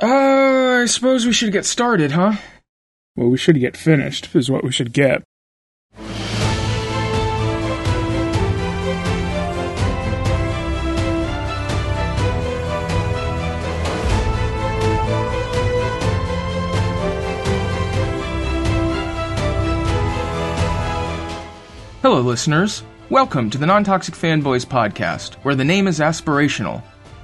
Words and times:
Uh, 0.00 0.80
I 0.82 0.86
suppose 0.86 1.26
we 1.26 1.32
should 1.34 1.52
get 1.52 1.66
started, 1.66 2.12
huh? 2.12 2.32
Well, 3.14 3.28
we 3.28 3.36
should 3.36 3.60
get 3.60 3.76
finished, 3.76 4.34
is 4.34 4.50
what 4.50 4.64
we 4.64 4.72
should 4.72 4.92
get. 4.94 5.22
Hello, 22.00 22.20
listeners. 22.20 22.82
Welcome 23.10 23.50
to 23.50 23.58
the 23.58 23.66
Non 23.66 23.84
Toxic 23.84 24.14
Fanboys 24.14 24.64
podcast, 24.64 25.34
where 25.44 25.54
the 25.54 25.64
name 25.64 25.86
is 25.86 26.00
aspirational. 26.00 26.82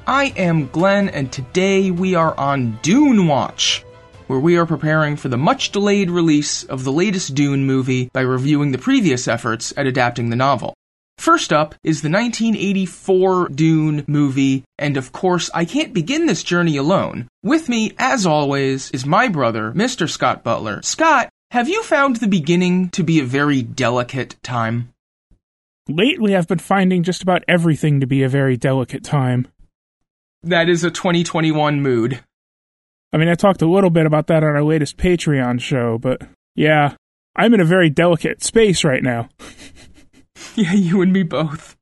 I 0.09 0.32
am 0.38 0.68
Glenn, 0.68 1.11
and 1.11 1.30
today 1.30 1.90
we 1.90 2.14
are 2.14 2.34
on 2.38 2.79
Dune 2.80 3.27
Watch, 3.27 3.84
where 4.27 4.38
we 4.38 4.57
are 4.57 4.64
preparing 4.64 5.16
for 5.16 5.29
the 5.29 5.36
much 5.36 5.71
delayed 5.71 6.11
release 6.11 6.64
of 6.64 6.85
the 6.85 6.93
latest 6.93 7.35
Dune 7.35 7.66
movie 7.66 8.08
by 8.14 8.22
reviewing 8.22 8.72
the 8.72 8.79
previous 8.79 9.29
efforts 9.29 9.75
at 9.76 9.86
adapting 9.86 10.30
the 10.30 10.35
novel. 10.36 10.72
First 11.18 11.52
up 11.52 11.75
is 11.85 12.00
the 12.00 12.08
1984 12.08 13.50
Dune 13.50 14.04
movie, 14.07 14.64
and 14.79 14.96
of 14.96 15.13
course, 15.13 15.50
I 15.52 15.66
can't 15.66 15.93
begin 15.93 16.25
this 16.25 16.43
journey 16.43 16.79
alone. 16.79 17.29
With 17.43 17.68
me, 17.68 17.93
as 17.99 18.25
always, 18.25 18.90
is 18.93 19.04
my 19.04 19.29
brother, 19.29 19.72
Mr. 19.72 20.08
Scott 20.08 20.43
Butler. 20.43 20.80
Scott, 20.80 21.29
have 21.50 21.68
you 21.68 21.82
found 21.82 22.16
the 22.16 22.29
beginning 22.29 22.88
to 22.90 23.02
be 23.02 23.21
a 23.21 23.25
very 23.25 23.61
delicate 23.61 24.36
time? 24.43 24.88
Lately, 25.86 26.35
I've 26.35 26.49
been 26.49 26.58
finding 26.58 27.02
just 27.02 27.22
about 27.22 27.44
everything 27.46 28.00
to 28.00 28.07
be 28.07 28.22
a 28.22 28.29
very 28.30 28.57
delicate 28.57 29.04
time. 29.04 29.49
That 30.43 30.69
is 30.69 30.85
a 30.85 30.91
2021 30.91 31.81
mood. 31.81 32.20
I 33.12 33.17
mean, 33.17 33.28
I 33.28 33.34
talked 33.34 33.62
a 33.62 33.70
little 33.70 33.91
bit 33.91 34.06
about 34.06 34.27
that 34.28 34.45
on 34.45 34.51
our 34.51 34.62
latest 34.62 34.97
Patreon 34.97 35.61
show, 35.61 35.98
but 35.98 36.23
yeah, 36.55 36.95
I'm 37.34 37.55
in 37.55 37.61
a 37.61 37.64
very 37.64 37.91
delicate 37.91 38.42
space 38.42 38.84
right 38.84 39.03
now. 39.03 39.28
yeah, 40.55 40.75
you 40.75 41.03
and 41.03 41.12
me 41.12 41.22
both. 41.22 41.77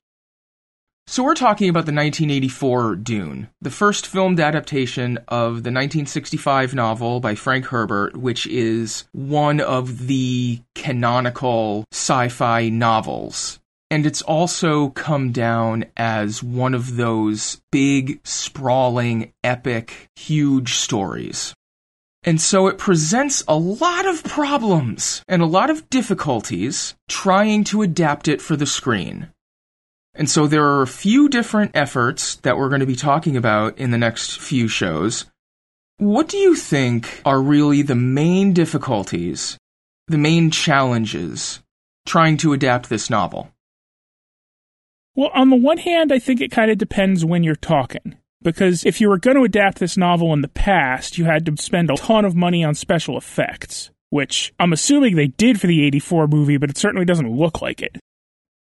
So, 1.09 1.23
we're 1.23 1.35
talking 1.35 1.69
about 1.69 1.87
the 1.87 1.93
1984 1.93 2.97
Dune, 2.97 3.49
the 3.61 3.71
first 3.71 4.09
filmed 4.09 4.41
adaptation 4.41 5.19
of 5.29 5.63
the 5.63 5.71
1965 5.71 6.75
novel 6.75 7.21
by 7.21 7.37
Frank 7.37 7.67
Herbert, 7.67 8.17
which 8.17 8.45
is 8.49 9.05
one 9.13 9.61
of 9.61 10.09
the 10.09 10.61
canonical 10.75 11.85
sci 11.93 12.29
fi 12.29 12.71
novels. 12.71 13.61
And 13.91 14.05
it's 14.05 14.23
also 14.23 14.89
come 14.91 15.31
down 15.31 15.85
as 15.97 16.43
one 16.43 16.75
of 16.75 16.97
those 16.97 17.61
big, 17.71 18.21
sprawling, 18.25 19.33
epic, 19.45 20.09
huge 20.17 20.75
stories. 20.75 21.55
And 22.25 22.41
so 22.41 22.67
it 22.67 22.79
presents 22.79 23.45
a 23.47 23.57
lot 23.57 24.05
of 24.05 24.25
problems 24.25 25.23
and 25.29 25.41
a 25.41 25.47
lot 25.47 25.71
of 25.71 25.89
difficulties 25.89 26.97
trying 27.09 27.63
to 27.65 27.83
adapt 27.83 28.27
it 28.27 28.43
for 28.43 28.57
the 28.57 28.67
screen. 28.67 29.29
And 30.17 30.29
so 30.29 30.49
there 30.49 30.65
are 30.65 30.83
a 30.83 30.89
few 30.89 31.29
different 31.29 31.71
efforts 31.75 32.37
that 32.37 32.59
we're 32.59 32.71
going 32.71 32.81
to 32.81 32.87
be 32.87 32.97
talking 32.97 33.37
about 33.37 33.79
in 33.79 33.93
the 33.93 33.99
next 33.99 34.41
few 34.41 34.67
shows. 34.67 35.27
What 35.99 36.29
do 36.29 36.37
you 36.39 36.57
think 36.57 37.23
are 37.25 37.41
really 37.41 37.83
the 37.83 37.95
main 37.95 38.53
difficulties, 38.53 39.57
the 40.09 40.19
main 40.19 40.51
challenges 40.51 41.61
trying 42.07 42.39
to 42.39 42.53
adapt 42.53 42.89
this 42.89 43.09
novel? 43.09 43.53
Well, 45.17 45.31
on 45.35 45.49
the 45.49 45.57
one 45.57 45.79
hand, 45.79 46.13
I 46.13 46.19
think 46.19 46.41
it 46.41 46.51
kind 46.51 46.71
of 46.71 46.77
depends 46.77 47.25
when 47.25 47.43
you're 47.43 47.57
talking. 47.57 48.17
Because 48.43 48.85
if 48.85 49.01
you 49.01 49.09
were 49.09 49.19
going 49.19 49.37
to 49.37 49.43
adapt 49.43 49.79
this 49.79 49.97
novel 49.97 50.33
in 50.35 50.43
the 50.43 50.49
past, 50.49 51.17
you 51.17 51.25
had 51.25 51.47
to 51.47 51.57
spend 51.57 51.91
a 51.91 51.97
ton 51.97 52.25
of 52.25 52.37
money 52.37 52.63
on 52.63 52.75
special 52.75 53.17
effects, 53.17 53.91
which 54.11 54.53
I'm 54.61 54.75
assuming 54.75 55.17
they 55.17 55.29
did 55.29 55.59
for 55.59 55.67
the 55.67 55.85
84 55.87 56.29
movie, 56.29 56.59
but 56.59 56.69
it 56.69 56.77
certainly 56.77 57.07
doesn't 57.07 57.35
look 57.35 57.63
like 57.63 57.81
it. 57.83 57.97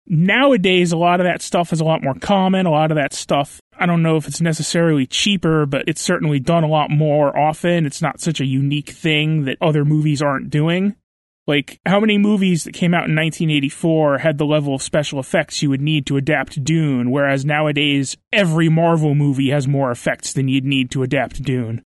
Nowadays, 0.07 0.91
a 0.91 0.97
lot 0.97 1.21
of 1.21 1.25
that 1.25 1.43
stuff 1.43 1.71
is 1.71 1.83
a 1.83 1.85
lot 1.85 2.03
more 2.03 2.15
common. 2.15 2.65
A 2.65 2.71
lot 2.71 2.91
of 2.91 2.97
that 2.97 3.13
stuff, 3.13 3.61
I 3.79 3.85
don't 3.85 4.03
know 4.03 4.17
if 4.17 4.27
it's 4.27 4.41
necessarily 4.41 5.07
cheaper, 5.07 5.67
but 5.67 5.85
it's 5.87 6.01
certainly 6.01 6.41
done 6.41 6.65
a 6.65 6.69
lot 6.69 6.91
more 6.91 7.39
often. 7.39 7.85
It's 7.85 8.01
not 8.01 8.21
such 8.21 8.41
a 8.41 8.47
unique 8.47 8.89
thing 8.89 9.45
that 9.45 9.59
other 9.61 9.85
movies 9.85 10.23
aren't 10.23 10.49
doing. 10.49 10.97
Like, 11.49 11.81
how 11.87 11.99
many 11.99 12.19
movies 12.19 12.65
that 12.65 12.75
came 12.75 12.93
out 12.93 13.09
in 13.09 13.17
1984 13.17 14.19
had 14.19 14.37
the 14.37 14.45
level 14.45 14.75
of 14.75 14.83
special 14.83 15.19
effects 15.19 15.63
you 15.63 15.71
would 15.71 15.81
need 15.81 16.05
to 16.07 16.19
adapt 16.19 16.63
Dune, 16.63 17.11
whereas 17.11 17.47
nowadays 17.47 18.19
every 18.31 18.69
Marvel 18.69 19.15
movie 19.15 19.49
has 19.49 19.67
more 19.67 19.91
effects 19.91 20.35
than 20.35 20.49
you'd 20.49 20.67
need 20.67 20.91
to 20.91 21.03
adapt 21.03 21.43
Dune? 21.43 21.83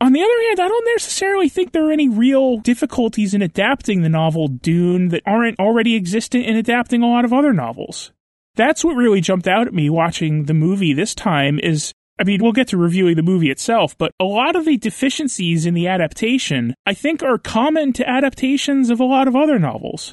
On 0.00 0.12
the 0.12 0.20
other 0.20 0.42
hand, 0.48 0.58
I 0.58 0.66
don't 0.66 0.94
necessarily 0.94 1.48
think 1.48 1.70
there 1.70 1.86
are 1.86 1.92
any 1.92 2.08
real 2.08 2.56
difficulties 2.56 3.34
in 3.34 3.42
adapting 3.42 4.02
the 4.02 4.08
novel 4.08 4.48
Dune 4.48 5.10
that 5.10 5.22
aren't 5.24 5.60
already 5.60 5.94
existent 5.94 6.46
in 6.46 6.56
adapting 6.56 7.00
a 7.00 7.08
lot 7.08 7.24
of 7.24 7.32
other 7.32 7.52
novels. 7.52 8.10
That's 8.56 8.84
what 8.84 8.96
really 8.96 9.20
jumped 9.20 9.46
out 9.46 9.68
at 9.68 9.74
me 9.74 9.88
watching 9.88 10.46
the 10.46 10.54
movie 10.54 10.92
this 10.92 11.14
time 11.14 11.60
is 11.60 11.94
I 12.20 12.24
mean, 12.24 12.42
we'll 12.42 12.52
get 12.52 12.68
to 12.68 12.76
reviewing 12.76 13.14
the 13.14 13.22
movie 13.22 13.50
itself, 13.50 13.96
but 13.96 14.12
a 14.18 14.24
lot 14.24 14.56
of 14.56 14.64
the 14.64 14.76
deficiencies 14.76 15.66
in 15.66 15.74
the 15.74 15.86
adaptation, 15.86 16.74
I 16.84 16.94
think, 16.94 17.22
are 17.22 17.38
common 17.38 17.92
to 17.94 18.08
adaptations 18.08 18.90
of 18.90 18.98
a 18.98 19.04
lot 19.04 19.28
of 19.28 19.36
other 19.36 19.58
novels. 19.58 20.12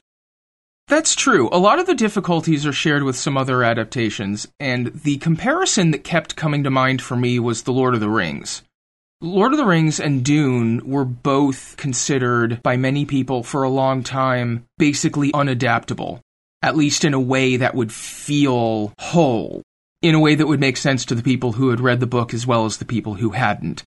That's 0.87 1.15
true. 1.15 1.49
A 1.51 1.57
lot 1.57 1.79
of 1.79 1.87
the 1.87 1.95
difficulties 1.95 2.67
are 2.67 2.73
shared 2.73 3.01
with 3.01 3.15
some 3.15 3.37
other 3.37 3.63
adaptations, 3.63 4.47
and 4.59 4.87
the 4.87 5.17
comparison 5.17 5.89
that 5.91 6.03
kept 6.03 6.35
coming 6.35 6.63
to 6.63 6.69
mind 6.69 7.01
for 7.01 7.15
me 7.15 7.39
was 7.39 7.63
The 7.63 7.73
Lord 7.73 7.95
of 7.95 8.01
the 8.01 8.09
Rings. 8.09 8.61
Lord 9.19 9.51
of 9.51 9.57
the 9.57 9.65
Rings 9.65 9.99
and 9.99 10.23
Dune 10.23 10.87
were 10.87 11.05
both 11.05 11.75
considered 11.77 12.61
by 12.61 12.77
many 12.77 13.05
people 13.05 13.41
for 13.41 13.63
a 13.63 13.69
long 13.69 14.03
time 14.03 14.65
basically 14.77 15.31
unadaptable, 15.31 16.19
at 16.61 16.75
least 16.75 17.03
in 17.03 17.15
a 17.15 17.19
way 17.19 17.57
that 17.57 17.73
would 17.73 17.91
feel 17.91 18.93
whole 18.99 19.63
in 20.05 20.15
a 20.15 20.19
way 20.19 20.35
that 20.35 20.47
would 20.47 20.59
make 20.59 20.77
sense 20.77 21.03
to 21.05 21.15
the 21.15 21.23
people 21.23 21.53
who 21.53 21.69
had 21.69 21.79
read 21.79 21.99
the 21.99 22.07
book 22.07 22.33
as 22.33 22.45
well 22.45 22.65
as 22.65 22.77
the 22.77 22.85
people 22.85 23.15
who 23.15 23.31
hadn't. 23.31 23.83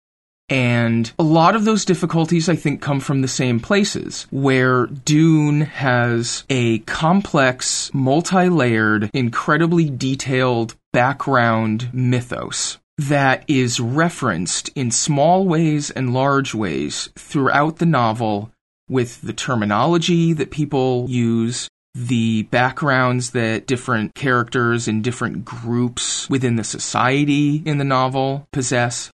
And 0.48 1.12
a 1.18 1.22
lot 1.22 1.54
of 1.54 1.64
those 1.64 1.84
difficulties, 1.84 2.48
I 2.48 2.56
think, 2.56 2.80
come 2.80 3.00
from 3.00 3.20
the 3.20 3.28
same 3.28 3.60
places, 3.60 4.26
where 4.30 4.86
Dune 4.86 5.60
has 5.60 6.44
a 6.48 6.78
complex, 6.80 7.90
multi 7.92 8.48
layered, 8.48 9.10
incredibly 9.12 9.90
detailed 9.90 10.74
background 10.92 11.90
mythos 11.92 12.78
that 12.96 13.44
is 13.46 13.78
referenced 13.78 14.70
in 14.74 14.90
small 14.90 15.46
ways 15.46 15.90
and 15.90 16.12
large 16.12 16.54
ways 16.54 17.10
throughout 17.14 17.76
the 17.76 17.86
novel 17.86 18.50
with 18.88 19.20
the 19.22 19.32
terminology 19.32 20.32
that 20.32 20.50
people 20.50 21.06
use, 21.08 21.68
the 22.06 22.44
backgrounds 22.44 23.30
that 23.32 23.66
different 23.66 24.14
characters 24.14 24.86
and 24.86 25.02
different 25.02 25.44
groups 25.44 26.30
within 26.30 26.54
the 26.54 26.62
society 26.62 27.60
in 27.64 27.78
the 27.78 27.84
novel 27.84 28.46
possess, 28.52 29.10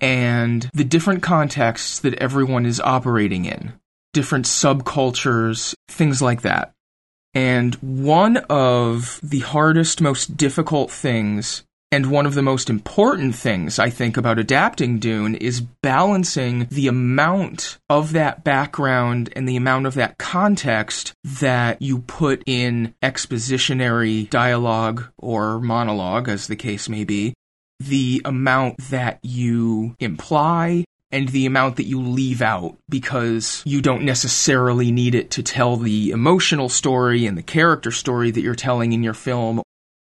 and 0.00 0.68
the 0.74 0.84
different 0.84 1.22
contexts 1.22 2.00
that 2.00 2.14
everyone 2.14 2.66
is 2.66 2.80
operating 2.80 3.44
in, 3.44 3.74
different 4.12 4.46
subcultures, 4.46 5.74
things 5.88 6.20
like 6.20 6.42
that. 6.42 6.72
And 7.32 7.76
one 7.76 8.38
of 8.48 9.20
the 9.22 9.40
hardest, 9.40 10.00
most 10.00 10.36
difficult 10.36 10.90
things 10.90 11.62
and 11.92 12.10
one 12.10 12.26
of 12.26 12.34
the 12.34 12.42
most 12.42 12.70
important 12.70 13.34
things 13.34 13.78
I 13.78 13.90
think 13.90 14.16
about 14.16 14.38
adapting 14.38 14.98
Dune 14.98 15.34
is 15.34 15.60
balancing 15.60 16.66
the 16.70 16.86
amount 16.86 17.78
of 17.88 18.12
that 18.12 18.44
background 18.44 19.32
and 19.34 19.48
the 19.48 19.56
amount 19.56 19.86
of 19.86 19.94
that 19.94 20.16
context 20.18 21.12
that 21.24 21.82
you 21.82 22.00
put 22.00 22.42
in 22.46 22.94
expositionary 23.02 24.30
dialogue 24.30 25.08
or 25.18 25.58
monologue, 25.58 26.28
as 26.28 26.46
the 26.46 26.56
case 26.56 26.88
may 26.88 27.04
be, 27.04 27.34
the 27.80 28.22
amount 28.24 28.78
that 28.90 29.18
you 29.22 29.96
imply 29.98 30.84
and 31.10 31.28
the 31.30 31.46
amount 31.46 31.76
that 31.76 31.86
you 31.86 32.00
leave 32.00 32.40
out 32.40 32.76
because 32.88 33.62
you 33.66 33.82
don't 33.82 34.04
necessarily 34.04 34.92
need 34.92 35.16
it 35.16 35.32
to 35.32 35.42
tell 35.42 35.76
the 35.76 36.10
emotional 36.10 36.68
story 36.68 37.26
and 37.26 37.36
the 37.36 37.42
character 37.42 37.90
story 37.90 38.30
that 38.30 38.42
you're 38.42 38.54
telling 38.54 38.92
in 38.92 39.02
your 39.02 39.14
film 39.14 39.60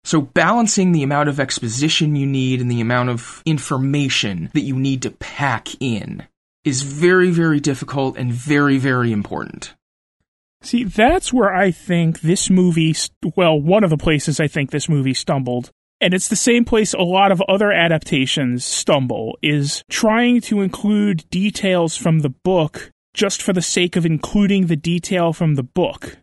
so 0.08 0.22
balancing 0.22 0.92
the 0.92 1.02
amount 1.02 1.28
of 1.28 1.38
exposition 1.38 2.16
you 2.16 2.26
need 2.26 2.62
and 2.62 2.70
the 2.70 2.80
amount 2.80 3.10
of 3.10 3.42
information 3.44 4.48
that 4.54 4.62
you 4.62 4.74
need 4.74 5.02
to 5.02 5.10
pack 5.10 5.68
in 5.80 6.26
is 6.64 6.80
very, 6.80 7.30
very 7.30 7.60
difficult 7.60 8.16
and 8.16 8.32
very, 8.32 8.78
very 8.78 9.12
important. 9.12 9.74
See, 10.62 10.84
that's 10.84 11.30
where 11.30 11.54
I 11.54 11.70
think 11.70 12.22
this 12.22 12.48
movie, 12.48 12.96
well, 13.36 13.60
one 13.60 13.84
of 13.84 13.90
the 13.90 13.98
places 13.98 14.40
I 14.40 14.48
think 14.48 14.70
this 14.70 14.88
movie 14.88 15.12
stumbled. 15.12 15.72
And 16.00 16.14
it's 16.14 16.28
the 16.28 16.36
same 16.36 16.64
place 16.64 16.94
a 16.94 17.02
lot 17.02 17.30
of 17.30 17.42
other 17.46 17.70
adaptations 17.70 18.64
stumble, 18.64 19.36
is 19.42 19.82
trying 19.90 20.40
to 20.42 20.62
include 20.62 21.28
details 21.28 21.98
from 21.98 22.20
the 22.20 22.30
book 22.30 22.92
just 23.12 23.42
for 23.42 23.52
the 23.52 23.60
sake 23.60 23.94
of 23.94 24.06
including 24.06 24.68
the 24.68 24.76
detail 24.76 25.34
from 25.34 25.56
the 25.56 25.62
book. 25.62 26.16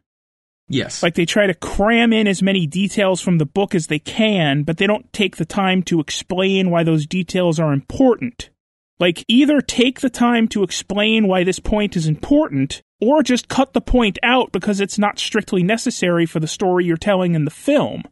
Yes. 0.68 1.04
Like 1.04 1.16
they 1.16 1.26
try 1.26 1.48
to 1.48 1.54
cram 1.54 2.12
in 2.12 2.28
as 2.28 2.42
many 2.42 2.66
details 2.66 3.22
from 3.22 3.38
the 3.38 3.46
book 3.46 3.76
as 3.76 3.88
they 3.88 4.00
can, 4.00 4.64
but 4.64 4.78
they 4.78 4.88
don't 4.88 5.12
take 5.14 5.38
the 5.38 5.46
time 5.46 5.84
to 5.84 6.00
explain 6.00 6.70
why 6.70 6.84
those 6.84 7.06
details 7.06 7.60
are 7.60 7.74
important. 7.74 8.50
Like, 8.98 9.26
either 9.28 9.60
take 9.60 10.00
the 10.00 10.10
time 10.10 10.48
to 10.50 10.64
explain 10.64 11.28
why 11.28 11.44
this 11.44 11.60
point 11.60 11.98
is 11.98 12.08
important, 12.08 12.82
or 13.02 13.24
just 13.24 13.50
cut 13.50 13.74
the 13.74 13.82
point 13.82 14.18
out 14.24 14.54
because 14.54 14.80
it's 14.80 14.98
not 14.98 15.20
strictly 15.20 15.64
necessary 15.64 16.26
for 16.26 16.40
the 16.40 16.48
story 16.48 16.86
you're 16.86 16.96
telling 16.96 17.36
in 17.36 17.44
the 17.44 17.52
film. 17.52 18.04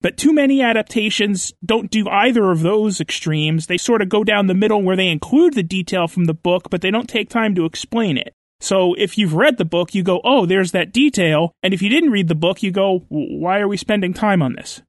But 0.00 0.16
too 0.16 0.32
many 0.32 0.62
adaptations 0.62 1.52
don't 1.64 1.90
do 1.90 2.08
either 2.08 2.50
of 2.50 2.62
those 2.62 3.00
extremes. 3.00 3.66
They 3.66 3.76
sort 3.76 4.02
of 4.02 4.08
go 4.08 4.24
down 4.24 4.46
the 4.46 4.54
middle 4.54 4.82
where 4.82 4.96
they 4.96 5.08
include 5.08 5.52
the 5.52 5.62
detail 5.62 6.08
from 6.08 6.24
the 6.24 6.34
book, 6.34 6.70
but 6.70 6.80
they 6.80 6.90
don't 6.90 7.08
take 7.08 7.28
time 7.28 7.54
to 7.54 7.66
explain 7.66 8.16
it. 8.16 8.34
So 8.62 8.94
if 8.94 9.18
you've 9.18 9.34
read 9.34 9.58
the 9.58 9.64
book, 9.64 9.92
you 9.92 10.04
go, 10.04 10.20
oh, 10.22 10.46
there's 10.46 10.70
that 10.70 10.92
detail. 10.92 11.52
And 11.64 11.74
if 11.74 11.82
you 11.82 11.88
didn't 11.88 12.12
read 12.12 12.28
the 12.28 12.36
book, 12.36 12.62
you 12.62 12.70
go, 12.70 13.04
why 13.08 13.58
are 13.58 13.66
we 13.66 13.76
spending 13.76 14.14
time 14.14 14.40
on 14.40 14.54
this? 14.54 14.80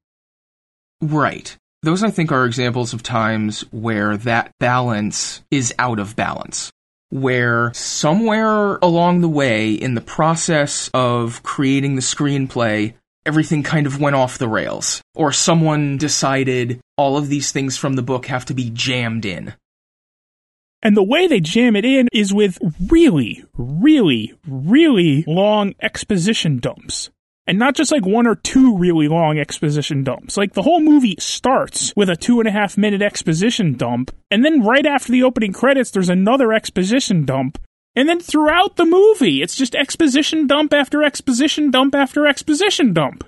Right. 1.01 1.57
Those, 1.81 2.03
I 2.03 2.11
think, 2.11 2.31
are 2.31 2.45
examples 2.45 2.93
of 2.93 3.01
times 3.01 3.61
where 3.71 4.15
that 4.17 4.51
balance 4.59 5.41
is 5.49 5.73
out 5.79 5.97
of 5.97 6.15
balance. 6.15 6.71
Where 7.09 7.73
somewhere 7.73 8.77
along 8.77 9.21
the 9.21 9.29
way 9.29 9.73
in 9.73 9.95
the 9.95 10.01
process 10.01 10.91
of 10.93 11.41
creating 11.41 11.95
the 11.95 12.01
screenplay, 12.01 12.93
everything 13.25 13.63
kind 13.63 13.87
of 13.87 13.99
went 13.99 14.15
off 14.15 14.37
the 14.37 14.47
rails. 14.47 15.01
Or 15.15 15.31
someone 15.31 15.97
decided 15.97 16.79
all 16.95 17.17
of 17.17 17.27
these 17.27 17.51
things 17.51 17.75
from 17.75 17.95
the 17.95 18.03
book 18.03 18.27
have 18.27 18.45
to 18.45 18.53
be 18.53 18.69
jammed 18.69 19.25
in. 19.25 19.55
And 20.83 20.97
the 20.97 21.03
way 21.03 21.27
they 21.27 21.39
jam 21.39 21.77
it 21.77 21.85
in 21.85 22.09
is 22.11 22.33
with 22.33 22.59
really, 22.89 23.45
really, 23.57 24.33
really 24.45 25.23
long 25.25 25.73
exposition 25.81 26.59
dumps. 26.59 27.09
And 27.47 27.57
not 27.57 27.75
just 27.75 27.91
like 27.91 28.05
one 28.05 28.27
or 28.27 28.35
two 28.35 28.77
really 28.77 29.07
long 29.07 29.39
exposition 29.39 30.03
dumps. 30.03 30.35
Like 30.35 30.53
the 30.53 30.61
whole 30.61 30.81
movie 30.81 31.15
starts 31.19 31.93
with 31.95 32.09
a 32.09 32.17
two 32.17 32.39
and 32.39 32.49
a 32.49 32.51
half 32.51 32.77
minute 32.77 33.01
exposition 33.01 33.75
dump, 33.75 34.11
and 34.29 34.43
then 34.43 34.61
right 34.61 34.85
after 34.85 35.11
the 35.11 35.23
opening 35.23 35.53
credits, 35.53 35.89
there's 35.89 36.09
another 36.09 36.51
exposition 36.51 37.25
dump. 37.25 37.57
And 37.95 38.09
then 38.09 38.19
throughout 38.19 38.75
the 38.75 38.85
movie, 38.85 39.41
it's 39.41 39.55
just 39.55 39.75
exposition 39.75 40.47
dump 40.47 40.73
after 40.73 41.03
exposition 41.03 41.71
dump 41.71 41.95
after 41.95 42.27
exposition 42.27 42.91
dump. 42.91 43.25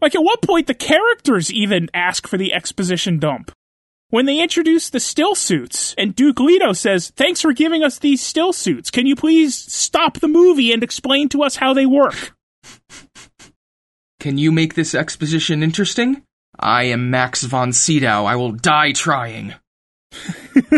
Like 0.00 0.14
at 0.14 0.24
what 0.24 0.42
point 0.42 0.66
the 0.66 0.74
characters 0.74 1.52
even 1.52 1.88
ask 1.94 2.28
for 2.28 2.36
the 2.36 2.52
exposition 2.52 3.18
dump? 3.18 3.50
When 4.10 4.24
they 4.24 4.40
introduce 4.40 4.88
the 4.88 5.00
still 5.00 5.34
suits, 5.34 5.94
and 5.98 6.16
Duke 6.16 6.40
Leto 6.40 6.72
says, 6.72 7.10
Thanks 7.10 7.42
for 7.42 7.52
giving 7.52 7.84
us 7.84 7.98
these 7.98 8.22
still 8.22 8.54
suits. 8.54 8.90
Can 8.90 9.06
you 9.06 9.14
please 9.14 9.54
stop 9.54 10.20
the 10.20 10.28
movie 10.28 10.72
and 10.72 10.82
explain 10.82 11.28
to 11.28 11.42
us 11.42 11.56
how 11.56 11.74
they 11.74 11.84
work? 11.84 12.34
Can 14.18 14.38
you 14.38 14.50
make 14.50 14.74
this 14.74 14.94
exposition 14.94 15.62
interesting? 15.62 16.22
I 16.58 16.84
am 16.84 17.10
Max 17.10 17.44
von 17.44 17.74
Sydow. 17.74 18.24
I 18.24 18.34
will 18.36 18.52
die 18.52 18.92
trying. 18.92 19.54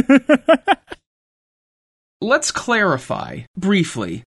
Let's 2.21 2.51
clarify 2.51 3.43
briefly. 3.57 4.25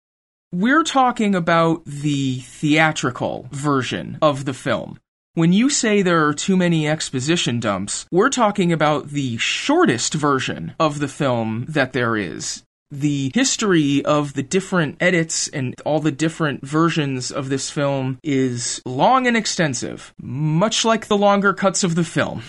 We're 0.52 0.84
talking 0.84 1.34
about 1.34 1.86
the 1.86 2.40
theatrical 2.40 3.48
version 3.50 4.18
of 4.20 4.44
the 4.44 4.54
film. 4.54 4.98
When 5.34 5.52
you 5.52 5.70
say 5.70 6.02
there 6.02 6.26
are 6.26 6.34
too 6.34 6.56
many 6.56 6.88
exposition 6.88 7.60
dumps, 7.60 8.04
we're 8.10 8.30
talking 8.30 8.72
about 8.72 9.10
the 9.10 9.36
shortest 9.36 10.12
version 10.14 10.74
of 10.80 10.98
the 10.98 11.06
film 11.06 11.66
that 11.68 11.92
there 11.92 12.16
is 12.16 12.64
the 12.90 13.30
history 13.34 14.04
of 14.04 14.34
the 14.34 14.42
different 14.42 14.96
edits 15.00 15.46
and 15.48 15.80
all 15.84 16.00
the 16.00 16.10
different 16.10 16.66
versions 16.66 17.30
of 17.30 17.48
this 17.48 17.70
film 17.70 18.18
is 18.24 18.82
long 18.84 19.26
and 19.26 19.36
extensive, 19.36 20.12
much 20.20 20.84
like 20.84 21.06
the 21.06 21.16
longer 21.16 21.52
cuts 21.52 21.84
of 21.84 21.94
the 21.94 22.04
film. 22.04 22.42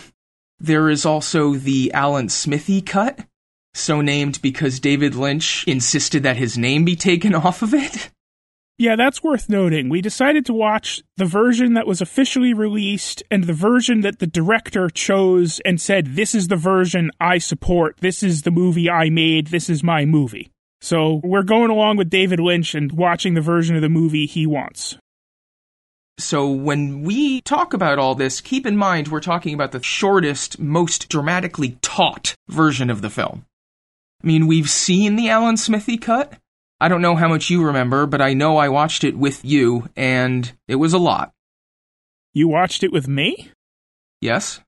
There 0.59 0.89
is 0.89 1.05
also 1.05 1.53
the 1.53 1.91
Alan 1.93 2.29
Smithee 2.29 2.81
cut, 2.81 3.19
so 3.75 4.01
named 4.01 4.41
because 4.41 4.79
David 4.79 5.13
Lynch 5.13 5.63
insisted 5.67 6.23
that 6.23 6.37
his 6.37 6.57
name 6.57 6.85
be 6.85 6.95
taken 6.95 7.35
off 7.35 7.61
of 7.61 7.73
it. 7.73 8.09
Yeah, 8.81 8.95
that's 8.95 9.21
worth 9.21 9.47
noting. 9.47 9.89
We 9.89 10.01
decided 10.01 10.43
to 10.47 10.53
watch 10.53 11.03
the 11.15 11.25
version 11.25 11.75
that 11.75 11.85
was 11.85 12.01
officially 12.01 12.51
released 12.51 13.21
and 13.29 13.43
the 13.43 13.53
version 13.53 14.01
that 14.01 14.17
the 14.17 14.25
director 14.25 14.89
chose 14.89 15.59
and 15.59 15.79
said, 15.79 16.15
This 16.15 16.33
is 16.33 16.47
the 16.47 16.55
version 16.55 17.11
I 17.19 17.37
support. 17.37 17.97
This 17.99 18.23
is 18.23 18.41
the 18.41 18.49
movie 18.49 18.89
I 18.89 19.11
made. 19.11 19.47
This 19.47 19.69
is 19.69 19.83
my 19.83 20.05
movie. 20.05 20.49
So 20.81 21.21
we're 21.23 21.43
going 21.43 21.69
along 21.69 21.97
with 21.97 22.09
David 22.09 22.39
Lynch 22.39 22.73
and 22.73 22.91
watching 22.91 23.35
the 23.35 23.39
version 23.39 23.75
of 23.75 23.83
the 23.83 23.87
movie 23.87 24.25
he 24.25 24.47
wants. 24.47 24.97
So 26.17 26.49
when 26.49 27.03
we 27.03 27.41
talk 27.41 27.75
about 27.75 27.99
all 27.99 28.15
this, 28.15 28.41
keep 28.41 28.65
in 28.65 28.77
mind 28.77 29.09
we're 29.09 29.19
talking 29.19 29.53
about 29.53 29.73
the 29.73 29.83
shortest, 29.83 30.57
most 30.57 31.07
dramatically 31.07 31.77
taut 31.83 32.33
version 32.49 32.89
of 32.89 33.03
the 33.03 33.11
film. 33.11 33.45
I 34.23 34.25
mean, 34.25 34.47
we've 34.47 34.71
seen 34.71 35.17
the 35.17 35.29
Alan 35.29 35.57
Smithee 35.57 35.97
cut, 35.97 36.33
I 36.81 36.87
don't 36.87 37.03
know 37.03 37.15
how 37.15 37.27
much 37.27 37.51
you 37.51 37.63
remember, 37.63 38.07
but 38.07 38.21
I 38.21 38.33
know 38.33 38.57
I 38.57 38.69
watched 38.69 39.03
it 39.03 39.15
with 39.15 39.45
you, 39.45 39.87
and 39.95 40.51
it 40.67 40.77
was 40.77 40.93
a 40.93 40.97
lot. 40.97 41.31
You 42.33 42.47
watched 42.47 42.81
it 42.81 42.91
with 42.91 43.07
me? 43.07 43.51
Yes. 44.19 44.61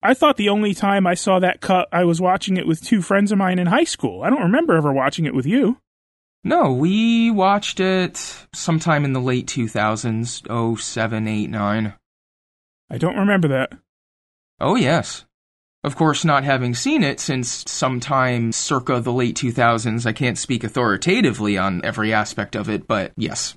I 0.00 0.14
thought 0.14 0.36
the 0.36 0.50
only 0.50 0.72
time 0.72 1.04
I 1.04 1.14
saw 1.14 1.40
that 1.40 1.60
cut, 1.60 1.88
I 1.90 2.04
was 2.04 2.20
watching 2.20 2.56
it 2.56 2.66
with 2.68 2.80
two 2.80 3.02
friends 3.02 3.32
of 3.32 3.38
mine 3.38 3.58
in 3.58 3.66
high 3.66 3.82
school. 3.82 4.22
I 4.22 4.30
don't 4.30 4.44
remember 4.44 4.76
ever 4.76 4.92
watching 4.92 5.24
it 5.24 5.34
with 5.34 5.46
you. 5.46 5.78
No, 6.44 6.72
we 6.72 7.32
watched 7.32 7.80
it 7.80 8.46
sometime 8.54 9.04
in 9.04 9.12
the 9.12 9.20
late 9.20 9.48
2000s, 9.48 10.46
oh, 10.48 10.76
07, 10.76 11.26
8, 11.26 11.50
9. 11.50 11.94
I 12.88 12.98
don't 12.98 13.16
remember 13.16 13.48
that. 13.48 13.72
Oh, 14.60 14.76
yes. 14.76 15.24
Of 15.86 15.94
course, 15.94 16.24
not 16.24 16.42
having 16.42 16.74
seen 16.74 17.04
it 17.04 17.20
since 17.20 17.62
sometime 17.68 18.50
circa 18.50 18.98
the 18.98 19.12
late 19.12 19.36
2000s, 19.36 20.04
I 20.04 20.12
can't 20.12 20.36
speak 20.36 20.64
authoritatively 20.64 21.56
on 21.56 21.80
every 21.84 22.12
aspect 22.12 22.56
of 22.56 22.68
it, 22.68 22.88
but 22.88 23.12
yes. 23.16 23.56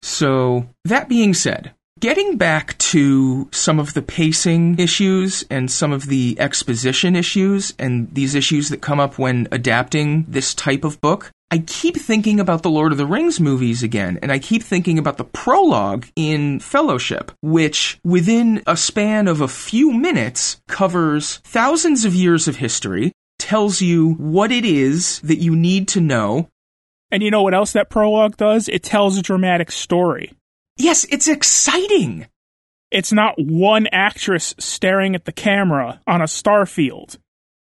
So, 0.00 0.70
that 0.86 1.06
being 1.06 1.34
said, 1.34 1.74
getting 2.00 2.36
back 2.36 2.76
to 2.78 3.48
some 3.52 3.78
of 3.78 3.94
the 3.94 4.02
pacing 4.02 4.78
issues 4.78 5.44
and 5.50 5.70
some 5.70 5.92
of 5.92 6.06
the 6.06 6.36
exposition 6.38 7.16
issues 7.16 7.74
and 7.78 8.12
these 8.14 8.34
issues 8.34 8.68
that 8.68 8.80
come 8.80 9.00
up 9.00 9.18
when 9.18 9.48
adapting 9.50 10.24
this 10.28 10.54
type 10.54 10.84
of 10.84 11.00
book, 11.00 11.30
I 11.50 11.58
keep 11.58 11.96
thinking 11.96 12.40
about 12.40 12.62
the 12.62 12.70
Lord 12.70 12.92
of 12.92 12.98
the 12.98 13.06
Rings 13.06 13.40
movies 13.40 13.82
again, 13.82 14.18
and 14.20 14.30
I 14.30 14.38
keep 14.38 14.62
thinking 14.62 14.98
about 14.98 15.16
the 15.16 15.24
prologue 15.24 16.06
in 16.14 16.60
Fellowship, 16.60 17.32
which 17.40 17.98
within 18.04 18.62
a 18.66 18.76
span 18.76 19.28
of 19.28 19.40
a 19.40 19.48
few 19.48 19.92
minutes 19.92 20.60
covers 20.68 21.38
thousands 21.38 22.04
of 22.04 22.14
years 22.14 22.48
of 22.48 22.56
history, 22.56 23.12
tells 23.38 23.80
you 23.80 24.12
what 24.14 24.52
it 24.52 24.66
is 24.66 25.20
that 25.20 25.38
you 25.38 25.56
need 25.56 25.88
to 25.88 26.02
know. 26.02 26.48
And 27.10 27.22
you 27.22 27.30
know 27.30 27.42
what 27.42 27.54
else 27.54 27.72
that 27.72 27.88
prologue 27.88 28.36
does? 28.36 28.68
It 28.68 28.82
tells 28.82 29.16
a 29.16 29.22
dramatic 29.22 29.72
story. 29.72 30.34
Yes, 30.78 31.04
it's 31.10 31.28
exciting. 31.28 32.26
It's 32.90 33.12
not 33.12 33.34
one 33.36 33.86
actress 33.92 34.54
staring 34.58 35.14
at 35.14 35.26
the 35.26 35.32
camera 35.32 36.00
on 36.06 36.22
a 36.22 36.24
starfield 36.24 37.18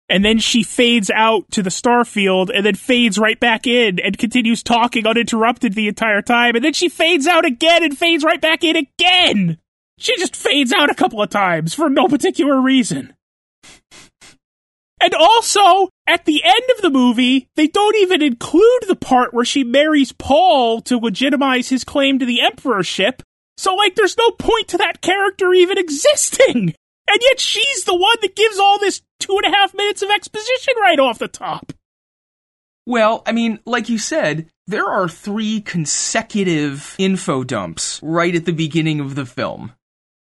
and 0.09 0.25
then 0.25 0.39
she 0.39 0.63
fades 0.63 1.11
out 1.11 1.51
to 1.53 1.63
the 1.63 1.71
starfield 1.71 2.51
and 2.55 2.65
then 2.65 2.75
fades 2.75 3.19
right 3.19 3.41
back 3.41 3.67
in 3.67 3.99
and 3.99 4.19
continues 4.19 4.63
talking 4.63 5.07
uninterrupted 5.07 5.73
the 5.73 5.89
entire 5.89 6.21
time. 6.21 6.55
And 6.55 6.65
then 6.65 6.75
she 6.75 6.89
fades 6.89 7.27
out 7.27 7.45
again 7.45 7.83
and 7.83 7.97
fades 7.97 8.23
right 8.23 8.41
back 8.41 8.63
in 8.65 8.77
again. 8.77 9.59
She 9.97 10.17
just 10.17 10.37
fades 10.37 10.73
out 10.73 10.91
a 10.91 10.95
couple 10.95 11.23
of 11.23 11.31
times 11.31 11.75
for 11.75 11.89
no 11.89 12.07
particular 12.07 12.61
reason 12.61 13.15
and 15.01 15.15
also 15.15 15.89
at 16.07 16.25
the 16.25 16.43
end 16.45 16.63
of 16.75 16.83
the 16.83 16.91
movie 16.91 17.49
they 17.57 17.67
don't 17.67 17.97
even 17.97 18.23
include 18.23 18.85
the 18.87 18.97
part 18.97 19.35
where 19.35 19.45
she 19.45 19.65
marries 19.65 20.13
paul 20.13 20.81
to 20.81 20.99
legitimize 20.99 21.69
his 21.69 21.85
claim 21.85 22.19
to 22.19 22.27
the 22.27 22.41
emperorship 22.41 23.23
so 23.57 23.75
like 23.75 23.95
there's 23.95 24.19
no 24.19 24.31
point 24.33 24.69
to 24.69 24.79
that 24.79 25.01
character 25.01 25.53
even 25.53 25.79
existing 25.79 26.75
and 27.09 27.21
yet 27.21 27.39
she's 27.39 27.85
the 27.85 27.97
one 27.97 28.17
that 28.23 28.37
gives 28.37 28.59
all 28.59 28.79
this 28.79 29.03
two 29.21 29.39
and 29.43 29.53
a 29.53 29.57
half 29.57 29.75
minutes 29.75 30.03
of 30.03 30.11
exposition 30.11 30.75
right 30.81 30.99
off 30.99 31.19
the 31.19 31.29
top. 31.29 31.73
Well, 32.87 33.23
I 33.27 33.33
mean, 33.33 33.61
like 33.65 33.89
you 33.89 33.99
said, 33.99 34.49
there 34.67 34.87
are 34.87 35.09
three 35.09 35.61
consecutive 35.61 36.95
info 36.99 37.45
dumps 37.45 38.01
right 38.03 38.35
at 38.35 38.45
the 38.45 38.53
beginning 38.53 39.01
of 39.01 39.15
the 39.15 39.27
film. 39.27 39.73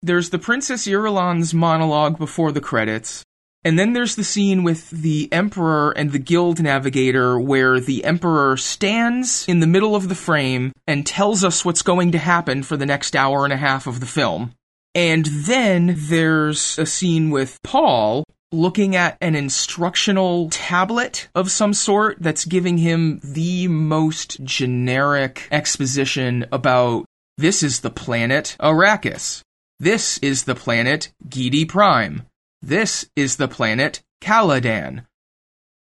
There's 0.01 0.29
the 0.29 0.39
Princess 0.39 0.87
Irulan's 0.87 1.53
monologue 1.53 2.17
before 2.17 2.51
the 2.51 2.61
credits, 2.61 3.23
and 3.63 3.77
then 3.77 3.93
there's 3.93 4.15
the 4.15 4.23
scene 4.23 4.63
with 4.63 4.89
the 4.89 5.27
Emperor 5.31 5.91
and 5.91 6.11
the 6.11 6.19
Guild 6.19 6.61
Navigator 6.61 7.39
where 7.39 7.79
the 7.79 8.05
Emperor 8.05 8.55
stands 8.55 9.45
in 9.47 9.59
the 9.59 9.67
middle 9.67 9.95
of 9.95 10.07
the 10.07 10.15
frame 10.15 10.71
and 10.87 11.05
tells 11.05 11.43
us 11.43 11.65
what's 11.65 11.81
going 11.81 12.11
to 12.13 12.17
happen 12.17 12.63
for 12.63 12.77
the 12.77 12.85
next 12.85 13.15
hour 13.15 13.43
and 13.43 13.51
a 13.51 13.57
half 13.57 13.85
of 13.85 13.99
the 13.99 14.05
film. 14.05 14.53
And 14.95 15.25
then 15.25 15.95
there's 15.97 16.79
a 16.79 16.85
scene 16.85 17.29
with 17.31 17.59
Paul 17.63 18.23
looking 18.51 18.95
at 18.95 19.17
an 19.21 19.35
instructional 19.35 20.49
tablet 20.49 21.27
of 21.35 21.51
some 21.51 21.73
sort 21.73 22.17
that's 22.19 22.45
giving 22.45 22.77
him 22.77 23.19
the 23.23 23.67
most 23.67 24.43
generic 24.43 25.47
exposition 25.51 26.45
about 26.51 27.05
this 27.37 27.61
is 27.61 27.81
the 27.81 27.91
planet 27.91 28.55
Arrakis. 28.59 29.41
This 29.79 30.17
is 30.19 30.43
the 30.43 30.55
planet 30.55 31.11
Giedi 31.27 31.67
Prime. 31.67 32.23
This 32.61 33.09
is 33.15 33.37
the 33.37 33.47
planet 33.47 34.01
Caladan. 34.21 35.05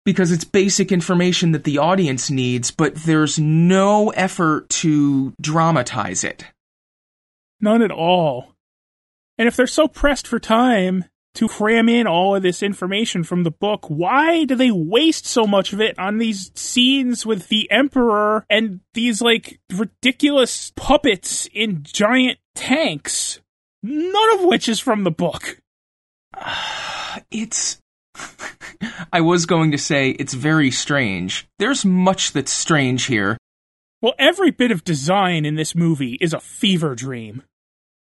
because 0.03 0.31
it's 0.31 0.43
basic 0.45 0.91
information 0.91 1.51
that 1.51 1.63
the 1.63 1.77
audience 1.77 2.31
needs, 2.31 2.71
but 2.71 2.95
there's 2.95 3.37
no 3.37 4.09
effort 4.11 4.67
to 4.69 5.33
dramatize 5.39 6.23
it. 6.23 6.45
None 7.59 7.83
at 7.83 7.91
all. 7.91 8.55
And 9.37 9.47
if 9.47 9.55
they're 9.55 9.67
so 9.67 9.87
pressed 9.87 10.25
for 10.25 10.39
time 10.39 11.05
to 11.35 11.47
cram 11.47 11.87
in 11.87 12.07
all 12.07 12.35
of 12.35 12.41
this 12.41 12.63
information 12.63 13.23
from 13.23 13.43
the 13.43 13.51
book, 13.51 13.85
why 13.89 14.43
do 14.43 14.55
they 14.55 14.71
waste 14.71 15.25
so 15.25 15.45
much 15.45 15.71
of 15.71 15.79
it 15.79 15.97
on 15.99 16.17
these 16.17 16.51
scenes 16.55 17.25
with 17.25 17.47
the 17.49 17.69
Emperor 17.71 18.45
and 18.49 18.81
these 18.95 19.21
like 19.21 19.59
ridiculous 19.71 20.73
puppets 20.75 21.47
in 21.53 21.83
giant 21.83 22.39
tanks? 22.55 23.39
None 23.83 24.33
of 24.33 24.45
which 24.45 24.67
is 24.67 24.79
from 24.79 25.03
the 25.03 25.11
book. 25.11 25.60
it's 27.31 27.79
I 29.13 29.21
was 29.21 29.45
going 29.45 29.71
to 29.71 29.77
say 29.77 30.11
it's 30.11 30.33
very 30.33 30.71
strange. 30.71 31.47
There's 31.59 31.85
much 31.85 32.33
that's 32.33 32.51
strange 32.51 33.05
here. 33.05 33.37
Well, 34.01 34.13
every 34.17 34.51
bit 34.51 34.71
of 34.71 34.83
design 34.83 35.45
in 35.45 35.55
this 35.55 35.75
movie 35.75 36.17
is 36.21 36.33
a 36.33 36.39
fever 36.39 36.95
dream. 36.95 37.43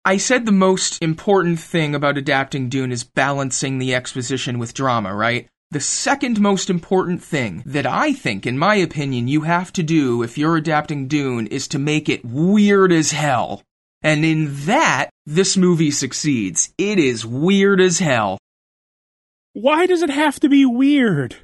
I 0.04 0.16
said 0.16 0.44
the 0.44 0.52
most 0.52 1.00
important 1.02 1.60
thing 1.60 1.94
about 1.94 2.18
adapting 2.18 2.68
Dune 2.68 2.92
is 2.92 3.04
balancing 3.04 3.78
the 3.78 3.94
exposition 3.94 4.58
with 4.58 4.74
drama, 4.74 5.14
right? 5.14 5.48
The 5.70 5.80
second 5.80 6.40
most 6.40 6.68
important 6.68 7.22
thing 7.22 7.62
that 7.64 7.86
I 7.86 8.12
think, 8.12 8.46
in 8.46 8.58
my 8.58 8.74
opinion, 8.74 9.28
you 9.28 9.42
have 9.42 9.72
to 9.72 9.82
do 9.82 10.22
if 10.22 10.36
you're 10.36 10.56
adapting 10.56 11.08
Dune 11.08 11.46
is 11.46 11.66
to 11.68 11.78
make 11.78 12.08
it 12.08 12.24
weird 12.24 12.92
as 12.92 13.12
hell. 13.12 13.62
And 14.04 14.22
in 14.22 14.54
that, 14.66 15.08
this 15.24 15.56
movie 15.56 15.90
succeeds. 15.90 16.72
It 16.76 16.98
is 16.98 17.24
weird 17.24 17.80
as 17.80 17.98
hell. 17.98 18.38
Why 19.54 19.86
does 19.86 20.02
it 20.02 20.10
have 20.10 20.38
to 20.40 20.48
be 20.50 20.66
weird? 20.66 21.36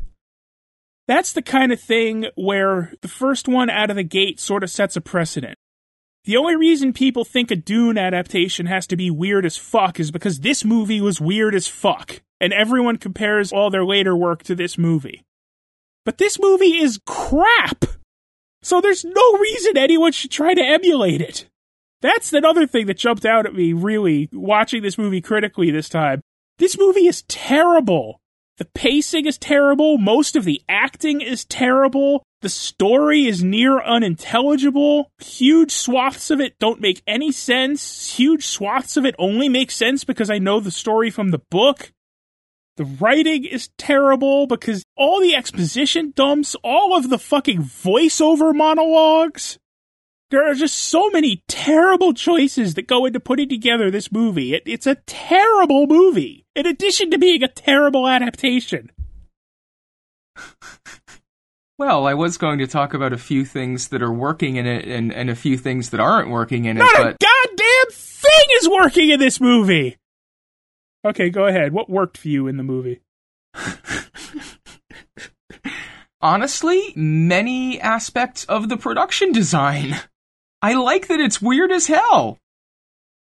That's 1.08 1.32
the 1.32 1.42
kind 1.42 1.72
of 1.72 1.80
thing 1.80 2.26
where 2.36 2.92
the 3.00 3.08
first 3.08 3.48
one 3.48 3.70
out 3.70 3.88
of 3.88 3.96
the 3.96 4.04
gate 4.04 4.38
sort 4.38 4.62
of 4.62 4.70
sets 4.70 4.94
a 4.94 5.00
precedent. 5.00 5.56
The 6.24 6.36
only 6.36 6.54
reason 6.54 6.92
people 6.92 7.24
think 7.24 7.50
a 7.50 7.56
Dune 7.56 7.96
adaptation 7.96 8.66
has 8.66 8.86
to 8.88 8.96
be 8.96 9.10
weird 9.10 9.46
as 9.46 9.56
fuck 9.56 9.98
is 9.98 10.10
because 10.10 10.40
this 10.40 10.64
movie 10.64 11.00
was 11.00 11.20
weird 11.20 11.54
as 11.54 11.66
fuck, 11.66 12.20
and 12.40 12.52
everyone 12.52 12.98
compares 12.98 13.52
all 13.52 13.70
their 13.70 13.86
later 13.86 14.14
work 14.14 14.42
to 14.44 14.54
this 14.54 14.76
movie. 14.76 15.24
But 16.04 16.18
this 16.18 16.38
movie 16.38 16.78
is 16.78 17.00
crap! 17.06 17.86
So 18.62 18.82
there's 18.82 19.04
no 19.04 19.32
reason 19.38 19.78
anyone 19.78 20.12
should 20.12 20.30
try 20.30 20.52
to 20.52 20.62
emulate 20.62 21.22
it. 21.22 21.49
That's 22.02 22.32
another 22.32 22.66
thing 22.66 22.86
that 22.86 22.96
jumped 22.96 23.26
out 23.26 23.46
at 23.46 23.54
me, 23.54 23.72
really, 23.72 24.28
watching 24.32 24.82
this 24.82 24.96
movie 24.96 25.20
critically 25.20 25.70
this 25.70 25.88
time. 25.88 26.22
This 26.58 26.78
movie 26.78 27.06
is 27.06 27.22
terrible. 27.22 28.20
The 28.56 28.64
pacing 28.74 29.26
is 29.26 29.38
terrible. 29.38 29.96
Most 29.96 30.36
of 30.36 30.44
the 30.44 30.62
acting 30.68 31.20
is 31.20 31.44
terrible. 31.46 32.22
The 32.42 32.48
story 32.48 33.26
is 33.26 33.44
near 33.44 33.80
unintelligible. 33.80 35.10
Huge 35.18 35.72
swaths 35.72 36.30
of 36.30 36.40
it 36.40 36.58
don't 36.58 36.80
make 36.80 37.02
any 37.06 37.32
sense. 37.32 38.14
Huge 38.14 38.46
swaths 38.46 38.96
of 38.96 39.04
it 39.04 39.14
only 39.18 39.48
make 39.48 39.70
sense 39.70 40.04
because 40.04 40.30
I 40.30 40.38
know 40.38 40.60
the 40.60 40.70
story 40.70 41.10
from 41.10 41.30
the 41.30 41.40
book. 41.50 41.92
The 42.76 42.84
writing 42.84 43.44
is 43.44 43.70
terrible 43.76 44.46
because 44.46 44.84
all 44.96 45.20
the 45.20 45.34
exposition 45.34 46.12
dumps, 46.16 46.56
all 46.62 46.96
of 46.96 47.10
the 47.10 47.18
fucking 47.18 47.62
voiceover 47.62 48.54
monologues. 48.54 49.58
There 50.30 50.48
are 50.48 50.54
just 50.54 50.76
so 50.76 51.10
many 51.10 51.42
terrible 51.48 52.14
choices 52.14 52.74
that 52.74 52.86
go 52.86 53.04
into 53.04 53.18
putting 53.18 53.48
together 53.48 53.90
this 53.90 54.12
movie. 54.12 54.54
It, 54.54 54.62
it's 54.64 54.86
a 54.86 54.94
terrible 55.06 55.86
movie, 55.88 56.46
in 56.54 56.66
addition 56.66 57.10
to 57.10 57.18
being 57.18 57.42
a 57.42 57.48
terrible 57.48 58.06
adaptation. 58.06 58.90
Well, 61.78 62.06
I 62.06 62.14
was 62.14 62.36
going 62.36 62.58
to 62.60 62.66
talk 62.66 62.94
about 62.94 63.12
a 63.12 63.18
few 63.18 63.44
things 63.44 63.88
that 63.88 64.02
are 64.02 64.12
working 64.12 64.56
in 64.56 64.66
it 64.66 64.84
and, 64.84 65.12
and 65.12 65.30
a 65.30 65.34
few 65.34 65.56
things 65.56 65.90
that 65.90 65.98
aren't 66.00 66.30
working 66.30 66.66
in 66.66 66.76
Not 66.76 66.94
it. 66.94 67.00
a 67.00 67.04
But 67.04 67.16
goddamn 67.18 67.90
thing 67.90 68.46
is 68.60 68.68
working 68.68 69.10
in 69.10 69.18
this 69.18 69.40
movie! 69.40 69.96
Okay, 71.04 71.30
go 71.30 71.46
ahead. 71.46 71.72
What 71.72 71.88
worked 71.88 72.18
for 72.18 72.28
you 72.28 72.46
in 72.46 72.56
the 72.58 72.62
movie? 72.62 73.00
honestly, 76.20 76.92
many 76.94 77.80
aspects 77.80 78.44
of 78.44 78.68
the 78.68 78.76
production 78.76 79.32
design. 79.32 79.98
I 80.62 80.74
like 80.74 81.08
that 81.08 81.20
it's 81.20 81.40
weird 81.40 81.72
as 81.72 81.86
hell. 81.86 82.38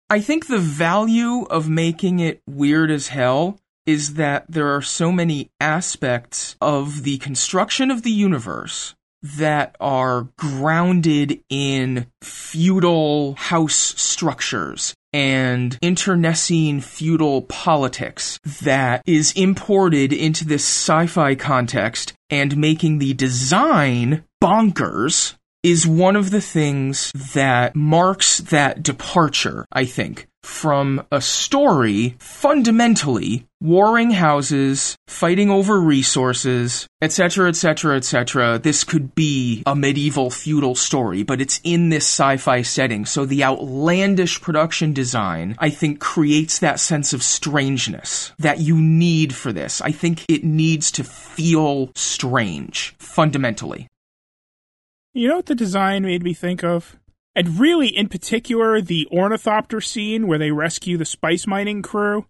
I 0.09 0.19
think 0.19 0.47
the 0.47 0.57
value 0.57 1.43
of 1.43 1.69
making 1.69 2.19
it 2.19 2.41
weird 2.47 2.91
as 2.91 3.09
hell 3.09 3.59
is 3.85 4.15
that 4.15 4.45
there 4.49 4.75
are 4.75 4.81
so 4.81 5.11
many 5.11 5.49
aspects 5.59 6.55
of 6.59 7.03
the 7.03 7.17
construction 7.19 7.91
of 7.91 8.03
the 8.03 8.11
universe 8.11 8.95
that 9.21 9.75
are 9.79 10.29
grounded 10.37 11.41
in 11.49 12.07
feudal 12.21 13.35
house 13.35 13.93
structures 14.01 14.93
and 15.11 15.77
internecine 15.81 16.81
feudal 16.81 17.41
politics 17.43 18.39
that 18.61 19.01
is 19.05 19.33
imported 19.33 20.13
into 20.13 20.45
this 20.45 20.63
sci-fi 20.63 21.35
context 21.35 22.13
and 22.29 22.55
making 22.57 22.99
the 22.99 23.13
design 23.13 24.23
bonkers 24.41 25.35
is 25.63 25.85
one 25.85 26.15
of 26.15 26.31
the 26.31 26.41
things 26.41 27.11
that 27.33 27.75
marks 27.75 28.37
that 28.37 28.81
departure, 28.81 29.65
I 29.71 29.85
think, 29.85 30.27
from 30.41 31.05
a 31.11 31.19
story 31.19 32.15
fundamentally 32.19 33.45
warring 33.61 34.11
houses, 34.11 34.95
fighting 35.07 35.49
over 35.49 35.81
resources, 35.81 36.87
etc., 37.01 37.49
etc., 37.49 37.97
etc. 37.97 38.57
This 38.57 38.85
could 38.85 39.13
be 39.15 39.63
a 39.65 39.75
medieval 39.75 40.29
feudal 40.29 40.75
story, 40.75 41.23
but 41.23 41.41
it's 41.41 41.59
in 41.65 41.89
this 41.89 42.05
sci-fi 42.05 42.61
setting. 42.61 43.05
So 43.05 43.25
the 43.25 43.43
outlandish 43.43 44.39
production 44.39 44.93
design, 44.93 45.55
I 45.59 45.71
think, 45.71 45.99
creates 45.99 46.59
that 46.59 46.79
sense 46.79 47.11
of 47.11 47.21
strangeness 47.21 48.31
that 48.39 48.59
you 48.59 48.79
need 48.79 49.35
for 49.35 49.51
this. 49.51 49.81
I 49.81 49.91
think 49.91 50.23
it 50.29 50.45
needs 50.45 50.89
to 50.91 51.03
feel 51.03 51.91
strange, 51.95 52.95
fundamentally. 52.97 53.89
You 55.19 55.27
know 55.27 55.35
what 55.35 55.47
the 55.47 55.53
design 55.55 56.03
made 56.03 56.23
me 56.23 56.33
think 56.33 56.63
of? 56.63 56.97
And 57.35 57.59
really, 57.59 57.89
in 57.89 58.07
particular, 58.07 58.79
the 58.79 59.05
ornithopter 59.11 59.81
scene 59.81 60.27
where 60.27 60.37
they 60.37 60.51
rescue 60.51 60.95
the 60.95 61.03
spice 61.03 61.45
mining 61.45 61.81
crew. 61.81 62.25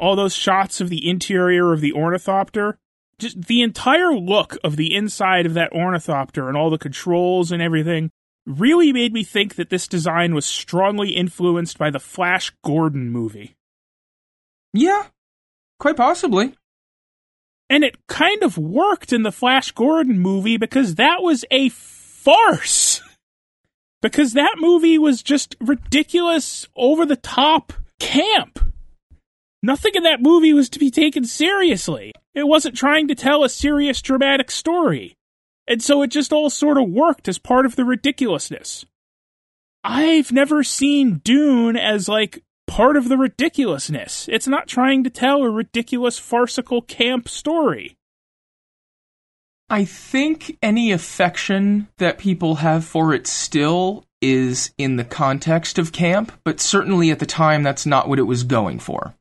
All 0.00 0.16
those 0.16 0.34
shots 0.34 0.80
of 0.80 0.88
the 0.88 1.06
interior 1.06 1.74
of 1.74 1.82
the 1.82 1.92
ornithopter. 1.92 2.78
Just 3.18 3.42
the 3.48 3.60
entire 3.60 4.14
look 4.14 4.56
of 4.64 4.76
the 4.76 4.94
inside 4.94 5.44
of 5.44 5.52
that 5.52 5.74
ornithopter 5.74 6.48
and 6.48 6.56
all 6.56 6.70
the 6.70 6.78
controls 6.78 7.52
and 7.52 7.60
everything 7.60 8.10
really 8.46 8.94
made 8.94 9.12
me 9.12 9.24
think 9.24 9.56
that 9.56 9.68
this 9.68 9.86
design 9.86 10.34
was 10.34 10.46
strongly 10.46 11.10
influenced 11.10 11.76
by 11.76 11.90
the 11.90 12.00
Flash 12.00 12.50
Gordon 12.64 13.10
movie. 13.10 13.56
Yeah, 14.72 15.08
quite 15.78 15.98
possibly. 15.98 16.54
And 17.68 17.84
it 17.84 17.98
kind 18.06 18.42
of 18.42 18.56
worked 18.56 19.12
in 19.12 19.22
the 19.22 19.32
Flash 19.32 19.72
Gordon 19.72 20.18
movie 20.18 20.56
because 20.56 20.94
that 20.94 21.20
was 21.20 21.44
a 21.50 21.68
farce. 22.22 23.00
Because 24.00 24.32
that 24.32 24.56
movie 24.58 24.98
was 24.98 25.22
just 25.22 25.56
ridiculous, 25.60 26.66
over 26.76 27.04
the 27.06 27.16
top 27.16 27.72
camp. 28.00 28.58
Nothing 29.62 29.92
in 29.94 30.02
that 30.02 30.22
movie 30.22 30.52
was 30.52 30.68
to 30.70 30.78
be 30.78 30.90
taken 30.90 31.24
seriously. 31.24 32.12
It 32.34 32.48
wasn't 32.48 32.76
trying 32.76 33.06
to 33.08 33.14
tell 33.14 33.44
a 33.44 33.48
serious 33.48 34.02
dramatic 34.02 34.50
story. 34.50 35.14
And 35.68 35.80
so 35.82 36.02
it 36.02 36.08
just 36.08 36.32
all 36.32 36.50
sort 36.50 36.78
of 36.78 36.90
worked 36.90 37.28
as 37.28 37.38
part 37.38 37.64
of 37.64 37.76
the 37.76 37.84
ridiculousness. 37.84 38.84
I've 39.84 40.32
never 40.32 40.64
seen 40.64 41.20
Dune 41.24 41.76
as 41.76 42.08
like 42.08 42.42
part 42.66 42.96
of 42.96 43.08
the 43.08 43.18
ridiculousness. 43.18 44.28
It's 44.30 44.48
not 44.48 44.66
trying 44.66 45.04
to 45.04 45.10
tell 45.10 45.42
a 45.42 45.50
ridiculous 45.50 46.18
farcical 46.18 46.82
camp 46.82 47.28
story. 47.28 47.96
I 49.72 49.86
think 49.86 50.58
any 50.60 50.92
affection 50.92 51.88
that 51.96 52.18
people 52.18 52.56
have 52.56 52.84
for 52.84 53.14
it 53.14 53.26
still 53.26 54.04
is 54.20 54.70
in 54.76 54.96
the 54.96 55.04
context 55.04 55.78
of 55.78 55.92
camp, 55.92 56.30
but 56.44 56.60
certainly 56.60 57.10
at 57.10 57.20
the 57.20 57.26
time 57.26 57.62
that's 57.62 57.86
not 57.86 58.06
what 58.06 58.18
it 58.18 58.24
was 58.24 58.44
going 58.44 58.78
for. 58.78 59.14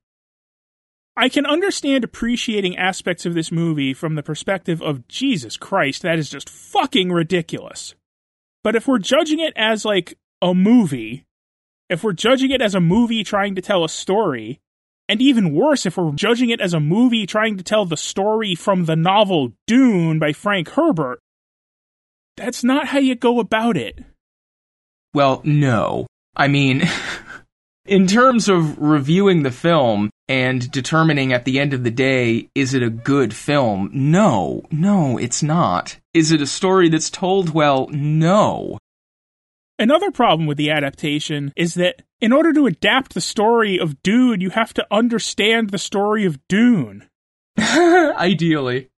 I 1.16 1.30
can 1.30 1.46
understand 1.46 2.04
appreciating 2.04 2.76
aspects 2.76 3.26
of 3.26 3.34
this 3.34 3.50
movie 3.50 3.94
from 3.94 4.16
the 4.16 4.24
perspective 4.24 4.82
of 4.82 5.08
Jesus 5.08 5.56
Christ, 5.56 6.02
that 6.02 6.20
is 6.20 6.30
just 6.30 6.50
fucking 6.50 7.14
ridiculous. 7.14 7.96
But 8.62 8.76
if 8.76 8.90
we're 8.90 9.00
judging 9.00 9.40
it 9.40 9.54
as 9.56 9.86
like 9.86 10.18
a 10.42 10.54
movie, 10.54 11.24
if 11.88 12.04
we're 12.04 12.12
judging 12.12 12.52
it 12.52 12.62
as 12.62 12.76
a 12.76 12.82
movie 12.82 13.24
trying 13.24 13.56
to 13.56 13.62
tell 13.62 13.86
a 13.86 13.90
story, 13.90 14.60
and 15.12 15.22
even 15.22 15.54
worse, 15.54 15.86
if 15.86 15.98
we're 15.98 16.14
judging 16.14 16.52
it 16.52 16.62
as 16.62 16.74
a 16.74 16.80
movie 16.80 17.26
trying 17.26 17.58
to 17.58 17.64
tell 17.64 17.84
the 17.84 17.98
story 17.98 18.56
from 18.56 18.86
the 18.86 18.96
novel 18.96 19.52
Dune 19.68 20.20
by 20.20 20.32
Frank 20.32 20.70
Herbert, 20.70 21.20
that's 22.38 22.64
not 22.64 22.88
how 22.88 23.00
you 23.00 23.16
go 23.16 23.42
about 23.42 23.76
it. 23.76 24.00
Well, 25.14 25.42
no. 25.44 26.08
I 26.38 26.48
mean, 26.48 26.90
in 27.86 28.08
terms 28.08 28.48
of 28.48 28.82
reviewing 28.82 29.44
the 29.44 29.52
film 29.52 30.12
and 30.30 30.72
determining 30.72 31.34
at 31.34 31.44
the 31.44 31.60
end 31.60 31.74
of 31.74 31.84
the 31.84 31.92
day, 31.92 32.48
is 32.56 32.74
it 32.74 32.82
a 32.82 32.90
good 32.90 33.34
film? 33.34 33.90
No, 33.94 34.64
no, 34.72 35.18
it's 35.18 35.44
not. 35.44 35.98
Is 36.14 36.32
it 36.32 36.42
a 36.42 36.48
story 36.48 36.88
that's 36.88 37.10
told 37.10 37.50
well? 37.50 37.90
No. 37.90 38.78
Another 39.82 40.12
problem 40.12 40.46
with 40.46 40.60
the 40.60 40.70
adaptation 40.70 41.52
is 41.56 41.74
that 41.74 42.04
in 42.20 42.32
order 42.32 42.54
to 42.54 42.68
adapt 42.68 43.16
the 43.16 43.20
story 43.20 43.80
of 43.80 44.04
Dune, 44.04 44.40
you 44.40 44.52
have 44.52 44.76
to 44.76 44.86
understand 44.92 45.72
the 45.72 45.80
story 45.80 46.24
of 46.24 46.38
Dune. 46.48 47.10
Ideally. 47.58 48.92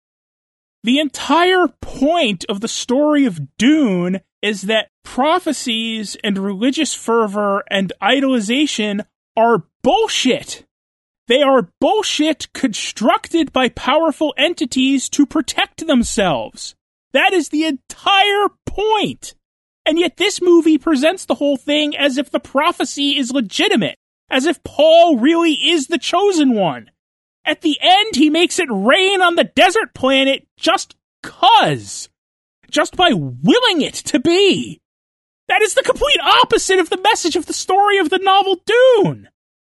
The 0.84 1.00
entire 1.00 1.70
point 1.80 2.44
of 2.50 2.60
the 2.60 2.68
story 2.68 3.24
of 3.24 3.56
Dune 3.58 4.20
is 4.42 4.64
that 4.64 4.90
prophecies 5.06 6.18
and 6.22 6.38
religious 6.38 6.94
fervor 6.94 7.64
and 7.72 7.94
idolization 8.02 9.06
are 9.38 9.64
bullshit. 9.84 10.66
They 11.30 11.42
are 11.42 11.70
bullshit 11.80 12.52
constructed 12.52 13.54
by 13.54 13.70
powerful 13.70 14.34
entities 14.38 15.08
to 15.12 15.26
protect 15.26 15.88
themselves. 15.88 16.76
That 17.14 17.32
is 17.32 17.48
the 17.48 17.64
entire 17.64 18.50
point. 18.66 19.34
And 19.86 20.00
yet 20.00 20.18
this 20.18 20.42
movie 20.42 20.78
presents 20.78 21.26
the 21.26 21.36
whole 21.36 21.58
thing 21.58 21.96
as 21.96 22.18
if 22.18 22.30
the 22.30 22.40
prophecy 22.40 23.18
is 23.18 23.32
legitimate, 23.32 23.98
as 24.30 24.46
if 24.46 24.64
Paul 24.64 25.18
really 25.18 25.54
is 25.54 25.88
the 25.88 25.98
chosen 25.98 26.54
one. 26.54 26.90
At 27.46 27.62
the 27.62 27.78
end, 27.82 28.16
he 28.16 28.30
makes 28.30 28.60
it 28.60 28.70
rain 28.72 29.22
on 29.22 29.36
the 29.36 29.44
desert 29.44 29.94
planet 29.94 30.48
just 30.58 30.96
cuz. 31.22 32.10
Just 32.70 32.96
by 32.96 33.12
willing 33.14 33.82
it 33.82 33.94
to 33.96 34.20
be. 34.20 34.80
That 35.50 35.62
is 35.62 35.74
the 35.74 35.84
complete 35.84 36.20
opposite 36.22 36.80
of 36.80 36.90
the 36.90 37.02
message 37.02 37.36
of 37.36 37.46
the 37.46 37.54
story 37.54 37.98
of 37.98 38.10
the 38.10 38.20
novel 38.20 38.62
Dune. 38.66 39.28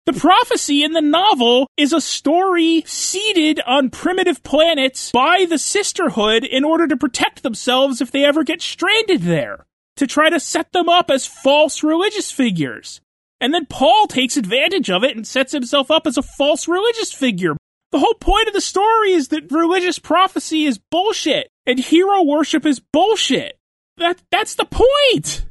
The 0.06 0.12
prophecy 0.12 0.82
in 0.82 0.92
the 0.92 1.00
novel 1.00 1.68
is 1.76 1.92
a 1.92 2.00
story 2.00 2.82
seeded 2.84 3.60
on 3.64 3.90
primitive 3.90 4.42
planets 4.42 5.12
by 5.12 5.46
the 5.48 5.58
sisterhood 5.58 6.42
in 6.42 6.64
order 6.64 6.88
to 6.88 6.96
protect 6.96 7.42
themselves 7.42 8.00
if 8.00 8.10
they 8.10 8.24
ever 8.24 8.42
get 8.42 8.60
stranded 8.60 9.22
there, 9.22 9.66
to 10.00 10.06
try 10.06 10.30
to 10.30 10.40
set 10.40 10.72
them 10.72 10.88
up 10.88 11.10
as 11.10 11.26
false 11.26 11.82
religious 11.82 12.32
figures. 12.32 13.02
And 13.38 13.52
then 13.52 13.66
Paul 13.66 14.06
takes 14.06 14.38
advantage 14.38 14.88
of 14.88 15.04
it 15.04 15.14
and 15.14 15.26
sets 15.26 15.52
himself 15.52 15.90
up 15.90 16.06
as 16.06 16.16
a 16.16 16.22
false 16.22 16.66
religious 16.66 17.12
figure. 17.12 17.54
The 17.92 17.98
whole 17.98 18.14
point 18.14 18.48
of 18.48 18.54
the 18.54 18.62
story 18.62 19.12
is 19.12 19.28
that 19.28 19.52
religious 19.52 19.98
prophecy 19.98 20.64
is 20.64 20.80
bullshit 20.90 21.48
and 21.66 21.78
hero 21.78 22.22
worship 22.22 22.64
is 22.64 22.80
bullshit. 22.80 23.58
That 23.98 24.22
that's 24.30 24.54
the 24.54 24.64
point. 24.64 25.44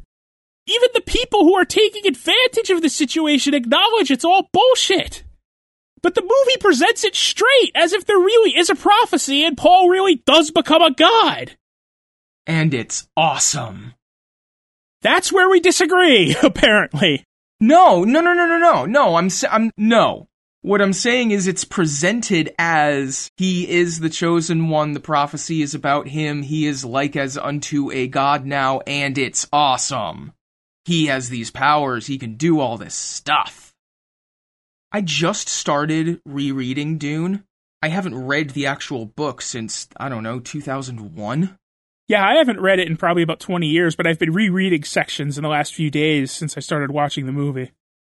Even 0.65 0.89
the 0.95 1.01
people 1.01 1.43
who 1.43 1.53
are 1.53 1.65
taking 1.65 2.07
advantage 2.07 2.71
of 2.71 2.81
the 2.81 2.89
situation 2.89 3.53
acknowledge 3.53 4.09
it's 4.09 4.25
all 4.25 4.49
bullshit. 4.51 5.23
But 6.01 6.15
the 6.15 6.23
movie 6.23 6.57
presents 6.59 7.03
it 7.03 7.15
straight 7.15 7.71
as 7.75 7.93
if 7.93 8.05
there 8.05 8.17
really 8.17 8.57
is 8.57 8.71
a 8.71 8.75
prophecy 8.75 9.45
and 9.45 9.55
Paul 9.55 9.89
really 9.89 10.23
does 10.25 10.49
become 10.49 10.81
a 10.81 10.91
god. 10.91 11.55
And 12.47 12.73
it's 12.73 13.07
awesome. 13.15 13.93
That's 15.01 15.31
where 15.31 15.49
we 15.49 15.59
disagree, 15.59 16.35
apparently. 16.43 17.23
No, 17.59 18.03
no, 18.03 18.21
no, 18.21 18.33
no, 18.33 18.45
no, 18.45 18.57
no, 18.57 18.85
no. 18.85 19.15
I'm, 19.15 19.29
I'm, 19.49 19.71
no. 19.77 20.27
What 20.61 20.81
I'm 20.81 20.93
saying 20.93 21.31
is 21.31 21.47
it's 21.47 21.63
presented 21.63 22.53
as 22.59 23.31
he 23.37 23.69
is 23.69 23.99
the 23.99 24.09
chosen 24.09 24.67
one, 24.67 24.91
the 24.91 24.99
prophecy 24.99 25.61
is 25.61 25.73
about 25.73 26.09
him, 26.09 26.41
he 26.41 26.65
is 26.65 26.83
like 26.83 27.15
as 27.15 27.37
unto 27.37 27.91
a 27.91 28.07
god 28.07 28.45
now, 28.45 28.81
and 28.81 29.17
it's 29.17 29.47
awesome. 29.53 30.33
He 30.83 31.05
has 31.05 31.29
these 31.29 31.51
powers, 31.51 32.07
he 32.07 32.17
can 32.17 32.35
do 32.35 32.59
all 32.59 32.77
this 32.77 32.95
stuff. 32.95 33.73
I 34.91 35.01
just 35.01 35.47
started 35.47 36.19
rereading 36.25 36.97
Dune. 36.97 37.43
I 37.81 37.89
haven't 37.89 38.25
read 38.25 38.49
the 38.49 38.65
actual 38.65 39.05
book 39.05 39.41
since, 39.41 39.87
I 39.97 40.09
don't 40.09 40.23
know, 40.23 40.39
2001. 40.39 41.57
Yeah, 42.09 42.27
I 42.27 42.37
haven't 42.37 42.59
read 42.59 42.79
it 42.79 42.87
in 42.87 42.97
probably 42.97 43.21
about 43.21 43.39
20 43.39 43.67
years, 43.67 43.95
but 43.95 44.07
I've 44.07 44.17
been 44.17 44.33
rereading 44.33 44.83
sections 44.83 45.37
in 45.37 45.43
the 45.43 45.49
last 45.49 45.75
few 45.75 45.91
days 45.91 46.31
since 46.31 46.57
I 46.57 46.59
started 46.59 46.89
watching 46.89 47.27
the 47.27 47.31
movie. 47.31 47.71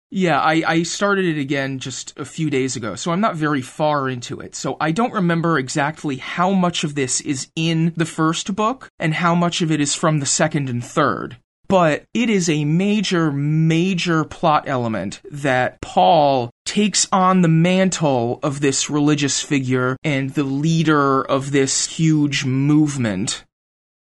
Yeah, 0.09 0.39
I, 0.41 0.63
I 0.65 0.83
started 0.83 1.25
it 1.25 1.39
again 1.39 1.77
just 1.77 2.17
a 2.17 2.25
few 2.25 2.49
days 2.49 2.75
ago, 2.75 2.95
so 2.95 3.11
I'm 3.11 3.21
not 3.21 3.35
very 3.35 3.61
far 3.61 4.09
into 4.09 4.39
it. 4.39 4.55
So 4.55 4.77
I 4.81 4.91
don't 4.91 5.13
remember 5.13 5.59
exactly 5.59 6.15
how 6.17 6.51
much 6.53 6.83
of 6.83 6.95
this 6.95 7.21
is 7.21 7.49
in 7.55 7.93
the 7.95 8.05
first 8.05 8.55
book 8.55 8.89
and 8.97 9.13
how 9.13 9.35
much 9.35 9.61
of 9.61 9.71
it 9.71 9.79
is 9.79 9.93
from 9.93 10.19
the 10.19 10.25
second 10.25 10.69
and 10.69 10.83
third. 10.83 11.37
But 11.67 12.05
it 12.15 12.31
is 12.31 12.49
a 12.49 12.65
major, 12.65 13.31
major 13.31 14.23
plot 14.23 14.63
element 14.67 15.21
that 15.31 15.81
Paul 15.81 16.49
takes 16.65 17.07
on 17.11 17.41
the 17.41 17.47
mantle 17.47 18.39
of 18.41 18.59
this 18.59 18.89
religious 18.89 19.39
figure 19.41 19.97
and 20.03 20.31
the 20.31 20.43
leader 20.43 21.23
of 21.23 21.51
this 21.51 21.85
huge 21.87 22.43
movement 22.43 23.45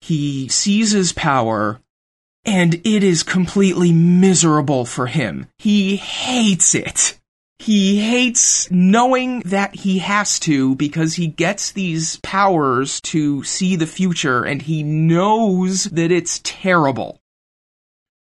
he 0.01 0.47
seizes 0.47 1.11
power 1.13 1.81
and 2.45 2.75
it 2.75 3.03
is 3.03 3.23
completely 3.23 3.91
miserable 3.91 4.85
for 4.85 5.07
him. 5.07 5.47
He 5.57 5.97
hates 5.97 6.73
it. 6.73 7.19
He 7.59 7.99
hates 7.99 8.71
knowing 8.71 9.41
that 9.41 9.75
he 9.75 9.99
has 9.99 10.39
to 10.41 10.75
because 10.75 11.15
he 11.15 11.27
gets 11.27 11.71
these 11.71 12.17
powers 12.17 13.01
to 13.01 13.43
see 13.43 13.75
the 13.75 13.87
future 13.87 14.43
and 14.43 14.61
he 14.61 14.83
knows 14.83 15.85
that 15.85 16.11
it's 16.11 16.39
terrible. 16.43 17.19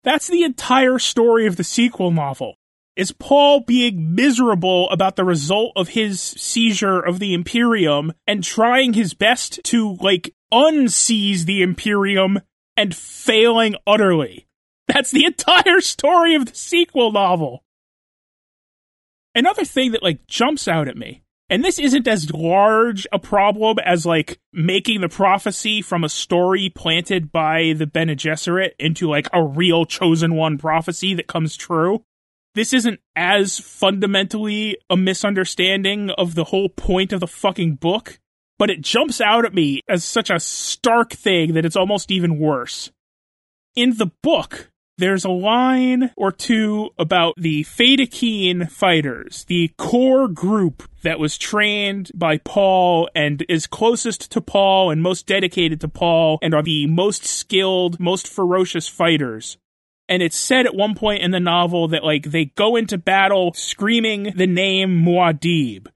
That's 0.03 0.27
the 0.27 0.43
entire 0.43 0.99
story 0.99 1.45
of 1.47 1.55
the 1.55 1.63
sequel 1.63 2.11
novel. 2.11 2.55
Is 2.95 3.11
Paul 3.11 3.61
being 3.61 4.13
miserable 4.13 4.89
about 4.91 5.15
the 5.15 5.25
result 5.25 5.73
of 5.75 5.89
his 5.89 6.21
seizure 6.21 6.99
of 6.99 7.17
the 7.17 7.33
Imperium 7.33 8.13
and 8.27 8.43
trying 8.43 8.93
his 8.93 9.15
best 9.15 9.59
to, 9.63 9.95
like, 9.95 10.33
unseize 10.53 11.45
the 11.45 11.61
Imperium 11.61 12.39
and 12.77 12.95
failing 12.95 13.75
utterly. 13.87 14.47
That's 14.87 15.11
the 15.11 15.25
entire 15.27 15.81
story 15.81 16.35
of 16.35 16.45
the 16.45 16.55
sequel 16.55 17.11
novel. 17.11 17.63
Another 19.35 19.65
thing 19.65 19.91
that 19.91 20.03
like 20.03 20.27
jumps 20.27 20.67
out 20.67 20.87
at 20.87 20.95
me, 20.95 21.23
and 21.49 21.63
this 21.63 21.79
isn't 21.79 22.07
as 22.07 22.31
large 22.31 23.07
a 23.11 23.17
problem 23.17 23.79
as 23.79 24.05
like 24.05 24.39
making 24.51 25.01
the 25.01 25.09
prophecy 25.09 25.81
from 25.81 26.03
a 26.03 26.09
story 26.09 26.69
planted 26.69 27.31
by 27.31 27.73
the 27.75 27.87
Bene 27.87 28.15
Gesserit 28.15 28.71
into 28.77 29.09
like 29.09 29.27
a 29.33 29.43
real 29.43 29.85
chosen 29.85 30.35
one 30.35 30.57
prophecy 30.57 31.15
that 31.15 31.27
comes 31.27 31.55
true. 31.55 32.03
This 32.55 32.73
isn't 32.73 32.99
as 33.15 33.57
fundamentally 33.57 34.77
a 34.87 34.95
misunderstanding 34.95 36.11
of 36.11 36.35
the 36.35 36.43
whole 36.43 36.69
point 36.69 37.11
of 37.11 37.19
the 37.19 37.27
fucking 37.27 37.75
book 37.75 38.19
but 38.57 38.69
it 38.69 38.81
jumps 38.81 39.19
out 39.19 39.45
at 39.45 39.53
me 39.53 39.81
as 39.87 40.03
such 40.03 40.29
a 40.29 40.39
stark 40.39 41.11
thing 41.11 41.53
that 41.53 41.65
it's 41.65 41.75
almost 41.75 42.11
even 42.11 42.39
worse. 42.39 42.91
In 43.75 43.97
the 43.97 44.11
book, 44.21 44.71
there's 44.97 45.25
a 45.25 45.29
line 45.29 46.11
or 46.15 46.31
two 46.31 46.91
about 46.99 47.33
the 47.35 47.63
Fedaykin 47.63 48.69
fighters, 48.69 49.43
the 49.45 49.71
core 49.77 50.27
group 50.27 50.83
that 51.01 51.19
was 51.19 51.37
trained 51.37 52.11
by 52.13 52.37
Paul 52.37 53.09
and 53.15 53.43
is 53.49 53.65
closest 53.65 54.31
to 54.31 54.41
Paul 54.41 54.91
and 54.91 55.01
most 55.01 55.25
dedicated 55.25 55.81
to 55.81 55.87
Paul 55.87 56.37
and 56.43 56.53
are 56.53 56.61
the 56.61 56.85
most 56.87 57.25
skilled, 57.25 57.99
most 57.99 58.27
ferocious 58.27 58.87
fighters. 58.87 59.57
And 60.07 60.21
it's 60.21 60.37
said 60.37 60.67
at 60.67 60.75
one 60.75 60.95
point 60.95 61.23
in 61.23 61.31
the 61.31 61.39
novel 61.39 61.87
that 61.87 62.03
like 62.03 62.25
they 62.25 62.45
go 62.45 62.75
into 62.75 62.97
battle 62.97 63.53
screaming 63.53 64.33
the 64.35 64.47
name 64.47 65.03
Muad'Dib, 65.03 65.87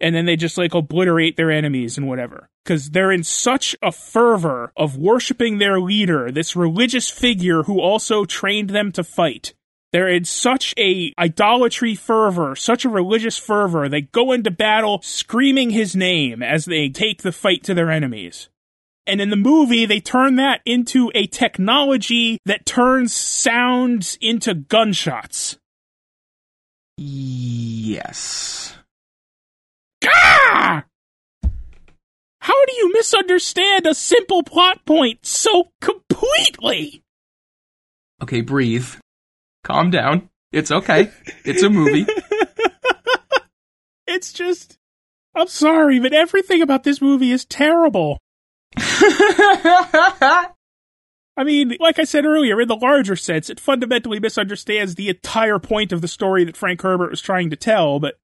and 0.00 0.14
then 0.14 0.26
they 0.26 0.36
just 0.36 0.58
like 0.58 0.74
obliterate 0.74 1.36
their 1.36 1.50
enemies 1.50 1.98
and 1.98 2.08
whatever. 2.08 2.48
Because 2.64 2.90
they're 2.90 3.12
in 3.12 3.24
such 3.24 3.76
a 3.82 3.92
fervor 3.92 4.72
of 4.76 4.96
worshiping 4.96 5.58
their 5.58 5.80
leader, 5.80 6.30
this 6.30 6.56
religious 6.56 7.08
figure 7.10 7.64
who 7.64 7.80
also 7.80 8.24
trained 8.24 8.70
them 8.70 8.92
to 8.92 9.04
fight. 9.04 9.54
They're 9.92 10.08
in 10.08 10.24
such 10.24 10.72
a 10.78 11.12
idolatry 11.18 11.96
fervor, 11.96 12.54
such 12.54 12.84
a 12.84 12.90
religious 12.90 13.36
fervor, 13.36 13.88
they 13.88 14.02
go 14.02 14.32
into 14.32 14.50
battle 14.50 15.00
screaming 15.02 15.70
his 15.70 15.96
name 15.96 16.42
as 16.42 16.64
they 16.64 16.88
take 16.88 17.22
the 17.22 17.32
fight 17.32 17.64
to 17.64 17.74
their 17.74 17.90
enemies. 17.90 18.48
And 19.06 19.20
in 19.20 19.30
the 19.30 19.36
movie, 19.36 19.86
they 19.86 19.98
turn 19.98 20.36
that 20.36 20.60
into 20.64 21.10
a 21.14 21.26
technology 21.26 22.38
that 22.44 22.66
turns 22.66 23.12
sounds 23.12 24.16
into 24.20 24.54
gunshots. 24.54 25.58
Yes. 26.96 28.76
Gah! 30.00 30.82
How 32.42 32.64
do 32.66 32.72
you 32.90 32.98
misunderstand 32.98 33.86
a 33.86 33.94
simple 33.94 34.42
plot 34.42 34.84
point 34.84 35.24
so 35.24 35.70
completely? 35.80 37.02
Okay, 38.22 38.40
breathe. 38.40 38.88
Calm 39.64 39.90
down. 39.90 40.28
It's 40.52 40.70
okay. 40.70 41.10
It's 41.44 41.62
a 41.62 41.70
movie. 41.70 42.06
it's 44.06 44.32
just. 44.32 44.76
I'm 45.34 45.46
sorry, 45.46 46.00
but 46.00 46.12
everything 46.12 46.60
about 46.60 46.82
this 46.82 47.00
movie 47.00 47.30
is 47.30 47.44
terrible. 47.44 48.18
I 48.76 50.48
mean, 51.44 51.76
like 51.78 52.00
I 52.00 52.04
said 52.04 52.24
earlier, 52.26 52.60
in 52.60 52.68
the 52.68 52.74
larger 52.74 53.14
sense, 53.14 53.48
it 53.48 53.60
fundamentally 53.60 54.18
misunderstands 54.18 54.96
the 54.96 55.08
entire 55.08 55.60
point 55.60 55.92
of 55.92 56.00
the 56.00 56.08
story 56.08 56.44
that 56.44 56.56
Frank 56.56 56.82
Herbert 56.82 57.10
was 57.10 57.20
trying 57.20 57.50
to 57.50 57.56
tell, 57.56 58.00
but 58.00 58.16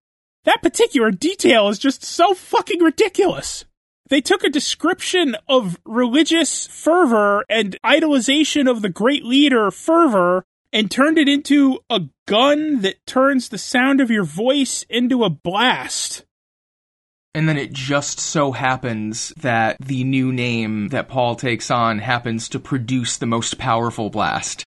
That 0.45 0.63
particular 0.63 1.11
detail 1.13 1.69
is 1.69 1.79
just 1.79 2.05
so 2.05 2.35
fucking 2.35 2.83
ridiculous. 2.83 3.65
They 4.09 4.21
took 4.21 4.45
a 4.45 4.51
description 4.51 5.37
of 5.49 5.79
religious 5.85 6.67
fervor 6.67 7.45
and 7.49 7.77
idolization 7.85 8.71
of 8.71 8.83
the 8.83 8.89
great 8.89 9.25
leader 9.25 9.71
fervor 9.71 10.45
and 10.73 10.91
turned 10.91 11.19
it 11.19 11.29
into 11.29 11.81
a 11.91 12.03
gun 12.27 12.83
that 12.83 13.05
turns 13.07 13.49
the 13.49 13.59
sound 13.59 14.01
of 14.01 14.11
your 14.11 14.25
voice 14.25 14.85
into 14.89 15.25
a 15.25 15.31
blast. 15.31 16.25
And 17.35 17.49
then 17.49 17.59
it 17.59 17.73
just 17.73 18.21
so 18.21 18.53
happens 18.53 19.31
that 19.37 19.77
the 19.79 20.05
new 20.05 20.33
name 20.33 20.89
that 20.89 21.09
Paul 21.09 21.35
takes 21.35 21.71
on 21.71 21.99
happens 21.99 22.49
to 22.51 22.61
produce 22.61 23.17
the 23.17 23.27
most 23.27 23.59
powerful 23.59 24.09
blast. 24.09 24.65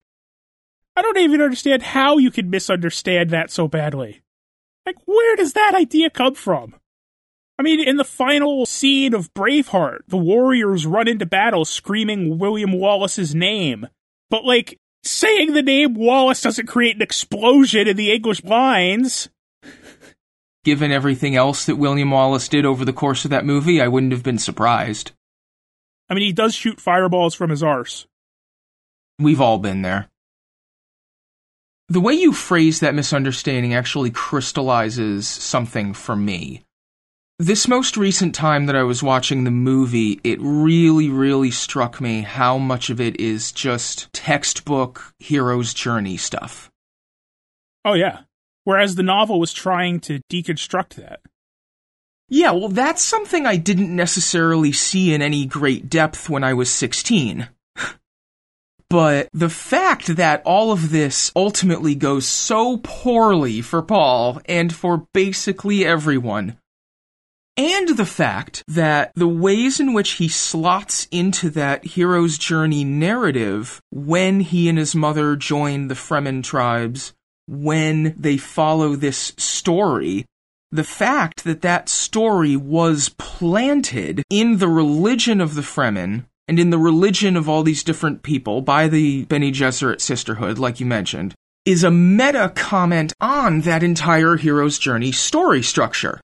I 0.97 1.03
don't 1.03 1.19
even 1.19 1.43
understand 1.43 1.83
how 1.83 2.17
you 2.17 2.31
could 2.31 2.51
misunderstand 2.51 3.31
that 3.31 3.51
so 3.51 3.69
badly. 3.69 4.23
Like, 4.87 4.97
where 5.05 5.37
does 5.37 5.53
that 5.53 5.75
idea 5.75 6.09
come 6.09 6.35
from? 6.35 6.75
I 7.59 7.63
mean, 7.63 7.81
in 7.81 7.97
the 7.97 8.05
final 8.05 8.67
scene 8.67 9.15
of 9.15 9.33
Braveheart, 9.33 10.01
the 10.09 10.19
warriors 10.19 10.87
run 10.87 11.09
into 11.09 11.25
battle 11.25 11.65
screaming 11.65 12.39
William 12.39 12.73
Wallace's 12.73 13.35
name. 13.35 13.87
But, 14.29 14.45
like, 14.45 14.79
saying 15.03 15.53
the 15.55 15.63
name 15.63 15.95
Wallace 15.95 16.43
doesn't 16.43 16.67
create 16.67 16.97
an 16.97 17.03
explosion 17.03 17.89
in 17.89 17.97
the 17.97 18.13
English 18.13 18.45
lines. 18.45 19.31
Given 20.65 20.93
everything 20.93 21.35
else 21.35 21.65
that 21.65 21.77
William 21.77 22.11
Wallace 22.11 22.49
did 22.49 22.67
over 22.67 22.85
the 22.85 22.93
course 22.93 23.25
of 23.25 23.31
that 23.31 23.47
movie, 23.47 23.81
I 23.81 23.89
wouldn't 23.89 24.13
have 24.13 24.25
been 24.25 24.39
surprised. 24.39 25.13
I 26.11 26.15
mean, 26.15 26.25
he 26.25 26.33
does 26.33 26.55
shoot 26.55 26.81
fireballs 26.81 27.35
from 27.35 27.51
his 27.51 27.63
arse. 27.63 28.07
We've 29.19 29.41
all 29.41 29.59
been 29.59 29.83
there. 29.83 30.09
The 31.89 32.01
way 32.01 32.15
you 32.15 32.33
phrase 32.33 32.81
that 32.81 32.97
misunderstanding 32.97 33.73
actually 33.73 34.11
crystallizes 34.11 35.27
something 35.27 35.95
for 35.95 36.17
me. 36.17 36.66
This 37.39 37.69
most 37.69 37.99
recent 37.99 38.35
time 38.35 38.65
that 38.65 38.77
I 38.77 38.83
was 38.83 39.03
watching 39.03 39.45
the 39.45 39.51
movie, 39.51 40.19
it 40.25 40.39
really, 40.41 41.11
really 41.11 41.51
struck 41.51 42.01
me 42.01 42.23
how 42.23 42.57
much 42.57 42.89
of 42.89 42.99
it 42.99 43.21
is 43.21 43.53
just 43.53 44.11
textbook 44.15 45.13
hero's 45.19 45.75
journey 45.75 46.17
stuff. 46.17 46.71
Oh, 47.85 47.93
yeah. 47.93 48.21
Whereas 48.65 48.95
the 48.95 49.03
novel 49.03 49.39
was 49.39 49.53
trying 49.53 50.01
to 50.01 50.21
deconstruct 50.33 50.95
that. 50.95 51.21
Yeah, 52.31 52.53
well, 52.53 52.71
that's 52.71 53.05
something 53.05 53.45
I 53.45 53.57
didn't 53.57 53.95
necessarily 53.95 54.73
see 54.73 55.13
in 55.13 55.21
any 55.21 55.45
great 55.45 55.91
depth 55.91 56.31
when 56.31 56.43
I 56.43 56.55
was 56.55 56.71
16. 56.71 57.49
But 58.89 59.29
the 59.33 59.49
fact 59.49 60.15
that 60.15 60.43
all 60.45 60.71
of 60.71 60.91
this 60.91 61.33
ultimately 61.35 61.97
goes 61.97 62.25
so 62.25 62.77
poorly 62.85 63.61
for 63.61 63.83
Paul 63.83 64.41
and 64.47 64.73
for 64.73 65.09
basically 65.13 65.85
everyone, 65.85 66.57
and 67.57 67.97
the 67.97 68.07
fact 68.07 68.63
that 68.69 69.13
the 69.15 69.29
ways 69.29 69.81
in 69.81 69.95
which 69.95 70.13
he 70.13 70.29
slots 70.29 71.09
into 71.11 71.49
that 71.51 71.85
hero's 71.85 72.37
journey 72.37 72.85
narrative 72.85 73.81
when 73.91 74.41
he 74.41 74.69
and 74.69 74.77
his 74.77 74.95
mother 74.95 75.37
join 75.37 75.89
the 75.89 75.95
Fremen 75.95 76.43
tribes, 76.43 77.15
when 77.49 78.15
they 78.19 78.37
follow 78.37 78.95
this 78.95 79.33
story, 79.39 80.27
the 80.71 80.85
fact 80.85 81.45
that 81.45 81.63
that 81.63 81.89
story 81.89 82.57
was 82.57 83.09
planted 83.17 84.23
in 84.29 84.59
the 84.59 84.69
religion 84.69 85.41
of 85.41 85.55
the 85.55 85.63
Fremen 85.63 86.27
and 86.49 86.59
in 86.59 86.71
the 86.71 86.79
religion 86.79 87.37
of 87.37 87.49
all 87.49 87.63
these 87.63 87.83
different 87.83 88.23
people 88.23 88.61
by 88.61 88.87
the 88.89 89.25
Bene 89.25 89.51
Gesserit 89.51 90.01
sisterhood, 90.01 90.59
like 90.59 90.79
you 90.79 90.87
mentioned, 90.87 91.35
is 91.65 91.83
a 91.83 91.91
meta 91.91 92.53
comment 92.55 93.13
on 93.21 93.63
that 93.63 93.83
entire 93.83 94.37
hero's 94.37 94.79
journey 94.79 95.11
story 95.11 95.63
structure. 95.63 96.21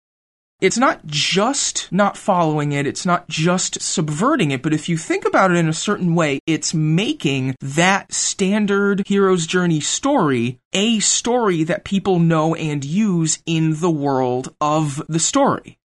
It's 0.62 0.78
not 0.78 1.04
just 1.06 1.90
not 1.90 2.16
following 2.16 2.70
it, 2.70 2.86
it's 2.86 3.04
not 3.04 3.28
just 3.28 3.82
subverting 3.82 4.52
it, 4.52 4.62
but 4.62 4.72
if 4.72 4.88
you 4.88 4.96
think 4.96 5.24
about 5.24 5.50
it 5.50 5.56
in 5.56 5.68
a 5.68 5.72
certain 5.72 6.14
way, 6.14 6.38
it's 6.46 6.72
making 6.72 7.56
that 7.60 8.12
standard 8.12 9.02
hero's 9.06 9.46
journey 9.46 9.80
story 9.80 10.60
a 10.72 11.00
story 11.00 11.64
that 11.64 11.84
people 11.84 12.20
know 12.20 12.54
and 12.54 12.84
use 12.84 13.42
in 13.44 13.80
the 13.80 13.90
world 13.90 14.54
of 14.60 15.02
the 15.08 15.18
story 15.18 15.78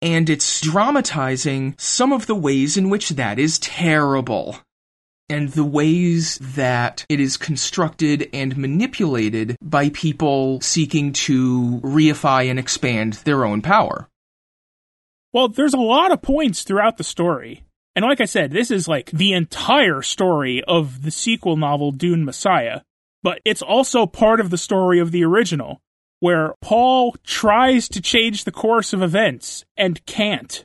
and 0.00 0.30
it's 0.30 0.60
dramatizing 0.60 1.74
some 1.78 2.12
of 2.12 2.26
the 2.26 2.34
ways 2.34 2.76
in 2.76 2.90
which 2.90 3.10
that 3.10 3.38
is 3.38 3.58
terrible. 3.58 4.58
And 5.30 5.50
the 5.50 5.64
ways 5.64 6.38
that 6.38 7.04
it 7.08 7.20
is 7.20 7.36
constructed 7.36 8.30
and 8.32 8.56
manipulated 8.56 9.56
by 9.62 9.90
people 9.90 10.60
seeking 10.60 11.12
to 11.12 11.80
reify 11.82 12.48
and 12.48 12.58
expand 12.58 13.14
their 13.24 13.44
own 13.44 13.60
power. 13.60 14.08
Well, 15.32 15.48
there's 15.48 15.74
a 15.74 15.78
lot 15.78 16.12
of 16.12 16.22
points 16.22 16.62
throughout 16.62 16.96
the 16.96 17.04
story. 17.04 17.64
And 17.94 18.04
like 18.04 18.20
I 18.20 18.26
said, 18.26 18.52
this 18.52 18.70
is 18.70 18.88
like 18.88 19.10
the 19.10 19.32
entire 19.32 20.02
story 20.02 20.62
of 20.66 21.02
the 21.02 21.10
sequel 21.10 21.56
novel 21.56 21.92
Dune 21.92 22.24
Messiah, 22.24 22.80
but 23.22 23.40
it's 23.44 23.62
also 23.62 24.06
part 24.06 24.40
of 24.40 24.50
the 24.50 24.56
story 24.56 25.00
of 25.00 25.10
the 25.10 25.24
original 25.24 25.80
where 26.20 26.54
Paul 26.60 27.16
tries 27.24 27.88
to 27.90 28.00
change 28.00 28.44
the 28.44 28.52
course 28.52 28.92
of 28.92 29.02
events 29.02 29.64
and 29.76 30.04
can't. 30.06 30.64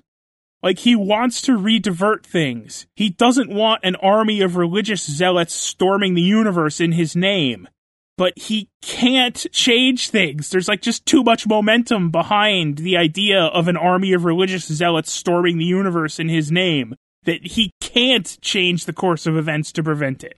Like, 0.64 0.80
he 0.80 0.96
wants 0.96 1.42
to 1.44 1.58
redivert 1.58 2.24
things. 2.24 2.88
He 2.96 3.10
doesn't 3.10 3.54
want 3.54 3.84
an 3.84 3.96
army 3.98 4.42
of 4.42 4.56
religious 4.56 5.06
zealots 5.06 5.54
storming 5.54 6.16
the 6.16 6.22
universe 6.22 6.80
in 6.80 6.94
his 6.94 7.16
name. 7.16 7.68
But 8.18 8.38
he 8.38 8.70
can't 8.82 9.46
change 9.52 10.10
things. 10.10 10.50
There's 10.50 10.68
like 10.68 10.82
just 10.82 11.06
too 11.06 11.24
much 11.24 11.48
momentum 11.48 12.12
behind 12.12 12.78
the 12.78 12.96
idea 12.96 13.42
of 13.42 13.68
an 13.68 13.76
army 13.76 14.14
of 14.14 14.24
religious 14.24 14.66
zealots 14.66 15.12
storming 15.12 15.58
the 15.58 15.66
universe 15.66 16.20
in 16.20 16.30
his 16.30 16.52
name 16.52 16.96
that 17.24 17.46
he 17.46 17.72
can't 17.82 18.38
change 18.42 18.86
the 18.86 18.94
course 18.94 19.26
of 19.26 19.36
events 19.36 19.72
to 19.74 19.84
prevent 19.84 20.24
it 20.24 20.38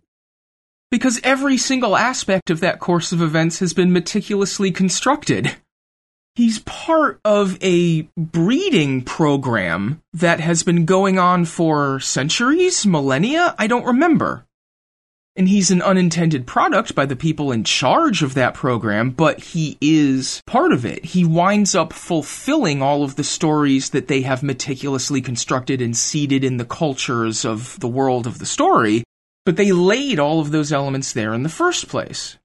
because 0.96 1.20
every 1.24 1.58
single 1.58 1.98
aspect 1.98 2.50
of 2.50 2.62
that 2.62 2.80
course 2.80 3.12
of 3.12 3.22
events 3.22 3.60
has 3.60 3.74
been 3.74 3.92
meticulously 3.92 4.72
constructed. 4.72 5.56
He's 6.36 6.60
part 6.60 7.22
of 7.24 7.58
a 7.64 8.02
breeding 8.18 9.04
program 9.04 10.02
that 10.14 10.42
has 10.42 10.64
been 10.64 10.84
going 10.84 11.18
on 11.18 11.46
for 11.46 12.02
centuries, 12.02 12.86
millennia, 12.86 13.56
I 13.58 13.68
don't 13.68 13.86
remember. 13.86 14.46
And 15.38 15.48
he's 15.48 15.72
an 15.72 15.82
unintended 15.82 16.46
product 16.46 16.94
by 16.94 17.06
the 17.06 17.16
people 17.16 17.54
in 17.54 17.64
charge 17.64 18.22
of 18.22 18.34
that 18.34 18.54
program, 18.54 19.12
but 19.12 19.40
he 19.40 19.78
is 19.80 20.42
part 20.46 20.74
of 20.74 20.86
it. 20.86 21.06
He 21.06 21.24
winds 21.24 21.74
up 21.74 21.94
fulfilling 21.94 22.82
all 22.82 23.04
of 23.04 23.16
the 23.16 23.24
stories 23.24 23.92
that 23.92 24.10
they 24.10 24.22
have 24.22 24.44
meticulously 24.44 25.22
constructed 25.22 25.82
and 25.82 25.96
seeded 25.96 26.44
in 26.44 26.58
the 26.58 26.66
cultures 26.66 27.46
of 27.46 27.80
the 27.80 27.88
world 27.88 28.28
of 28.28 28.40
the 28.40 28.46
story. 28.46 29.06
But 29.46 29.56
they 29.56 29.72
laid 29.72 30.20
all 30.20 30.42
of 30.42 30.52
those 30.52 30.74
elements 30.74 31.14
there 31.14 31.34
in 31.34 31.44
the 31.44 31.50
first 31.50 31.88
place. 31.88 32.38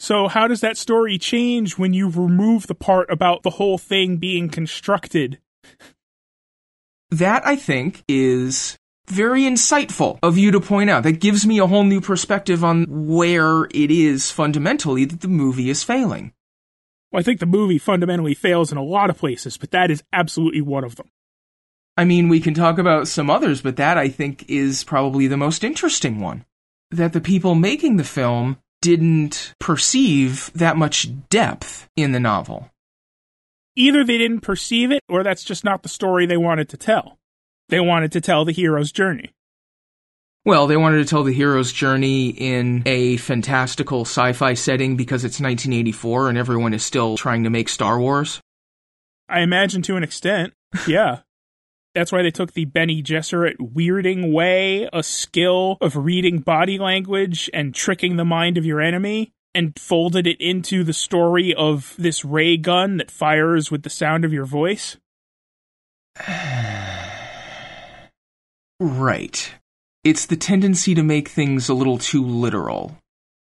So, 0.00 0.28
how 0.28 0.48
does 0.48 0.62
that 0.62 0.78
story 0.78 1.18
change 1.18 1.76
when 1.76 1.92
you 1.92 2.08
remove 2.08 2.66
the 2.66 2.74
part 2.74 3.10
about 3.10 3.42
the 3.42 3.50
whole 3.50 3.76
thing 3.76 4.16
being 4.16 4.48
constructed? 4.48 5.38
That, 7.10 7.46
I 7.46 7.54
think, 7.54 8.02
is 8.08 8.78
very 9.08 9.42
insightful 9.42 10.18
of 10.22 10.38
you 10.38 10.52
to 10.52 10.60
point 10.60 10.88
out. 10.88 11.02
That 11.02 11.20
gives 11.20 11.46
me 11.46 11.58
a 11.58 11.66
whole 11.66 11.84
new 11.84 12.00
perspective 12.00 12.64
on 12.64 12.86
where 12.88 13.64
it 13.64 13.90
is 13.90 14.30
fundamentally 14.30 15.04
that 15.04 15.20
the 15.20 15.28
movie 15.28 15.68
is 15.68 15.84
failing. 15.84 16.32
Well, 17.12 17.20
I 17.20 17.22
think 17.22 17.38
the 17.38 17.44
movie 17.44 17.78
fundamentally 17.78 18.34
fails 18.34 18.72
in 18.72 18.78
a 18.78 18.82
lot 18.82 19.10
of 19.10 19.18
places, 19.18 19.58
but 19.58 19.70
that 19.72 19.90
is 19.90 20.02
absolutely 20.14 20.62
one 20.62 20.84
of 20.84 20.96
them. 20.96 21.10
I 21.98 22.06
mean, 22.06 22.30
we 22.30 22.40
can 22.40 22.54
talk 22.54 22.78
about 22.78 23.06
some 23.06 23.28
others, 23.28 23.60
but 23.60 23.76
that 23.76 23.98
I 23.98 24.08
think 24.08 24.48
is 24.48 24.82
probably 24.82 25.26
the 25.26 25.36
most 25.36 25.62
interesting 25.62 26.20
one. 26.20 26.46
That 26.90 27.12
the 27.12 27.20
people 27.20 27.54
making 27.54 27.98
the 27.98 28.04
film 28.04 28.56
didn't 28.82 29.54
perceive 29.58 30.50
that 30.54 30.76
much 30.76 31.08
depth 31.28 31.88
in 31.96 32.12
the 32.12 32.20
novel. 32.20 32.70
Either 33.76 34.04
they 34.04 34.18
didn't 34.18 34.40
perceive 34.40 34.90
it, 34.90 35.02
or 35.08 35.22
that's 35.22 35.44
just 35.44 35.64
not 35.64 35.82
the 35.82 35.88
story 35.88 36.26
they 36.26 36.36
wanted 36.36 36.68
to 36.68 36.76
tell. 36.76 37.18
They 37.68 37.80
wanted 37.80 38.12
to 38.12 38.20
tell 38.20 38.44
the 38.44 38.52
hero's 38.52 38.92
journey. 38.92 39.32
Well, 40.44 40.66
they 40.66 40.76
wanted 40.76 40.98
to 40.98 41.04
tell 41.04 41.22
the 41.22 41.34
hero's 41.34 41.72
journey 41.72 42.28
in 42.30 42.82
a 42.86 43.18
fantastical 43.18 44.02
sci 44.02 44.32
fi 44.32 44.54
setting 44.54 44.96
because 44.96 45.22
it's 45.22 45.40
1984 45.40 46.30
and 46.30 46.38
everyone 46.38 46.72
is 46.72 46.82
still 46.82 47.16
trying 47.16 47.44
to 47.44 47.50
make 47.50 47.68
Star 47.68 48.00
Wars. 48.00 48.40
I 49.28 49.40
imagine 49.40 49.82
to 49.82 49.96
an 49.96 50.02
extent, 50.02 50.54
yeah. 50.88 51.20
That's 51.94 52.12
why 52.12 52.22
they 52.22 52.30
took 52.30 52.52
the 52.52 52.66
Bene 52.66 53.02
Gesserit 53.02 53.56
weirding 53.58 54.32
way, 54.32 54.88
a 54.92 55.02
skill 55.02 55.76
of 55.80 55.96
reading 55.96 56.38
body 56.38 56.78
language 56.78 57.50
and 57.52 57.74
tricking 57.74 58.16
the 58.16 58.24
mind 58.24 58.56
of 58.56 58.64
your 58.64 58.80
enemy, 58.80 59.32
and 59.54 59.76
folded 59.78 60.26
it 60.28 60.40
into 60.40 60.84
the 60.84 60.92
story 60.92 61.52
of 61.52 61.94
this 61.98 62.24
ray 62.24 62.56
gun 62.56 62.98
that 62.98 63.10
fires 63.10 63.72
with 63.72 63.82
the 63.82 63.90
sound 63.90 64.24
of 64.24 64.32
your 64.32 64.44
voice. 64.44 64.98
right. 68.80 69.54
It's 70.04 70.26
the 70.26 70.36
tendency 70.36 70.94
to 70.94 71.02
make 71.02 71.28
things 71.28 71.68
a 71.68 71.74
little 71.74 71.98
too 71.98 72.24
literal, 72.24 72.96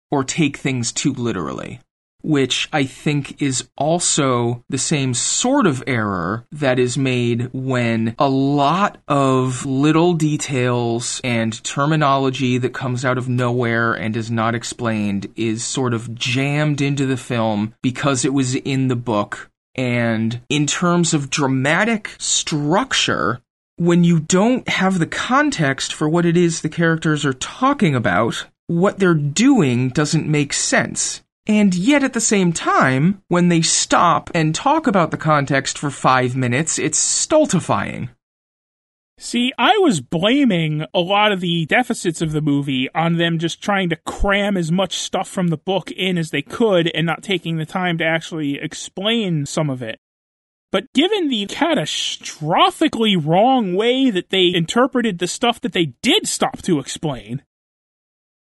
or 0.10 0.23
take 0.23 0.55
things 0.57 0.93
too 0.93 1.13
literally. 1.13 1.81
Which 2.27 2.67
I 2.73 2.83
think 2.83 3.41
is 3.41 3.69
also 3.77 4.61
the 4.67 4.77
same 4.77 5.13
sort 5.13 5.65
of 5.65 5.81
error 5.87 6.45
that 6.51 6.77
is 6.77 6.97
made 6.97 7.49
when 7.53 8.15
a 8.19 8.27
lot 8.27 8.97
of 9.07 9.65
little 9.65 10.11
details 10.13 11.21
and 11.23 11.63
terminology 11.63 12.57
that 12.57 12.73
comes 12.73 13.05
out 13.05 13.17
of 13.17 13.29
nowhere 13.29 13.93
and 13.93 14.17
is 14.17 14.29
not 14.29 14.55
explained 14.55 15.31
is 15.37 15.63
sort 15.63 15.93
of 15.93 16.13
jammed 16.15 16.81
into 16.81 17.05
the 17.05 17.15
film 17.15 17.73
because 17.81 18.25
it 18.25 18.33
was 18.33 18.55
in 18.55 18.89
the 18.89 18.97
book. 18.97 19.49
And 19.75 20.41
in 20.49 20.67
terms 20.67 21.13
of 21.13 21.29
dramatic 21.29 22.11
structure, 22.17 23.39
when 23.77 24.03
you 24.03 24.19
don't 24.19 24.67
have 24.67 24.99
the 24.99 25.07
context 25.07 25.93
for 25.93 26.09
what 26.09 26.25
it 26.25 26.35
is 26.35 26.59
the 26.59 26.67
characters 26.67 27.25
are 27.25 27.33
talking 27.33 27.95
about, 27.95 28.47
what 28.65 28.99
they're 28.99 29.13
doing 29.13 29.87
doesn't 29.87 30.27
make 30.27 30.51
sense. 30.51 31.23
And 31.47 31.73
yet 31.73 32.03
at 32.03 32.12
the 32.12 32.19
same 32.19 32.51
time, 32.51 33.23
when 33.29 33.47
they 33.47 33.62
stop 33.62 34.29
and 34.36 34.53
talk 34.53 34.86
about 34.86 35.12
the 35.12 35.17
context 35.17 35.77
for 35.77 35.89
five 35.89 36.36
minutes, 36.36 36.77
it's 36.77 36.97
stultifying. 36.97 38.10
See, 39.17 39.51
I 39.57 39.77
was 39.77 40.01
blaming 40.01 40.86
a 40.93 40.99
lot 40.99 41.31
of 41.31 41.39
the 41.39 41.65
deficits 41.65 42.21
of 42.21 42.33
the 42.33 42.41
movie 42.41 42.88
on 42.93 43.17
them 43.17 43.39
just 43.39 43.63
trying 43.63 43.89
to 43.89 43.95
cram 44.05 44.57
as 44.57 44.71
much 44.71 44.97
stuff 44.97 45.27
from 45.27 45.47
the 45.47 45.57
book 45.57 45.89
in 45.89 46.17
as 46.17 46.29
they 46.29 46.43
could 46.43 46.91
and 46.93 47.07
not 47.07 47.23
taking 47.23 47.57
the 47.57 47.65
time 47.65 47.97
to 47.97 48.05
actually 48.05 48.60
explain 48.60 49.45
some 49.45 49.69
of 49.69 49.81
it. 49.81 49.99
But 50.71 50.91
given 50.93 51.29
the 51.29 51.47
catastrophically 51.47 53.15
wrong 53.25 53.73
way 53.73 54.12
that 54.12 54.29
they 54.29 54.51
interpreted 54.53 55.17
the 55.17 55.27
stuff 55.27 55.62
that 55.62 55.71
they 55.71 55.93
did 56.03 56.27
stop 56.27 56.62
to 56.63 56.77
explain, 56.77 57.41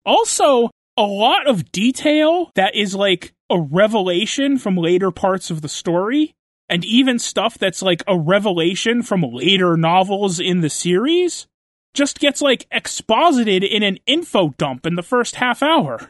also 0.03 0.69
a 0.97 1.03
lot 1.03 1.47
of 1.47 1.71
detail 1.71 2.51
that 2.55 2.75
is 2.75 2.95
like 2.95 3.33
a 3.49 3.59
revelation 3.59 4.57
from 4.57 4.75
later 4.75 5.11
parts 5.11 5.49
of 5.49 5.61
the 5.61 5.69
story, 5.69 6.33
and 6.67 6.83
even 6.83 7.19
stuff 7.19 7.57
that's 7.57 7.81
like 7.81 8.03
a 8.07 8.17
revelation 8.17 9.03
from 9.03 9.21
later 9.21 9.77
novels 9.77 10.39
in 10.39 10.61
the 10.61 10.69
series, 10.69 11.47
just 11.93 12.19
gets 12.19 12.41
like 12.41 12.67
exposited 12.71 13.63
in 13.63 13.83
an 13.83 13.99
info 14.05 14.49
dump 14.57 14.85
in 14.85 14.95
the 14.95 15.03
first 15.03 15.35
half 15.35 15.63
hour. 15.63 16.09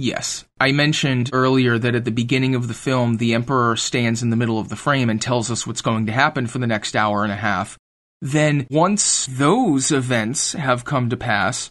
Yes. 0.00 0.46
I 0.58 0.72
mentioned 0.72 1.30
earlier 1.32 1.78
that 1.78 1.94
at 1.94 2.06
the 2.06 2.10
beginning 2.10 2.54
of 2.54 2.68
the 2.68 2.74
film, 2.74 3.18
the 3.18 3.34
Emperor 3.34 3.76
stands 3.76 4.22
in 4.22 4.30
the 4.30 4.36
middle 4.36 4.58
of 4.58 4.70
the 4.70 4.76
frame 4.76 5.10
and 5.10 5.20
tells 5.20 5.50
us 5.50 5.66
what's 5.66 5.82
going 5.82 6.06
to 6.06 6.12
happen 6.12 6.46
for 6.46 6.58
the 6.58 6.66
next 6.66 6.96
hour 6.96 7.22
and 7.22 7.32
a 7.32 7.36
half. 7.36 7.78
Then, 8.22 8.66
once 8.70 9.26
those 9.26 9.92
events 9.92 10.54
have 10.54 10.84
come 10.86 11.10
to 11.10 11.16
pass, 11.16 11.70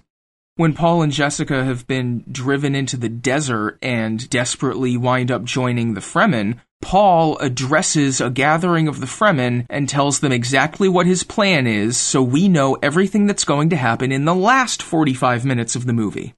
when 0.59 0.73
Paul 0.73 1.03
and 1.03 1.13
Jessica 1.13 1.63
have 1.63 1.87
been 1.87 2.25
driven 2.29 2.75
into 2.75 2.97
the 2.97 3.07
desert 3.07 3.77
and 3.81 4.29
desperately 4.29 4.97
wind 4.97 5.31
up 5.31 5.45
joining 5.45 5.93
the 5.93 6.01
Fremen, 6.01 6.59
Paul 6.81 7.37
addresses 7.37 8.19
a 8.19 8.29
gathering 8.29 8.89
of 8.89 8.99
the 8.99 9.05
Fremen 9.05 9.65
and 9.69 9.87
tells 9.87 10.19
them 10.19 10.33
exactly 10.33 10.89
what 10.89 11.05
his 11.05 11.23
plan 11.23 11.65
is 11.65 11.95
so 11.95 12.21
we 12.21 12.49
know 12.49 12.77
everything 12.83 13.25
that's 13.25 13.45
going 13.45 13.69
to 13.69 13.77
happen 13.77 14.11
in 14.11 14.25
the 14.25 14.35
last 14.35 14.83
45 14.83 15.45
minutes 15.45 15.77
of 15.77 15.85
the 15.85 15.93
movie. 15.93 16.33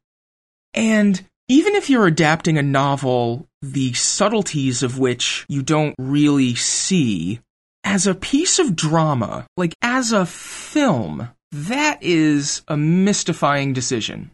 And 0.75 1.25
even 1.47 1.73
if 1.73 1.89
you're 1.89 2.05
adapting 2.05 2.60
a 2.60 2.62
novel, 2.62 3.47
the 3.63 3.93
subtleties 3.93 4.84
of 4.84 4.99
which 4.99 5.47
you 5.49 5.63
don't 5.63 5.95
really 5.97 6.53
see, 6.53 7.39
as 7.84 8.05
a 8.05 8.13
piece 8.13 8.60
of 8.60 8.75
drama, 8.75 9.47
like 9.57 9.73
as 9.81 10.12
a 10.12 10.27
film, 10.27 11.27
that 11.51 11.99
is 12.01 12.61
a 12.67 12.77
mystifying 12.77 13.73
decision. 13.73 14.31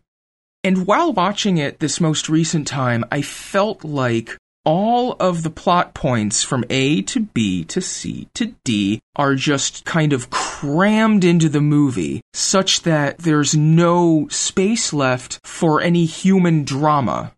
And 0.64 0.86
while 0.86 1.14
watching 1.14 1.58
it 1.58 1.80
this 1.80 2.02
most 2.02 2.30
recent 2.30 2.68
time, 2.68 3.06
I 3.12 3.22
felt 3.22 3.84
like 3.84 4.38
all 4.66 5.14
of 5.14 5.44
the 5.44 5.50
plot 5.50 5.94
points 5.94 6.44
from 6.44 6.66
A 6.70 7.02
to 7.04 7.22
B 7.22 7.64
to 7.66 7.80
C 7.80 8.28
to 8.34 8.54
D 8.66 9.00
are 9.16 9.34
just 9.36 9.86
kind 9.86 10.12
of 10.12 10.30
crammed 10.30 11.24
into 11.24 11.48
the 11.48 11.62
movie 11.62 12.20
such 12.34 12.82
that 12.82 13.20
there's 13.20 13.56
no 13.56 14.28
space 14.30 14.92
left 14.92 15.40
for 15.46 15.80
any 15.80 16.06
human 16.06 16.66
drama. 16.66 17.34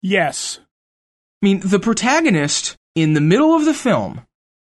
Yes. 0.00 0.58
I 1.42 1.46
mean, 1.46 1.60
the 1.60 1.78
protagonist 1.78 2.76
in 2.94 3.12
the 3.12 3.20
middle 3.20 3.54
of 3.54 3.66
the 3.66 3.74
film 3.74 4.22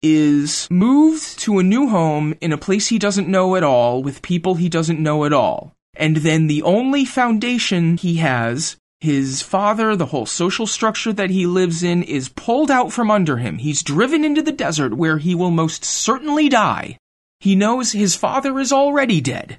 is 0.02 0.66
moved 0.70 1.38
to 1.40 1.58
a 1.58 1.62
new 1.62 1.88
home 1.88 2.34
in 2.40 2.52
a 2.52 2.58
place 2.58 2.88
he 2.88 2.98
doesn't 2.98 3.28
know 3.28 3.56
at 3.56 3.62
all 3.62 4.02
with 4.02 4.22
people 4.22 4.54
he 4.54 4.68
doesn't 4.68 5.02
know 5.02 5.24
at 5.24 5.32
all. 5.32 5.74
And 5.94 6.18
then 6.18 6.46
the 6.46 6.62
only 6.62 7.04
foundation 7.04 7.96
he 7.96 8.16
has 8.16 8.76
his 9.00 9.40
father, 9.40 9.96
the 9.96 10.06
whole 10.06 10.26
social 10.26 10.66
structure 10.66 11.12
that 11.12 11.30
he 11.30 11.46
lives 11.46 11.82
in, 11.82 12.02
is 12.02 12.28
pulled 12.28 12.70
out 12.70 12.92
from 12.92 13.10
under 13.10 13.38
him. 13.38 13.56
He's 13.58 13.82
driven 13.82 14.24
into 14.24 14.42
the 14.42 14.52
desert 14.52 14.94
where 14.94 15.16
he 15.16 15.34
will 15.34 15.50
most 15.50 15.84
certainly 15.84 16.50
die. 16.50 16.98
He 17.40 17.56
knows 17.56 17.92
his 17.92 18.14
father 18.14 18.58
is 18.58 18.72
already 18.72 19.22
dead. 19.22 19.58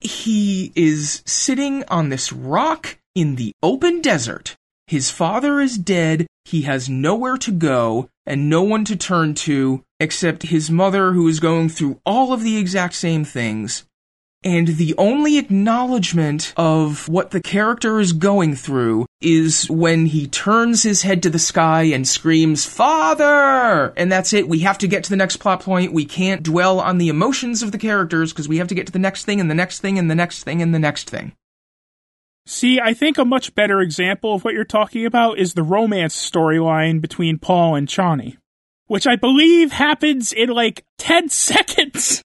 He 0.00 0.72
is 0.74 1.22
sitting 1.26 1.84
on 1.88 2.08
this 2.08 2.32
rock 2.32 2.98
in 3.14 3.36
the 3.36 3.52
open 3.62 4.00
desert. 4.00 4.56
His 4.86 5.10
father 5.10 5.60
is 5.60 5.76
dead. 5.76 6.26
He 6.46 6.62
has 6.62 6.88
nowhere 6.88 7.36
to 7.36 7.52
go 7.52 8.08
and 8.26 8.48
no 8.48 8.62
one 8.62 8.84
to 8.84 8.96
turn 8.96 9.34
to 9.34 9.84
except 10.00 10.44
his 10.44 10.70
mother, 10.70 11.12
who 11.12 11.28
is 11.28 11.40
going 11.40 11.68
through 11.68 12.00
all 12.04 12.32
of 12.32 12.42
the 12.42 12.58
exact 12.58 12.94
same 12.94 13.24
things. 13.24 13.84
And 14.44 14.66
the 14.66 14.94
only 14.98 15.38
acknowledgement 15.38 16.52
of 16.56 17.08
what 17.08 17.30
the 17.30 17.40
character 17.40 18.00
is 18.00 18.12
going 18.12 18.56
through 18.56 19.06
is 19.20 19.70
when 19.70 20.06
he 20.06 20.26
turns 20.26 20.82
his 20.82 21.02
head 21.02 21.22
to 21.22 21.30
the 21.30 21.38
sky 21.38 21.84
and 21.84 22.06
screams, 22.08 22.66
Father! 22.66 23.92
And 23.96 24.10
that's 24.10 24.32
it. 24.32 24.48
We 24.48 24.60
have 24.60 24.78
to 24.78 24.88
get 24.88 25.04
to 25.04 25.10
the 25.10 25.16
next 25.16 25.36
plot 25.36 25.60
point. 25.60 25.92
We 25.92 26.04
can't 26.04 26.42
dwell 26.42 26.80
on 26.80 26.98
the 26.98 27.08
emotions 27.08 27.62
of 27.62 27.70
the 27.70 27.78
characters 27.78 28.32
because 28.32 28.48
we 28.48 28.56
have 28.56 28.68
to 28.68 28.74
get 28.74 28.86
to 28.86 28.92
the 28.92 28.98
next 28.98 29.24
thing 29.24 29.40
and 29.40 29.48
the 29.48 29.54
next 29.54 29.78
thing 29.78 29.96
and 29.96 30.10
the 30.10 30.16
next 30.16 30.42
thing 30.42 30.60
and 30.60 30.74
the 30.74 30.80
next 30.80 31.08
thing. 31.08 31.32
See, 32.46 32.80
I 32.80 32.92
think 32.94 33.18
a 33.18 33.24
much 33.24 33.54
better 33.54 33.80
example 33.80 34.34
of 34.34 34.44
what 34.44 34.54
you're 34.54 34.64
talking 34.64 35.06
about 35.06 35.38
is 35.38 35.54
the 35.54 35.62
romance 35.62 36.14
storyline 36.16 37.00
between 37.00 37.38
Paul 37.38 37.76
and 37.76 37.86
Chani, 37.86 38.36
which 38.86 39.06
I 39.06 39.16
believe 39.16 39.72
happens 39.72 40.32
in 40.32 40.48
like 40.48 40.84
10 40.98 41.28
seconds 41.30 42.22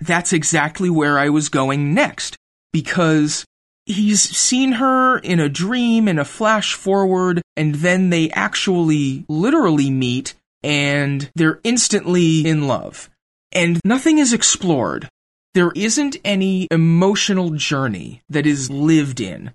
that's 0.00 0.32
exactly 0.32 0.90
where 0.90 1.18
I 1.18 1.28
was 1.28 1.48
going 1.48 1.94
next. 1.94 2.36
Because 2.72 3.44
he's 3.84 4.20
seen 4.20 4.72
her 4.72 5.18
in 5.18 5.40
a 5.40 5.48
dream, 5.48 6.08
in 6.08 6.18
a 6.18 6.24
flash 6.24 6.74
forward, 6.74 7.42
and 7.56 7.76
then 7.76 8.10
they 8.10 8.30
actually 8.30 9.24
literally 9.28 9.90
meet 9.90 10.34
and 10.62 11.30
they're 11.34 11.60
instantly 11.64 12.46
in 12.46 12.68
love. 12.68 13.10
And 13.52 13.80
nothing 13.84 14.18
is 14.18 14.32
explored. 14.32 15.08
There 15.54 15.72
isn't 15.74 16.16
any 16.24 16.68
emotional 16.70 17.50
journey 17.50 18.22
that 18.28 18.46
is 18.46 18.70
lived 18.70 19.20
in. 19.20 19.52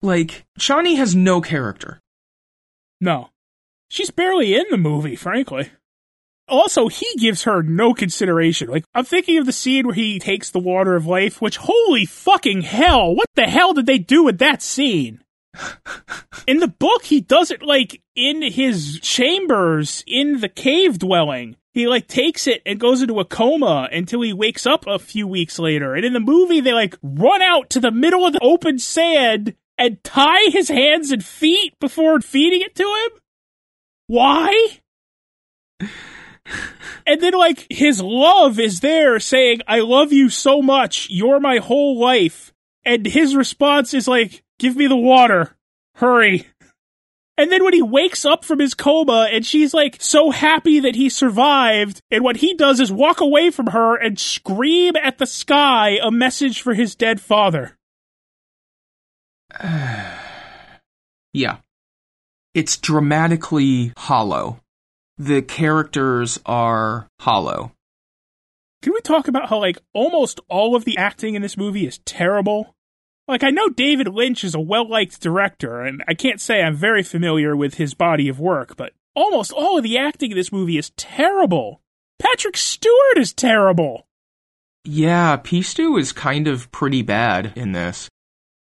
Like, 0.00 0.44
Chani 0.58 0.96
has 0.96 1.14
no 1.14 1.40
character. 1.40 2.00
No. 3.00 3.30
She's 3.88 4.10
barely 4.10 4.54
in 4.54 4.64
the 4.70 4.78
movie, 4.78 5.16
frankly. 5.16 5.70
Also, 6.48 6.88
he 6.88 7.06
gives 7.18 7.44
her 7.44 7.62
no 7.62 7.94
consideration. 7.94 8.68
Like, 8.68 8.84
I'm 8.94 9.04
thinking 9.04 9.38
of 9.38 9.46
the 9.46 9.52
scene 9.52 9.86
where 9.86 9.94
he 9.94 10.18
takes 10.18 10.50
the 10.50 10.58
water 10.58 10.94
of 10.94 11.06
life, 11.06 11.40
which, 11.40 11.56
holy 11.56 12.04
fucking 12.04 12.62
hell, 12.62 13.14
what 13.14 13.28
the 13.34 13.44
hell 13.44 13.72
did 13.72 13.86
they 13.86 13.98
do 13.98 14.24
with 14.24 14.38
that 14.38 14.62
scene? 14.62 15.22
in 16.46 16.58
the 16.58 16.68
book, 16.68 17.04
he 17.04 17.20
does 17.20 17.50
it, 17.50 17.62
like, 17.62 18.02
in 18.14 18.42
his 18.42 19.00
chambers 19.00 20.04
in 20.06 20.40
the 20.40 20.48
cave 20.48 20.98
dwelling. 20.98 21.56
He, 21.74 21.86
like, 21.86 22.06
takes 22.06 22.46
it 22.46 22.62
and 22.64 22.80
goes 22.80 23.02
into 23.02 23.20
a 23.20 23.24
coma 23.24 23.88
until 23.92 24.22
he 24.22 24.32
wakes 24.32 24.64
up 24.64 24.86
a 24.86 24.98
few 24.98 25.26
weeks 25.26 25.58
later. 25.58 25.94
And 25.94 26.04
in 26.04 26.14
the 26.14 26.20
movie, 26.20 26.60
they, 26.60 26.72
like, 26.72 26.96
run 27.02 27.42
out 27.42 27.68
to 27.70 27.80
the 27.80 27.90
middle 27.90 28.24
of 28.24 28.32
the 28.32 28.40
open 28.42 28.78
sand 28.78 29.54
and 29.78 30.02
tie 30.04 30.50
his 30.50 30.68
hands 30.68 31.10
and 31.10 31.24
feet 31.24 31.78
before 31.80 32.20
feeding 32.20 32.60
it 32.60 32.74
to 32.76 32.82
him? 32.84 33.20
Why? 34.06 34.80
and 37.06 37.20
then 37.20 37.32
like 37.32 37.66
his 37.70 38.00
love 38.00 38.58
is 38.58 38.80
there 38.80 39.18
saying, 39.18 39.60
I 39.66 39.80
love 39.80 40.12
you 40.12 40.28
so 40.28 40.62
much. 40.62 41.08
You're 41.10 41.40
my 41.40 41.58
whole 41.58 41.98
life. 41.98 42.52
And 42.84 43.06
his 43.06 43.34
response 43.34 43.94
is 43.94 44.06
like, 44.06 44.42
give 44.58 44.76
me 44.76 44.86
the 44.86 44.96
water. 44.96 45.56
Hurry. 45.96 46.46
And 47.36 47.50
then 47.50 47.64
when 47.64 47.72
he 47.72 47.82
wakes 47.82 48.24
up 48.24 48.44
from 48.44 48.60
his 48.60 48.74
coma 48.74 49.28
and 49.32 49.44
she's 49.44 49.74
like 49.74 49.96
so 50.00 50.30
happy 50.30 50.80
that 50.80 50.94
he 50.94 51.08
survived, 51.08 52.00
and 52.10 52.22
what 52.22 52.36
he 52.36 52.54
does 52.54 52.78
is 52.80 52.92
walk 52.92 53.20
away 53.20 53.50
from 53.50 53.68
her 53.68 53.96
and 53.96 54.18
scream 54.18 54.94
at 54.96 55.18
the 55.18 55.26
sky 55.26 55.98
a 56.02 56.10
message 56.10 56.62
for 56.62 56.74
his 56.74 56.94
dead 56.94 57.20
father. 57.20 57.76
yeah. 61.32 61.58
It's 62.54 62.76
dramatically 62.76 63.92
hollow 63.96 64.60
the 65.18 65.42
characters 65.42 66.40
are 66.44 67.08
hollow. 67.20 67.72
Can 68.82 68.92
we 68.92 69.00
talk 69.00 69.28
about 69.28 69.48
how 69.48 69.58
like 69.58 69.78
almost 69.92 70.40
all 70.48 70.76
of 70.76 70.84
the 70.84 70.98
acting 70.98 71.34
in 71.34 71.42
this 71.42 71.56
movie 71.56 71.86
is 71.86 71.98
terrible? 71.98 72.73
Like, 73.26 73.42
I 73.42 73.50
know 73.50 73.68
David 73.68 74.08
Lynch 74.08 74.44
is 74.44 74.54
a 74.54 74.60
well 74.60 74.88
liked 74.88 75.20
director, 75.20 75.80
and 75.80 76.02
I 76.06 76.14
can't 76.14 76.40
say 76.40 76.62
I'm 76.62 76.76
very 76.76 77.02
familiar 77.02 77.56
with 77.56 77.74
his 77.74 77.94
body 77.94 78.28
of 78.28 78.38
work, 78.38 78.76
but 78.76 78.92
almost 79.14 79.52
all 79.52 79.78
of 79.78 79.82
the 79.82 79.98
acting 79.98 80.30
in 80.30 80.36
this 80.36 80.52
movie 80.52 80.76
is 80.76 80.90
terrible. 80.90 81.80
Patrick 82.18 82.56
Stewart 82.56 83.16
is 83.16 83.32
terrible. 83.32 84.06
Yeah, 84.84 85.38
Peastew 85.38 85.98
is 85.98 86.12
kind 86.12 86.46
of 86.46 86.70
pretty 86.70 87.02
bad 87.02 87.52
in 87.56 87.72
this. 87.72 88.08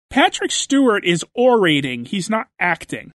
Patrick 0.08 0.52
Stewart 0.52 1.04
is 1.04 1.24
orating, 1.36 2.04
he's 2.04 2.30
not 2.30 2.46
acting. 2.60 3.10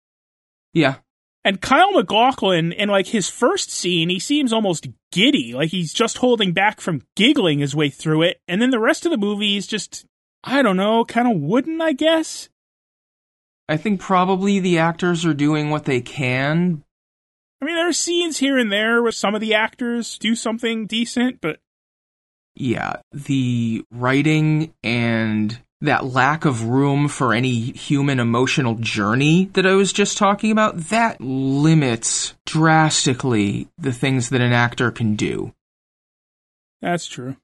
Yeah. 0.72 0.96
And 1.44 1.60
Kyle 1.60 1.92
MacLachlan, 1.92 2.72
in 2.72 2.88
like 2.88 3.08
his 3.08 3.28
first 3.28 3.70
scene, 3.70 4.08
he 4.08 4.18
seems 4.18 4.52
almost 4.52 4.88
giddy, 5.12 5.52
like 5.54 5.70
he's 5.70 5.92
just 5.92 6.18
holding 6.18 6.52
back 6.52 6.80
from 6.80 7.02
giggling 7.16 7.58
his 7.58 7.74
way 7.74 7.88
through 7.88 8.22
it. 8.22 8.40
And 8.48 8.62
then 8.62 8.70
the 8.70 8.80
rest 8.80 9.04
of 9.04 9.10
the 9.10 9.16
movie 9.16 9.56
is 9.56 9.66
just, 9.66 10.05
I 10.46 10.62
don't 10.62 10.76
know, 10.76 11.04
kind 11.04 11.28
of 11.28 11.42
wooden, 11.42 11.80
I 11.80 11.92
guess. 11.92 12.48
I 13.68 13.76
think 13.76 14.00
probably 14.00 14.60
the 14.60 14.78
actors 14.78 15.26
are 15.26 15.34
doing 15.34 15.70
what 15.70 15.86
they 15.86 16.00
can. 16.00 16.84
I 17.60 17.64
mean, 17.64 17.74
there 17.74 17.88
are 17.88 17.92
scenes 17.92 18.38
here 18.38 18.56
and 18.56 18.70
there 18.70 19.02
where 19.02 19.10
some 19.10 19.34
of 19.34 19.40
the 19.40 19.54
actors 19.54 20.18
do 20.18 20.36
something 20.36 20.86
decent, 20.86 21.40
but. 21.40 21.58
Yeah, 22.54 23.00
the 23.12 23.84
writing 23.90 24.72
and 24.84 25.60
that 25.80 26.04
lack 26.06 26.44
of 26.44 26.64
room 26.64 27.08
for 27.08 27.34
any 27.34 27.72
human 27.72 28.20
emotional 28.20 28.76
journey 28.76 29.46
that 29.54 29.66
I 29.66 29.74
was 29.74 29.92
just 29.92 30.16
talking 30.16 30.52
about, 30.52 30.78
that 30.88 31.20
limits 31.20 32.34
drastically 32.46 33.68
the 33.76 33.92
things 33.92 34.30
that 34.30 34.40
an 34.40 34.52
actor 34.52 34.90
can 34.90 35.16
do. 35.16 35.52
That's 36.80 37.06
true. 37.06 37.36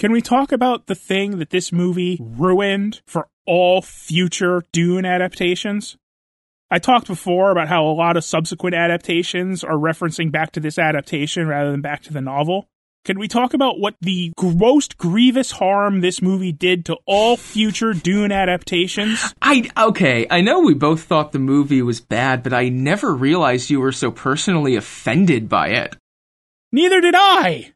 Can 0.00 0.12
we 0.12 0.22
talk 0.22 0.50
about 0.50 0.86
the 0.86 0.94
thing 0.94 1.40
that 1.40 1.50
this 1.50 1.72
movie 1.72 2.16
ruined 2.18 3.02
for 3.06 3.28
all 3.44 3.82
future 3.82 4.64
Dune 4.72 5.04
adaptations? 5.04 5.98
I 6.70 6.78
talked 6.78 7.06
before 7.06 7.50
about 7.50 7.68
how 7.68 7.84
a 7.84 7.92
lot 7.92 8.16
of 8.16 8.24
subsequent 8.24 8.74
adaptations 8.74 9.62
are 9.62 9.76
referencing 9.76 10.32
back 10.32 10.52
to 10.52 10.60
this 10.60 10.78
adaptation 10.78 11.46
rather 11.46 11.70
than 11.70 11.82
back 11.82 12.02
to 12.04 12.14
the 12.14 12.22
novel. 12.22 12.66
Can 13.04 13.18
we 13.18 13.28
talk 13.28 13.52
about 13.52 13.78
what 13.78 13.94
the 14.00 14.32
most 14.42 14.96
grievous 14.96 15.50
harm 15.50 16.00
this 16.00 16.22
movie 16.22 16.52
did 16.52 16.86
to 16.86 16.96
all 17.04 17.36
future 17.36 17.92
Dune 17.92 18.32
adaptations? 18.32 19.34
I 19.42 19.68
okay, 19.76 20.26
I 20.30 20.40
know 20.40 20.60
we 20.60 20.72
both 20.72 21.02
thought 21.02 21.32
the 21.32 21.38
movie 21.38 21.82
was 21.82 22.00
bad, 22.00 22.42
but 22.42 22.54
I 22.54 22.70
never 22.70 23.14
realized 23.14 23.68
you 23.68 23.80
were 23.80 23.92
so 23.92 24.10
personally 24.10 24.76
offended 24.76 25.50
by 25.50 25.68
it. 25.68 25.94
Neither 26.72 27.02
did 27.02 27.14
I. 27.14 27.74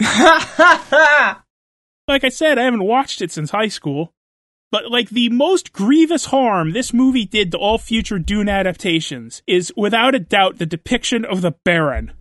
like 2.08 2.24
I 2.24 2.28
said, 2.28 2.58
I 2.58 2.64
haven't 2.64 2.84
watched 2.84 3.22
it 3.22 3.30
since 3.30 3.50
high 3.50 3.68
school. 3.68 4.12
But 4.72 4.90
like 4.90 5.10
the 5.10 5.28
most 5.30 5.72
grievous 5.72 6.26
harm 6.26 6.72
this 6.72 6.92
movie 6.92 7.24
did 7.24 7.50
to 7.52 7.58
all 7.58 7.76
future 7.76 8.20
Dune 8.20 8.48
adaptations 8.48 9.42
is 9.46 9.72
without 9.76 10.14
a 10.14 10.20
doubt 10.20 10.58
the 10.58 10.66
depiction 10.66 11.24
of 11.24 11.40
the 11.40 11.52
Baron. 11.64 12.12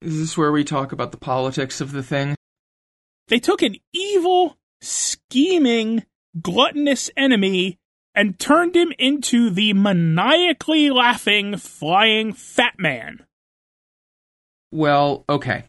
Is 0.00 0.18
this 0.18 0.38
where 0.38 0.50
we 0.50 0.64
talk 0.64 0.92
about 0.92 1.12
the 1.12 1.18
politics 1.18 1.80
of 1.80 1.92
the 1.92 2.02
thing? 2.02 2.34
They 3.28 3.38
took 3.38 3.62
an 3.62 3.76
evil, 3.92 4.56
scheming, 4.80 6.04
gluttonous 6.40 7.10
enemy 7.16 7.78
and 8.14 8.38
turned 8.38 8.76
him 8.76 8.92
into 8.98 9.50
the 9.50 9.72
maniacally 9.72 10.90
laughing, 10.90 11.56
flying 11.56 12.32
fat 12.32 12.74
man. 12.78 13.24
Well, 14.70 15.24
okay. 15.28 15.64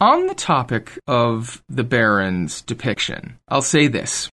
On 0.00 0.26
the 0.26 0.34
topic 0.34 0.98
of 1.06 1.62
the 1.68 1.84
Baron's 1.84 2.62
depiction, 2.62 3.38
I'll 3.48 3.62
say 3.62 3.86
this. 3.86 4.30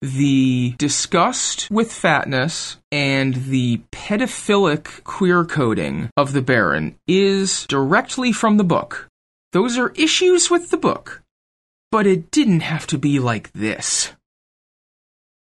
The 0.00 0.74
disgust 0.78 1.68
with 1.70 1.92
fatness 1.92 2.76
and 2.92 3.34
the 3.34 3.82
pedophilic 3.90 5.02
queer 5.02 5.44
coding 5.44 6.08
of 6.16 6.32
the 6.32 6.42
Baron 6.42 6.96
is 7.08 7.66
directly 7.66 8.32
from 8.32 8.58
the 8.58 8.64
book. 8.64 9.08
Those 9.52 9.76
are 9.76 9.92
issues 9.96 10.50
with 10.50 10.70
the 10.70 10.76
book. 10.76 11.22
But 11.90 12.06
it 12.06 12.30
didn't 12.30 12.60
have 12.60 12.86
to 12.88 12.98
be 12.98 13.18
like 13.18 13.50
this. 13.52 14.12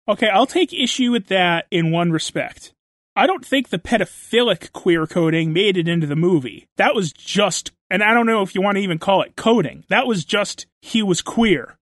Okay, 0.08 0.28
I'll 0.28 0.46
take 0.46 0.72
issue 0.72 1.10
with 1.10 1.26
that 1.26 1.66
in 1.70 1.90
one 1.90 2.12
respect. 2.12 2.72
I 3.16 3.26
don't 3.26 3.44
think 3.44 3.70
the 3.70 3.78
pedophilic 3.78 4.72
queer 4.72 5.06
coding 5.06 5.52
made 5.52 5.76
it 5.76 5.88
into 5.88 6.06
the 6.06 6.14
movie. 6.14 6.68
That 6.76 6.94
was 6.94 7.12
just, 7.12 7.72
and 7.90 8.04
I 8.04 8.14
don't 8.14 8.26
know 8.26 8.42
if 8.42 8.54
you 8.54 8.62
want 8.62 8.76
to 8.76 8.82
even 8.82 8.98
call 8.98 9.22
it 9.22 9.36
coding. 9.36 9.84
That 9.88 10.06
was 10.06 10.24
just, 10.24 10.66
he 10.80 11.02
was 11.02 11.22
queer. 11.22 11.76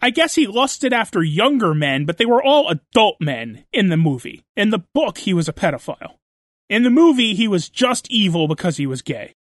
I 0.00 0.10
guess 0.10 0.34
he 0.34 0.46
lusted 0.46 0.92
after 0.92 1.22
younger 1.22 1.74
men, 1.74 2.06
but 2.06 2.16
they 2.16 2.26
were 2.26 2.42
all 2.42 2.68
adult 2.68 3.16
men 3.20 3.64
in 3.72 3.88
the 3.88 3.96
movie. 3.96 4.44
In 4.56 4.70
the 4.70 4.84
book, 4.94 5.18
he 5.18 5.34
was 5.34 5.48
a 5.48 5.52
pedophile. 5.52 6.14
In 6.70 6.84
the 6.84 6.90
movie, 6.90 7.34
he 7.34 7.48
was 7.48 7.68
just 7.68 8.10
evil 8.10 8.48
because 8.48 8.76
he 8.76 8.86
was 8.86 9.02
gay. 9.02 9.34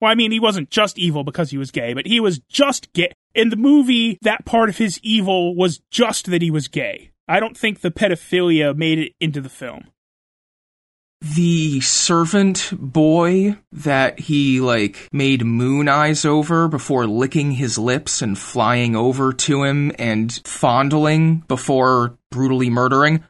Well, 0.00 0.10
I 0.10 0.14
mean, 0.16 0.32
he 0.32 0.40
wasn't 0.40 0.70
just 0.70 0.98
evil 0.98 1.24
because 1.24 1.50
he 1.50 1.58
was 1.58 1.70
gay, 1.70 1.94
but 1.94 2.06
he 2.06 2.20
was 2.20 2.40
just 2.48 2.92
gay. 2.92 3.12
In 3.34 3.50
the 3.50 3.56
movie, 3.56 4.18
that 4.22 4.44
part 4.44 4.68
of 4.68 4.78
his 4.78 4.98
evil 5.02 5.54
was 5.54 5.80
just 5.90 6.26
that 6.26 6.42
he 6.42 6.50
was 6.50 6.68
gay. 6.68 7.11
I 7.28 7.40
don't 7.40 7.56
think 7.56 7.80
the 7.80 7.90
pedophilia 7.90 8.76
made 8.76 8.98
it 8.98 9.12
into 9.20 9.40
the 9.40 9.48
film. 9.48 9.88
The 11.20 11.80
servant 11.80 12.72
boy 12.72 13.56
that 13.70 14.18
he, 14.18 14.60
like, 14.60 15.08
made 15.12 15.44
moon 15.44 15.88
eyes 15.88 16.24
over 16.24 16.66
before 16.66 17.06
licking 17.06 17.52
his 17.52 17.78
lips 17.78 18.22
and 18.22 18.36
flying 18.36 18.96
over 18.96 19.32
to 19.32 19.62
him 19.62 19.92
and 20.00 20.32
fondling 20.44 21.44
before 21.46 22.18
brutally 22.32 22.70
murdering 22.70 23.22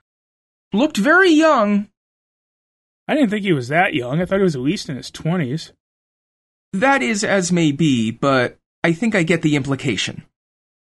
looked 0.72 0.96
very 0.96 1.30
young. 1.30 1.88
I 3.06 3.14
didn't 3.14 3.28
think 3.28 3.44
he 3.44 3.52
was 3.52 3.68
that 3.68 3.92
young. 3.92 4.22
I 4.22 4.24
thought 4.24 4.38
he 4.38 4.44
was 4.44 4.56
at 4.56 4.62
least 4.62 4.88
in 4.88 4.96
his 4.96 5.10
20s. 5.10 5.72
That 6.72 7.02
is 7.02 7.22
as 7.22 7.52
may 7.52 7.72
be, 7.72 8.10
but 8.10 8.56
I 8.82 8.94
think 8.94 9.14
I 9.14 9.22
get 9.22 9.42
the 9.42 9.54
implication. 9.54 10.24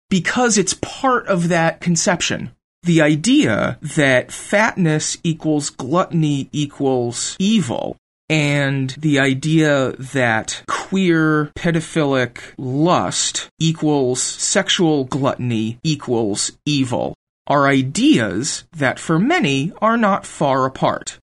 Because 0.09 0.59
it's 0.59 0.75
part 0.75 1.27
of 1.27 1.49
that 1.49 1.81
conception 1.81 2.55
the 2.83 3.03
idea 3.03 3.79
that 3.83 4.33
fatness 4.33 5.19
equals 5.23 5.71
gluttony 5.71 6.49
equals 6.53 7.37
evil 7.39 7.97
and 8.31 8.91
the 8.91 9.19
idea 9.19 9.91
that 9.99 10.63
queer 10.69 11.51
pedophilic 11.57 12.39
lust 12.57 13.49
equals 13.59 14.23
sexual 14.23 15.05
gluttony 15.05 15.79
equals 15.83 16.53
evil 16.65 17.15
are 17.49 17.67
ideas 17.67 18.63
that 18.73 19.01
for 19.01 19.19
many 19.19 19.73
are 19.83 19.97
not 19.97 20.25
far 20.25 20.65
apart. 20.65 21.19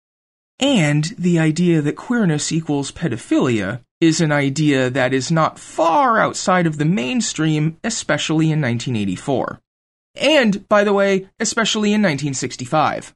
And 0.59 1.05
the 1.17 1.39
idea 1.39 1.81
that 1.81 1.95
queerness 1.95 2.51
equals 2.51 2.91
pedophilia 2.91 3.79
is 4.01 4.19
an 4.19 4.33
idea 4.33 4.89
that 4.89 5.13
is 5.13 5.31
not 5.31 5.57
far 5.57 6.19
outside 6.19 6.67
of 6.67 6.77
the 6.77 6.85
mainstream, 6.85 7.77
especially 7.85 8.51
in 8.51 8.59
1984. 8.59 9.59
And, 10.17 10.67
by 10.67 10.83
the 10.83 10.93
way, 10.93 11.29
especially 11.39 11.89
in 11.89 12.01
1965. 12.01 13.13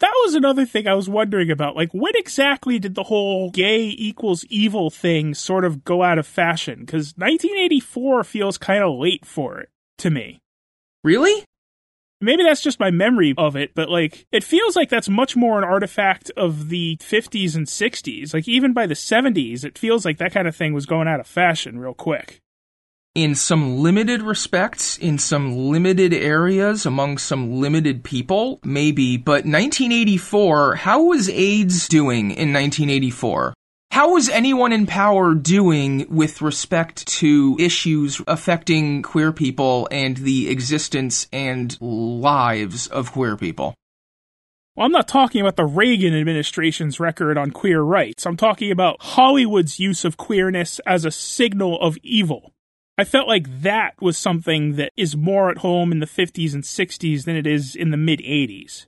That 0.00 0.12
was 0.24 0.34
another 0.34 0.64
thing 0.64 0.86
I 0.86 0.94
was 0.94 1.08
wondering 1.08 1.50
about. 1.50 1.74
Like, 1.74 1.92
when 1.92 2.12
exactly 2.14 2.78
did 2.78 2.94
the 2.94 3.04
whole 3.04 3.50
gay 3.50 3.88
equals 3.88 4.44
evil 4.44 4.90
thing 4.90 5.34
sort 5.34 5.64
of 5.64 5.84
go 5.84 6.02
out 6.04 6.18
of 6.18 6.26
fashion? 6.26 6.80
Because 6.80 7.14
1984 7.16 8.22
feels 8.24 8.58
kind 8.58 8.84
of 8.84 8.96
late 8.96 9.26
for 9.26 9.58
it, 9.58 9.70
to 9.98 10.10
me. 10.10 10.38
Really? 11.02 11.44
Maybe 12.20 12.44
that's 12.44 12.62
just 12.62 12.80
my 12.80 12.90
memory 12.90 13.34
of 13.36 13.56
it, 13.56 13.72
but 13.74 13.88
like, 13.88 14.26
it 14.32 14.42
feels 14.42 14.76
like 14.76 14.88
that's 14.88 15.08
much 15.08 15.36
more 15.36 15.58
an 15.58 15.64
artifact 15.64 16.30
of 16.36 16.68
the 16.68 16.96
50s 17.00 17.56
and 17.56 17.66
60s. 17.66 18.34
Like, 18.34 18.48
even 18.48 18.72
by 18.72 18.86
the 18.86 18.94
70s, 18.94 19.64
it 19.64 19.78
feels 19.78 20.04
like 20.04 20.18
that 20.18 20.32
kind 20.32 20.48
of 20.48 20.54
thing 20.54 20.72
was 20.72 20.86
going 20.86 21.08
out 21.08 21.20
of 21.20 21.26
fashion 21.26 21.78
real 21.78 21.94
quick 21.94 22.40
in 23.22 23.34
some 23.34 23.78
limited 23.78 24.22
respects, 24.22 24.96
in 24.96 25.18
some 25.18 25.56
limited 25.56 26.14
areas, 26.14 26.86
among 26.86 27.18
some 27.18 27.60
limited 27.60 28.04
people, 28.04 28.60
maybe, 28.62 29.16
but 29.16 29.44
1984, 29.44 30.76
how 30.76 31.02
was 31.02 31.28
AIDS 31.28 31.88
doing 31.88 32.30
in 32.30 32.52
1984? 32.52 33.54
How 33.90 34.12
was 34.12 34.28
anyone 34.28 34.72
in 34.72 34.86
power 34.86 35.34
doing 35.34 36.06
with 36.08 36.40
respect 36.40 37.08
to 37.18 37.56
issues 37.58 38.22
affecting 38.28 39.02
queer 39.02 39.32
people 39.32 39.88
and 39.90 40.16
the 40.18 40.48
existence 40.48 41.26
and 41.32 41.76
lives 41.80 42.86
of 42.86 43.10
queer 43.10 43.36
people? 43.36 43.74
Well, 44.76 44.86
I'm 44.86 44.92
not 44.92 45.08
talking 45.08 45.40
about 45.40 45.56
the 45.56 45.66
Reagan 45.66 46.14
administration's 46.14 47.00
record 47.00 47.36
on 47.36 47.50
queer 47.50 47.80
rights. 47.80 48.26
I'm 48.26 48.36
talking 48.36 48.70
about 48.70 49.02
Hollywood's 49.02 49.80
use 49.80 50.04
of 50.04 50.16
queerness 50.16 50.78
as 50.86 51.04
a 51.04 51.10
signal 51.10 51.80
of 51.80 51.96
evil. 52.04 52.52
I 53.00 53.04
felt 53.04 53.28
like 53.28 53.62
that 53.62 53.94
was 54.00 54.18
something 54.18 54.74
that 54.74 54.92
is 54.96 55.16
more 55.16 55.50
at 55.50 55.58
home 55.58 55.92
in 55.92 56.00
the 56.00 56.06
50s 56.06 56.52
and 56.52 56.64
60s 56.64 57.24
than 57.24 57.36
it 57.36 57.46
is 57.46 57.76
in 57.76 57.92
the 57.92 57.96
mid 57.96 58.18
80s. 58.18 58.86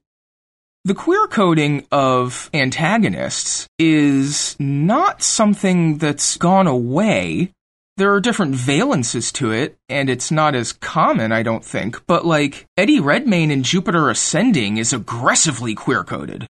The 0.85 0.95
queer 0.95 1.29
coding 1.29 1.87
of 1.93 2.51
antagonists 2.53 3.69
is 3.79 4.57
not 4.59 5.23
something 5.23 5.99
that's 5.99 6.37
gone 6.37 6.67
away. 6.67 7.53
There 7.99 8.13
are 8.13 8.21
different 8.21 8.55
valences 8.57 9.31
to 9.35 9.53
it, 9.53 9.77
and 9.89 10.11
it's 10.11 10.33
not 10.33 10.57
as 10.57 10.73
common, 10.73 11.31
I 11.31 11.45
don't 11.45 11.65
think, 11.65 12.05
but 12.07 12.27
like 12.27 12.67
Eddie 12.77 12.99
Redmayne 12.99 13.53
in 13.53 13.63
Jupiter 13.63 14.11
Ascending 14.11 14.79
is 14.79 14.93
aggressively 14.93 15.75
queer 15.75 16.03
coded. 16.03 16.47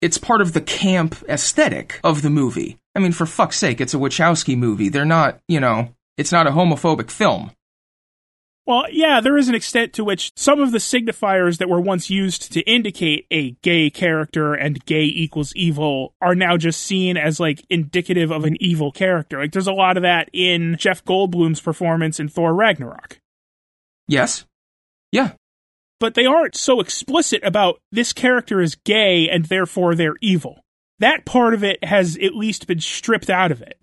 It's 0.00 0.18
part 0.18 0.40
of 0.40 0.54
the 0.54 0.62
camp 0.62 1.22
aesthetic 1.28 2.00
of 2.02 2.22
the 2.22 2.30
movie. 2.30 2.78
I 2.96 2.98
mean, 2.98 3.12
for 3.12 3.26
fuck's 3.26 3.58
sake, 3.58 3.80
it's 3.80 3.94
a 3.94 3.98
Wachowski 3.98 4.56
movie. 4.56 4.88
They're 4.88 5.04
not, 5.04 5.38
you 5.46 5.60
know, 5.60 5.94
it's 6.20 6.32
not 6.32 6.46
a 6.46 6.50
homophobic 6.50 7.10
film. 7.10 7.50
Well, 8.66 8.84
yeah, 8.92 9.22
there 9.22 9.38
is 9.38 9.48
an 9.48 9.54
extent 9.54 9.94
to 9.94 10.04
which 10.04 10.32
some 10.36 10.60
of 10.60 10.70
the 10.70 10.78
signifiers 10.78 11.56
that 11.58 11.68
were 11.68 11.80
once 11.80 12.10
used 12.10 12.52
to 12.52 12.60
indicate 12.60 13.26
a 13.30 13.52
gay 13.62 13.88
character 13.88 14.52
and 14.52 14.84
gay 14.84 15.04
equals 15.04 15.54
evil 15.56 16.14
are 16.20 16.34
now 16.34 16.58
just 16.58 16.80
seen 16.80 17.16
as 17.16 17.40
like 17.40 17.64
indicative 17.70 18.30
of 18.30 18.44
an 18.44 18.58
evil 18.60 18.92
character. 18.92 19.40
Like 19.40 19.52
there's 19.52 19.66
a 19.66 19.72
lot 19.72 19.96
of 19.96 20.02
that 20.02 20.28
in 20.34 20.76
Jeff 20.78 21.02
Goldblum's 21.06 21.60
performance 21.60 22.20
in 22.20 22.28
Thor 22.28 22.54
Ragnarok. 22.54 23.18
Yes. 24.06 24.44
Yeah. 25.10 25.32
But 25.98 26.14
they 26.14 26.26
aren't 26.26 26.54
so 26.54 26.80
explicit 26.80 27.42
about 27.42 27.80
this 27.90 28.12
character 28.12 28.60
is 28.60 28.74
gay 28.74 29.28
and 29.28 29.46
therefore 29.46 29.94
they're 29.94 30.16
evil. 30.20 30.60
That 30.98 31.24
part 31.24 31.54
of 31.54 31.64
it 31.64 31.82
has 31.82 32.16
at 32.18 32.36
least 32.36 32.66
been 32.66 32.80
stripped 32.80 33.30
out 33.30 33.50
of 33.50 33.62
it. 33.62 33.78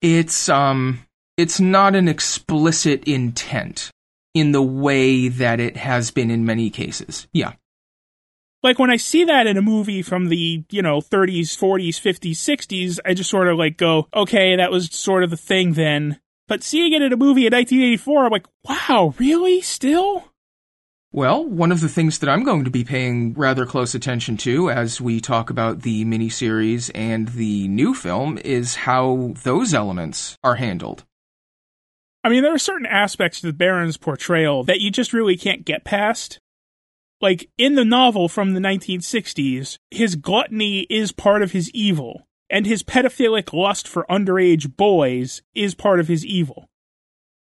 It's 0.00 0.48
um 0.48 1.00
it's 1.36 1.60
not 1.60 1.94
an 1.94 2.08
explicit 2.08 3.04
intent 3.04 3.90
in 4.34 4.52
the 4.52 4.62
way 4.62 5.28
that 5.28 5.60
it 5.60 5.76
has 5.76 6.10
been 6.10 6.30
in 6.30 6.44
many 6.44 6.70
cases. 6.70 7.26
Yeah. 7.32 7.52
Like 8.62 8.78
when 8.78 8.90
I 8.90 8.96
see 8.96 9.24
that 9.24 9.46
in 9.46 9.58
a 9.58 9.62
movie 9.62 10.02
from 10.02 10.28
the, 10.28 10.64
you 10.70 10.80
know, 10.80 11.00
30s, 11.00 11.56
40s, 11.56 12.00
50s, 12.00 12.30
60s, 12.30 12.98
I 13.04 13.14
just 13.14 13.30
sort 13.30 13.48
of 13.48 13.58
like 13.58 13.76
go, 13.76 14.08
okay, 14.14 14.56
that 14.56 14.70
was 14.70 14.88
sort 14.90 15.22
of 15.22 15.30
the 15.30 15.36
thing 15.36 15.74
then. 15.74 16.18
But 16.48 16.62
seeing 16.62 16.92
it 16.92 17.02
in 17.02 17.12
a 17.12 17.16
movie 17.16 17.46
in 17.46 17.52
1984, 17.52 18.24
I'm 18.24 18.32
like, 18.32 18.46
wow, 18.66 19.14
really? 19.18 19.60
Still? 19.60 20.24
Well, 21.12 21.44
one 21.44 21.70
of 21.70 21.80
the 21.80 21.88
things 21.88 22.18
that 22.18 22.28
I'm 22.28 22.42
going 22.42 22.64
to 22.64 22.70
be 22.70 22.84
paying 22.84 23.34
rather 23.34 23.66
close 23.66 23.94
attention 23.94 24.36
to 24.38 24.70
as 24.70 25.00
we 25.00 25.20
talk 25.20 25.48
about 25.48 25.82
the 25.82 26.04
miniseries 26.04 26.90
and 26.94 27.28
the 27.28 27.68
new 27.68 27.94
film 27.94 28.38
is 28.38 28.74
how 28.74 29.32
those 29.44 29.72
elements 29.72 30.36
are 30.42 30.56
handled. 30.56 31.04
I 32.24 32.30
mean, 32.30 32.42
there 32.42 32.54
are 32.54 32.58
certain 32.58 32.86
aspects 32.86 33.40
to 33.40 33.48
the 33.48 33.52
Baron's 33.52 33.98
portrayal 33.98 34.64
that 34.64 34.80
you 34.80 34.90
just 34.90 35.12
really 35.12 35.36
can't 35.36 35.66
get 35.66 35.84
past. 35.84 36.38
Like, 37.20 37.50
in 37.58 37.74
the 37.74 37.84
novel 37.84 38.28
from 38.28 38.54
the 38.54 38.60
1960s, 38.60 39.76
his 39.90 40.16
gluttony 40.16 40.86
is 40.88 41.12
part 41.12 41.42
of 41.42 41.52
his 41.52 41.70
evil, 41.70 42.26
and 42.48 42.66
his 42.66 42.82
pedophilic 42.82 43.52
lust 43.52 43.86
for 43.86 44.06
underage 44.08 44.74
boys 44.74 45.42
is 45.54 45.74
part 45.74 46.00
of 46.00 46.08
his 46.08 46.24
evil. 46.24 46.66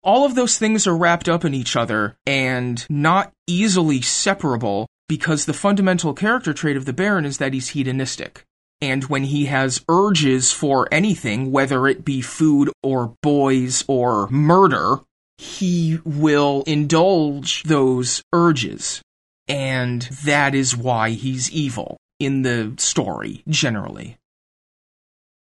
All 0.03 0.25
of 0.25 0.35
those 0.35 0.57
things 0.57 0.87
are 0.87 0.97
wrapped 0.97 1.29
up 1.29 1.45
in 1.45 1.53
each 1.53 1.77
other 1.77 2.17
and 2.27 2.87
not 2.89 3.33
easily 3.47 4.01
separable 4.01 4.87
because 5.09 5.45
the 5.45 5.53
fundamental 5.53 6.15
character 6.15 6.55
trait 6.55 6.79
of 6.79 6.87
the 6.87 6.95
Baron 6.95 7.27
is 7.27 7.37
that 7.37 7.53
he's 7.53 7.71
hedonistic. 7.71 8.47
And 8.83 9.05
when 9.05 9.25
he 9.25 9.47
has 9.47 9.85
urges 9.89 10.53
for 10.53 10.89
anything, 10.91 11.53
whether 11.53 11.87
it 11.87 12.05
be 12.05 12.23
food 12.23 12.71
or 12.83 13.15
boys 13.23 13.85
or 13.87 14.29
murder, 14.29 15.01
he 15.37 15.99
will 16.05 16.63
indulge 16.67 17.63
those 17.65 18.23
urges. 18.33 19.03
And 19.49 20.03
that 20.25 20.55
is 20.55 20.77
why 20.77 21.11
he's 21.11 21.51
evil 21.51 21.99
in 22.19 22.43
the 22.43 22.75
story, 22.79 23.43
generally. 23.49 24.17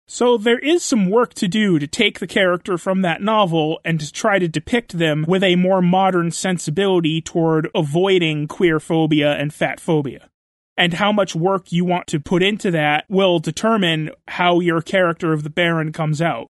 So 0.07 0.37
there 0.37 0.59
is 0.59 0.83
some 0.83 1.09
work 1.09 1.33
to 1.35 1.47
do 1.47 1.79
to 1.79 1.87
take 1.87 2.19
the 2.19 2.27
character 2.27 2.77
from 2.77 3.01
that 3.01 3.21
novel 3.21 3.79
and 3.83 3.99
to 3.99 4.11
try 4.11 4.37
to 4.37 4.47
depict 4.47 4.97
them 4.97 5.25
with 5.27 5.43
a 5.43 5.55
more 5.55 5.81
modern 5.81 6.29
sensibility 6.29 7.21
toward 7.21 7.69
avoiding 7.73 8.47
queer 8.47 8.79
phobia 8.79 9.33
and 9.33 9.51
fat 9.51 9.79
phobia 9.79 10.29
and 10.77 10.93
how 10.93 11.11
much 11.11 11.35
work 11.35 11.71
you 11.71 11.85
want 11.85 12.07
to 12.07 12.19
put 12.19 12.43
into 12.43 12.71
that 12.71 13.05
will 13.09 13.39
determine 13.39 14.11
how 14.27 14.59
your 14.59 14.81
character 14.81 15.33
of 15.33 15.43
the 15.43 15.49
Baron 15.49 15.91
comes 15.91 16.21
out. 16.21 16.47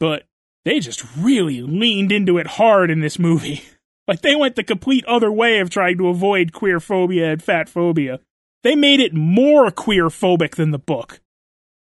But 0.00 0.24
they 0.64 0.80
just 0.80 1.04
really 1.16 1.60
leaned 1.60 2.12
into 2.12 2.38
it 2.38 2.46
hard 2.46 2.90
in 2.90 3.00
this 3.00 3.18
movie. 3.18 3.62
Like 4.08 4.20
they 4.20 4.34
went 4.34 4.56
the 4.56 4.64
complete 4.64 5.04
other 5.06 5.30
way 5.30 5.60
of 5.60 5.70
trying 5.70 5.96
to 5.98 6.08
avoid 6.08 6.52
queer 6.52 6.80
phobia 6.80 7.30
and 7.30 7.42
fat 7.42 7.68
phobia. 7.68 8.18
They 8.64 8.74
made 8.74 8.98
it 8.98 9.14
more 9.14 9.70
queer 9.70 10.08
phobic 10.08 10.56
than 10.56 10.72
the 10.72 10.78
book. 10.78 11.20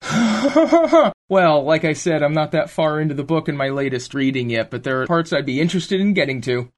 well, 1.30 1.64
like 1.64 1.86
I 1.86 1.94
said, 1.94 2.22
I'm 2.22 2.34
not 2.34 2.52
that 2.52 2.70
far 2.70 3.00
into 3.00 3.14
the 3.14 3.24
book 3.24 3.48
in 3.48 3.56
my 3.56 3.70
latest 3.70 4.14
reading 4.14 4.50
yet, 4.50 4.70
but 4.72 4.84
there 4.84 5.02
are 5.02 5.08
parts 5.08 5.32
I'd 5.32 5.46
be 5.46 5.62
interested 5.62 6.02
in 6.02 6.14
getting 6.14 6.42
to. 6.42 6.70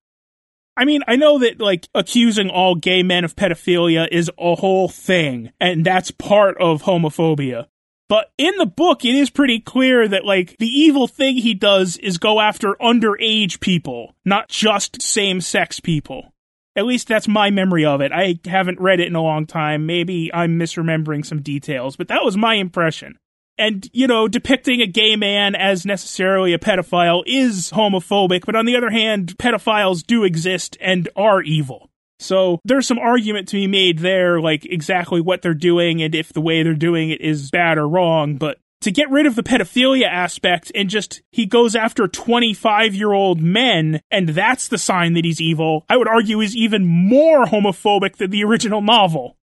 I 0.76 0.86
mean, 0.86 1.02
I 1.08 1.16
know 1.16 1.40
that 1.40 1.60
like 1.60 1.88
accusing 1.94 2.50
all 2.50 2.76
gay 2.76 3.04
men 3.04 3.24
of 3.24 3.36
pedophilia 3.36 4.08
is 4.12 4.32
a 4.40 4.56
whole 4.56 4.88
thing, 4.88 5.52
and 5.60 5.86
that's 5.86 6.12
part 6.12 6.58
of 6.60 6.84
homophobia. 6.84 7.68
But 8.10 8.32
in 8.38 8.56
the 8.58 8.66
book, 8.66 9.06
it 9.06 9.16
is 9.16 9.30
pretty 9.30 9.60
clear 9.60 10.08
that 10.08 10.26
like 10.26 10.58
the 10.58 10.68
evil 10.68 11.08
thing 11.08 11.38
he 11.38 11.54
does 11.54 11.98
is 11.98 12.18
go 12.18 12.40
after 12.40 12.76
underage 12.82 13.60
people, 13.60 14.16
not 14.26 14.50
just 14.50 15.02
same 15.02 15.42
sex 15.42 15.80
people. 15.80 16.34
At 16.76 16.86
least 16.86 17.08
that's 17.08 17.28
my 17.28 17.52
memory 17.52 17.86
of 17.86 18.02
it. 18.02 18.12
I 18.12 18.40
haven't 18.46 18.80
read 18.80 19.00
it 19.00 19.08
in 19.08 19.16
a 19.16 19.22
long 19.22 19.46
time. 19.46 19.86
Maybe 19.86 20.34
I'm 20.34 20.58
misremembering 20.60 21.24
some 21.24 21.42
details, 21.42 21.96
but 21.96 22.08
that 22.08 22.24
was 22.24 22.36
my 22.36 22.56
impression 22.56 23.20
and 23.58 23.90
you 23.94 24.08
know 24.08 24.28
depicting 24.28 24.82
a 24.82 24.88
gay 24.88 25.16
man 25.16 25.56
as 25.56 25.86
necessarily 25.86 26.54
a 26.54 26.60
pedophile 26.60 27.24
is 27.26 27.72
homophobic 27.72 28.46
but 28.46 28.56
on 28.56 28.66
the 28.66 28.76
other 28.76 28.90
hand 28.90 29.38
pedophiles 29.38 30.06
do 30.06 30.24
exist 30.24 30.78
and 30.82 31.10
are 31.16 31.42
evil 31.42 31.90
so 32.20 32.60
there's 32.64 32.88
some 32.88 33.00
argument 33.00 33.48
to 33.48 33.56
be 33.56 33.68
made 33.68 34.00
there 34.00 34.40
like 34.40 34.66
exactly 34.66 35.22
what 35.22 35.42
they're 35.42 35.54
doing 35.54 36.02
and 36.02 36.16
if 36.16 36.34
the 36.34 36.42
way 36.42 36.64
they're 36.64 36.74
doing 36.74 37.10
it 37.10 37.22
is 37.22 37.52
bad 37.52 37.78
or 37.78 37.88
wrong 37.88 38.38
but 38.38 38.58
to 38.82 38.92
get 38.92 39.10
rid 39.10 39.26
of 39.26 39.36
the 39.36 39.44
pedophilia 39.44 40.06
aspect 40.06 40.70
and 40.76 40.90
just 40.90 41.22
he 41.32 41.46
goes 41.46 41.74
after 41.76 42.08
25 42.08 42.96
year 42.96 43.14
old 43.14 43.42
men 43.42 44.02
and 44.12 44.30
that's 44.30 44.68
the 44.68 44.78
sign 44.78 45.14
that 45.14 45.26
he's 45.26 45.42
evil 45.42 45.86
i 45.90 45.98
would 45.98 46.08
argue 46.08 46.42
is 46.42 46.56
even 46.56 46.86
more 46.86 47.46
homophobic 47.46 48.18
than 48.18 48.32
the 48.32 48.44
original 48.44 48.82
novel 48.82 49.38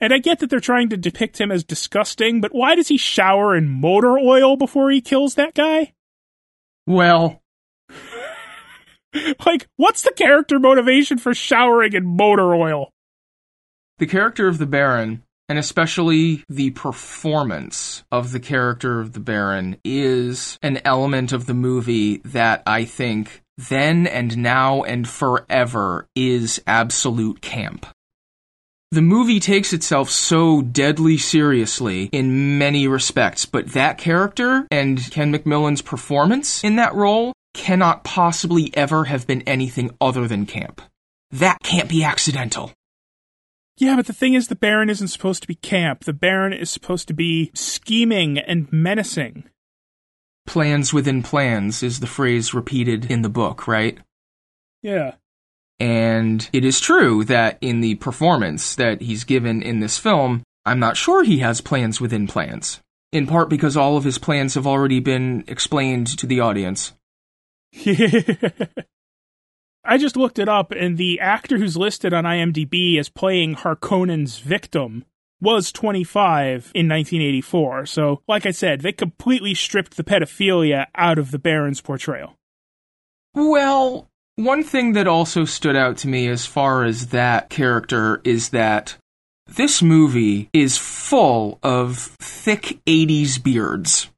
and 0.00 0.12
I 0.12 0.18
get 0.18 0.40
that 0.40 0.50
they're 0.50 0.60
trying 0.60 0.88
to 0.90 0.96
depict 0.96 1.40
him 1.40 1.50
as 1.50 1.64
disgusting, 1.64 2.40
but 2.40 2.54
why 2.54 2.74
does 2.74 2.88
he 2.88 2.98
shower 2.98 3.56
in 3.56 3.68
motor 3.68 4.18
oil 4.18 4.56
before 4.56 4.90
he 4.90 5.00
kills 5.00 5.34
that 5.34 5.54
guy? 5.54 5.94
Well, 6.86 7.42
like, 9.46 9.68
what's 9.76 10.02
the 10.02 10.12
character 10.12 10.58
motivation 10.58 11.18
for 11.18 11.34
showering 11.34 11.94
in 11.94 12.04
motor 12.04 12.54
oil? 12.54 12.90
The 13.98 14.06
character 14.06 14.48
of 14.48 14.58
the 14.58 14.66
Baron, 14.66 15.22
and 15.48 15.58
especially 15.58 16.44
the 16.48 16.70
performance 16.70 18.02
of 18.10 18.32
the 18.32 18.40
character 18.40 19.00
of 19.00 19.12
the 19.12 19.20
Baron, 19.20 19.76
is 19.84 20.58
an 20.62 20.80
element 20.84 21.32
of 21.32 21.46
the 21.46 21.54
movie 21.54 22.18
that 22.24 22.62
I 22.66 22.84
think 22.84 23.42
then 23.56 24.06
and 24.06 24.36
now 24.36 24.82
and 24.82 25.08
forever 25.08 26.08
is 26.16 26.60
absolute 26.66 27.40
camp. 27.40 27.86
The 28.94 29.02
movie 29.02 29.40
takes 29.40 29.72
itself 29.72 30.08
so 30.08 30.62
deadly 30.62 31.18
seriously 31.18 32.04
in 32.12 32.58
many 32.58 32.86
respects, 32.86 33.44
but 33.44 33.72
that 33.72 33.98
character 33.98 34.68
and 34.70 35.10
Ken 35.10 35.32
McMillan's 35.32 35.82
performance 35.82 36.62
in 36.62 36.76
that 36.76 36.94
role 36.94 37.32
cannot 37.54 38.04
possibly 38.04 38.70
ever 38.76 39.06
have 39.06 39.26
been 39.26 39.42
anything 39.48 39.90
other 40.00 40.28
than 40.28 40.46
camp. 40.46 40.80
That 41.32 41.58
can't 41.64 41.88
be 41.88 42.04
accidental. 42.04 42.72
Yeah, 43.78 43.96
but 43.96 44.06
the 44.06 44.12
thing 44.12 44.34
is, 44.34 44.46
the 44.46 44.54
Baron 44.54 44.88
isn't 44.88 45.08
supposed 45.08 45.42
to 45.42 45.48
be 45.48 45.56
camp. 45.56 46.04
The 46.04 46.12
Baron 46.12 46.52
is 46.52 46.70
supposed 46.70 47.08
to 47.08 47.14
be 47.14 47.50
scheming 47.52 48.38
and 48.38 48.72
menacing. 48.72 49.50
Plans 50.46 50.92
within 50.92 51.24
plans 51.24 51.82
is 51.82 51.98
the 51.98 52.06
phrase 52.06 52.54
repeated 52.54 53.10
in 53.10 53.22
the 53.22 53.28
book, 53.28 53.66
right? 53.66 53.98
Yeah. 54.82 55.14
And 55.80 56.48
it 56.52 56.64
is 56.64 56.80
true 56.80 57.24
that 57.24 57.58
in 57.60 57.80
the 57.80 57.96
performance 57.96 58.74
that 58.76 59.00
he's 59.02 59.24
given 59.24 59.62
in 59.62 59.80
this 59.80 59.98
film, 59.98 60.42
I'm 60.64 60.78
not 60.78 60.96
sure 60.96 61.24
he 61.24 61.38
has 61.38 61.60
plans 61.60 62.00
within 62.00 62.26
plans. 62.26 62.80
In 63.12 63.26
part 63.26 63.48
because 63.48 63.76
all 63.76 63.96
of 63.96 64.04
his 64.04 64.18
plans 64.18 64.54
have 64.54 64.66
already 64.66 65.00
been 65.00 65.44
explained 65.46 66.06
to 66.18 66.26
the 66.26 66.40
audience. 66.40 66.92
I 69.86 69.98
just 69.98 70.16
looked 70.16 70.38
it 70.38 70.48
up, 70.48 70.72
and 70.72 70.96
the 70.96 71.20
actor 71.20 71.58
who's 71.58 71.76
listed 71.76 72.14
on 72.14 72.24
IMDb 72.24 72.98
as 72.98 73.10
playing 73.10 73.56
Harkonnen's 73.56 74.38
victim 74.38 75.04
was 75.40 75.70
25 75.70 76.72
in 76.74 76.88
1984. 76.88 77.86
So, 77.86 78.22
like 78.26 78.46
I 78.46 78.50
said, 78.50 78.80
they 78.80 78.92
completely 78.92 79.54
stripped 79.54 79.96
the 79.96 80.04
pedophilia 80.04 80.86
out 80.94 81.18
of 81.18 81.30
the 81.30 81.38
Baron's 81.38 81.82
portrayal. 81.82 82.36
Well, 83.34 84.08
One 84.36 84.64
thing 84.64 84.94
that 84.94 85.06
also 85.06 85.44
stood 85.44 85.76
out 85.76 85.98
to 85.98 86.08
me 86.08 86.26
as 86.26 86.44
far 86.44 86.82
as 86.82 87.08
that 87.08 87.50
character 87.50 88.20
is 88.24 88.48
that 88.48 88.96
this 89.46 89.80
movie 89.80 90.50
is 90.52 90.76
full 90.76 91.60
of 91.62 91.98
thick 92.20 92.80
80s 92.84 93.40
beards. 93.40 94.10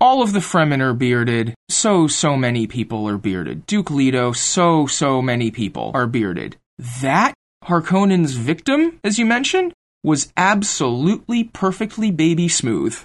All 0.00 0.22
of 0.22 0.32
the 0.32 0.38
Fremen 0.38 0.80
are 0.80 0.94
bearded. 0.94 1.54
So, 1.68 2.06
so 2.06 2.36
many 2.36 2.68
people 2.68 3.08
are 3.08 3.18
bearded. 3.18 3.66
Duke 3.66 3.90
Leto, 3.90 4.30
so, 4.30 4.86
so 4.86 5.20
many 5.20 5.50
people 5.50 5.90
are 5.94 6.06
bearded. 6.06 6.56
That 7.00 7.34
Harkonnen's 7.64 8.34
victim, 8.34 9.00
as 9.02 9.18
you 9.18 9.26
mentioned, 9.26 9.72
was 10.04 10.32
absolutely 10.36 11.42
perfectly 11.42 12.12
baby 12.12 12.46
smooth. 12.46 12.96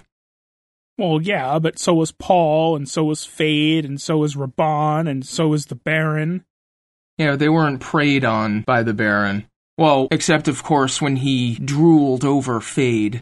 Well, 0.99 1.19
yeah, 1.23 1.57
but 1.57 1.79
so 1.79 1.95
was 1.95 2.11
Paul, 2.11 2.75
and 2.75 2.87
so 2.87 3.05
was 3.05 3.21
Feyd, 3.21 3.83
and 3.83 3.99
so 3.99 4.19
was 4.19 4.35
Rabban, 4.35 5.09
and 5.09 5.25
so 5.25 5.47
was 5.47 5.65
the 5.65 5.75
Baron. 5.75 6.43
You 7.21 7.27
know, 7.27 7.35
they 7.35 7.49
weren't 7.49 7.79
preyed 7.79 8.25
on 8.25 8.61
by 8.61 8.81
the 8.81 8.95
Baron. 8.95 9.45
Well, 9.77 10.07
except, 10.09 10.47
of 10.47 10.63
course, 10.63 10.99
when 10.99 11.17
he 11.17 11.53
drooled 11.53 12.25
over 12.25 12.59
Feyd. 12.59 13.21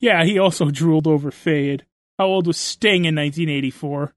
Yeah, 0.00 0.24
he 0.24 0.38
also 0.38 0.70
drooled 0.70 1.06
over 1.06 1.30
Feyd. 1.30 1.82
How 2.18 2.24
old 2.24 2.46
was 2.46 2.56
Sting 2.56 3.04
in 3.04 3.14
1984? 3.14 4.14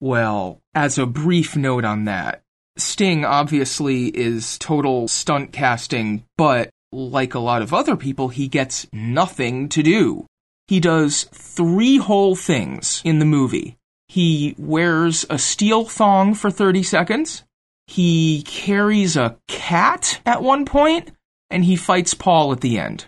Well, 0.00 0.60
as 0.74 0.98
a 0.98 1.06
brief 1.06 1.54
note 1.54 1.84
on 1.84 2.06
that, 2.06 2.42
Sting 2.76 3.24
obviously 3.24 4.06
is 4.06 4.58
total 4.58 5.06
stunt 5.06 5.52
casting, 5.52 6.24
but 6.36 6.70
like 6.90 7.34
a 7.34 7.38
lot 7.38 7.62
of 7.62 7.72
other 7.72 7.94
people, 7.94 8.26
he 8.26 8.48
gets 8.48 8.88
nothing 8.92 9.68
to 9.68 9.84
do. 9.84 10.26
He 10.66 10.80
does 10.80 11.28
three 11.32 11.98
whole 11.98 12.34
things 12.34 13.02
in 13.04 13.20
the 13.20 13.24
movie. 13.24 13.76
He 14.08 14.56
wears 14.58 15.24
a 15.30 15.38
steel 15.38 15.84
thong 15.84 16.34
for 16.34 16.50
30 16.50 16.82
seconds. 16.82 17.44
He 17.86 18.42
carries 18.42 19.16
a 19.16 19.36
cat 19.46 20.20
at 20.24 20.42
one 20.42 20.64
point, 20.64 21.12
and 21.50 21.64
he 21.64 21.76
fights 21.76 22.14
Paul 22.14 22.52
at 22.52 22.60
the 22.60 22.78
end. 22.78 23.06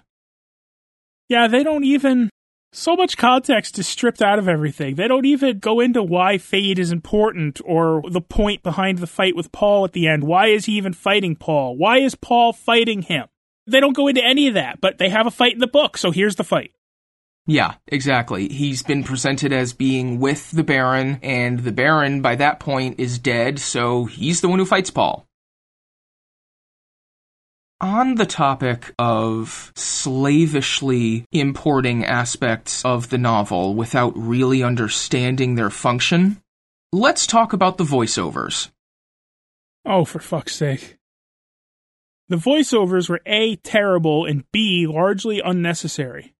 Yeah, 1.28 1.48
they 1.48 1.62
don't 1.62 1.84
even. 1.84 2.30
So 2.72 2.94
much 2.94 3.16
context 3.16 3.78
is 3.78 3.88
stripped 3.88 4.20
out 4.20 4.38
of 4.38 4.48
everything. 4.48 4.96
They 4.96 5.08
don't 5.08 5.24
even 5.24 5.60
go 5.60 5.80
into 5.80 6.02
why 6.02 6.36
Feyd 6.36 6.78
is 6.78 6.92
important 6.92 7.60
or 7.64 8.02
the 8.10 8.20
point 8.20 8.62
behind 8.62 8.98
the 8.98 9.06
fight 9.06 9.34
with 9.34 9.50
Paul 9.50 9.84
at 9.86 9.92
the 9.92 10.06
end. 10.06 10.24
Why 10.24 10.48
is 10.48 10.66
he 10.66 10.72
even 10.72 10.92
fighting 10.92 11.36
Paul? 11.36 11.76
Why 11.76 11.98
is 11.98 12.14
Paul 12.14 12.52
fighting 12.52 13.02
him? 13.02 13.28
They 13.66 13.80
don't 13.80 13.96
go 13.96 14.08
into 14.08 14.22
any 14.22 14.46
of 14.46 14.54
that, 14.54 14.80
but 14.80 14.98
they 14.98 15.08
have 15.08 15.26
a 15.26 15.30
fight 15.30 15.54
in 15.54 15.58
the 15.58 15.66
book, 15.66 15.96
so 15.96 16.10
here's 16.10 16.36
the 16.36 16.44
fight. 16.44 16.72
Yeah, 17.46 17.74
exactly. 17.86 18.48
He's 18.48 18.82
been 18.82 19.04
presented 19.04 19.52
as 19.52 19.72
being 19.72 20.18
with 20.18 20.50
the 20.50 20.64
Baron, 20.64 21.20
and 21.22 21.60
the 21.60 21.70
Baron, 21.70 22.20
by 22.20 22.34
that 22.34 22.58
point, 22.58 22.98
is 22.98 23.20
dead, 23.20 23.60
so 23.60 24.06
he's 24.06 24.40
the 24.40 24.48
one 24.48 24.58
who 24.58 24.66
fights 24.66 24.90
Paul. 24.90 25.26
On 27.80 28.16
the 28.16 28.26
topic 28.26 28.92
of 28.98 29.70
slavishly 29.76 31.26
importing 31.30 32.04
aspects 32.04 32.84
of 32.84 33.10
the 33.10 33.18
novel 33.18 33.74
without 33.74 34.14
really 34.16 34.64
understanding 34.64 35.54
their 35.54 35.70
function, 35.70 36.42
let's 36.90 37.28
talk 37.28 37.52
about 37.52 37.78
the 37.78 37.84
voiceovers. 37.84 38.70
Oh, 39.84 40.04
for 40.04 40.18
fuck's 40.18 40.56
sake. 40.56 40.96
The 42.28 42.36
voiceovers 42.36 43.08
were 43.08 43.20
A, 43.24 43.54
terrible, 43.56 44.24
and 44.24 44.50
B, 44.50 44.88
largely 44.88 45.40
unnecessary 45.40 46.34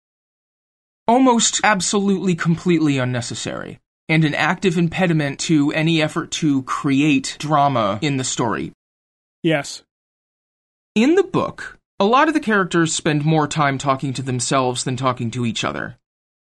almost 1.06 1.60
absolutely 1.62 2.34
completely 2.34 2.98
unnecessary 2.98 3.78
and 4.08 4.24
an 4.24 4.34
active 4.34 4.78
impediment 4.78 5.38
to 5.40 5.72
any 5.72 6.00
effort 6.00 6.30
to 6.30 6.62
create 6.62 7.36
drama 7.38 7.98
in 8.02 8.16
the 8.16 8.24
story. 8.24 8.72
Yes. 9.42 9.82
In 10.94 11.14
the 11.14 11.22
book, 11.22 11.78
a 11.98 12.04
lot 12.04 12.28
of 12.28 12.34
the 12.34 12.40
characters 12.40 12.94
spend 12.94 13.24
more 13.24 13.48
time 13.48 13.78
talking 13.78 14.12
to 14.14 14.22
themselves 14.22 14.84
than 14.84 14.96
talking 14.96 15.30
to 15.32 15.46
each 15.46 15.64
other. 15.64 15.96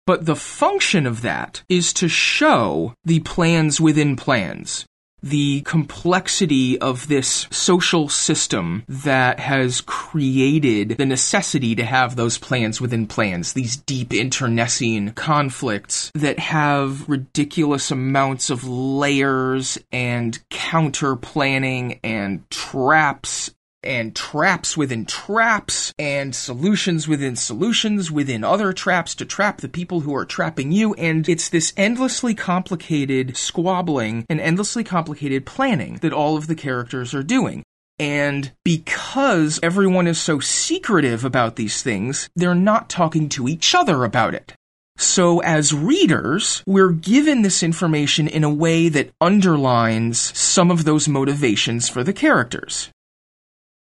But 0.06 0.26
the 0.26 0.36
function 0.36 1.06
of 1.06 1.22
that 1.22 1.64
is 1.70 1.94
to 1.94 2.10
show 2.10 2.94
the 3.06 3.22
plans 3.22 3.80
within 3.80 4.16
plans 4.16 4.86
the 5.24 5.62
complexity 5.62 6.78
of 6.80 7.08
this 7.08 7.48
social 7.50 8.10
system 8.10 8.84
that 8.90 9.40
has 9.40 9.82
created 9.82 10.90
the 10.98 11.06
necessity 11.06 11.76
to 11.76 11.86
have 11.86 12.16
those 12.16 12.38
plans 12.38 12.82
within 12.82 13.08
plans, 13.08 13.54
these 13.54 13.78
deep 13.78 14.14
internecine 14.14 15.12
conflicts 15.12 16.12
that 16.14 16.38
have 16.40 17.08
ridiculous 17.08 17.90
amounts 17.90 18.50
of 18.50 18.68
layers 18.68 19.80
and 19.92 20.38
counter 20.50 21.16
planning 21.16 22.00
and 22.04 22.48
traps 22.50 23.50
and 23.84 24.16
traps 24.16 24.76
within 24.76 25.06
traps 25.06 25.94
and 26.00 26.36
solutions 26.36 27.08
within 27.08 27.36
solutions 27.36 28.12
within 28.12 28.44
other 28.44 28.74
traps 28.74 29.16
to 29.16 29.26
trap 29.26 29.62
the 29.62 29.70
people 29.70 30.02
who 30.02 30.16
are 30.16 30.26
trapping 30.26 30.72
you. 30.72 30.94
And 30.96 31.28
it's 31.28 31.50
this 31.50 31.74
endlessly 31.78 32.34
complicated 32.34 33.38
squabbling 33.38 34.26
and 34.30 34.40
endlessly 34.40 34.84
complicated 34.84 35.46
planning 35.46 36.00
that 36.02 36.14
all 36.14 36.38
of 36.38 36.48
the 36.48 36.56
characters 36.56 37.14
are 37.14 37.24
doing. 37.24 37.64
And 38.00 38.52
because 38.66 39.60
everyone 39.62 40.08
is 40.08 40.20
so 40.20 40.40
secretive 40.40 41.24
about 41.24 41.56
these 41.56 41.84
things, 41.84 42.30
they're 42.36 42.56
not 42.56 42.90
talking 42.90 43.30
to 43.30 43.48
each 43.48 43.76
other 43.76 44.04
about 44.04 44.34
it. 44.34 44.54
So, 44.98 45.40
as 45.40 45.74
readers, 45.74 46.64
we're 46.68 46.92
given 46.92 47.42
this 47.42 47.64
information 47.64 48.28
in 48.28 48.44
a 48.44 48.54
way 48.54 48.90
that 48.90 49.12
underlines 49.20 50.20
some 50.38 50.70
of 50.70 50.86
those 50.86 51.08
motivations 51.08 51.90
for 51.90 52.04
the 52.04 52.14
characters. 52.14 52.90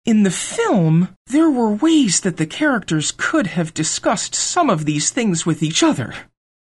In 0.08 0.22
the 0.22 0.30
film, 0.30 1.14
there 1.26 1.50
were 1.50 1.68
ways 1.68 2.20
that 2.20 2.38
the 2.38 2.46
characters 2.46 3.12
could 3.14 3.48
have 3.48 3.74
discussed 3.74 4.34
some 4.34 4.70
of 4.70 4.86
these 4.86 5.10
things 5.10 5.44
with 5.44 5.62
each 5.62 5.82
other. 5.82 6.14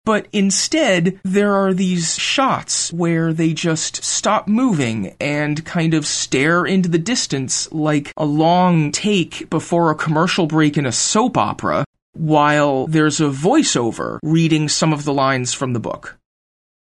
But 0.03 0.27
instead, 0.33 1.19
there 1.23 1.53
are 1.53 1.71
these 1.71 2.17
shots 2.17 2.91
where 2.91 3.33
they 3.33 3.53
just 3.53 4.03
stop 4.03 4.47
moving 4.47 5.15
and 5.19 5.63
kind 5.63 5.93
of 5.93 6.07
stare 6.07 6.65
into 6.65 6.89
the 6.89 6.97
distance 6.97 7.71
like 7.71 8.11
a 8.17 8.25
long 8.25 8.91
take 8.91 9.47
before 9.51 9.91
a 9.91 9.95
commercial 9.95 10.47
break 10.47 10.75
in 10.75 10.87
a 10.87 10.91
soap 10.91 11.37
opera, 11.37 11.85
while 12.13 12.87
there's 12.87 13.21
a 13.21 13.25
voiceover 13.25 14.17
reading 14.23 14.67
some 14.67 14.91
of 14.91 15.05
the 15.05 15.13
lines 15.13 15.53
from 15.53 15.73
the 15.73 15.79
book. 15.79 16.17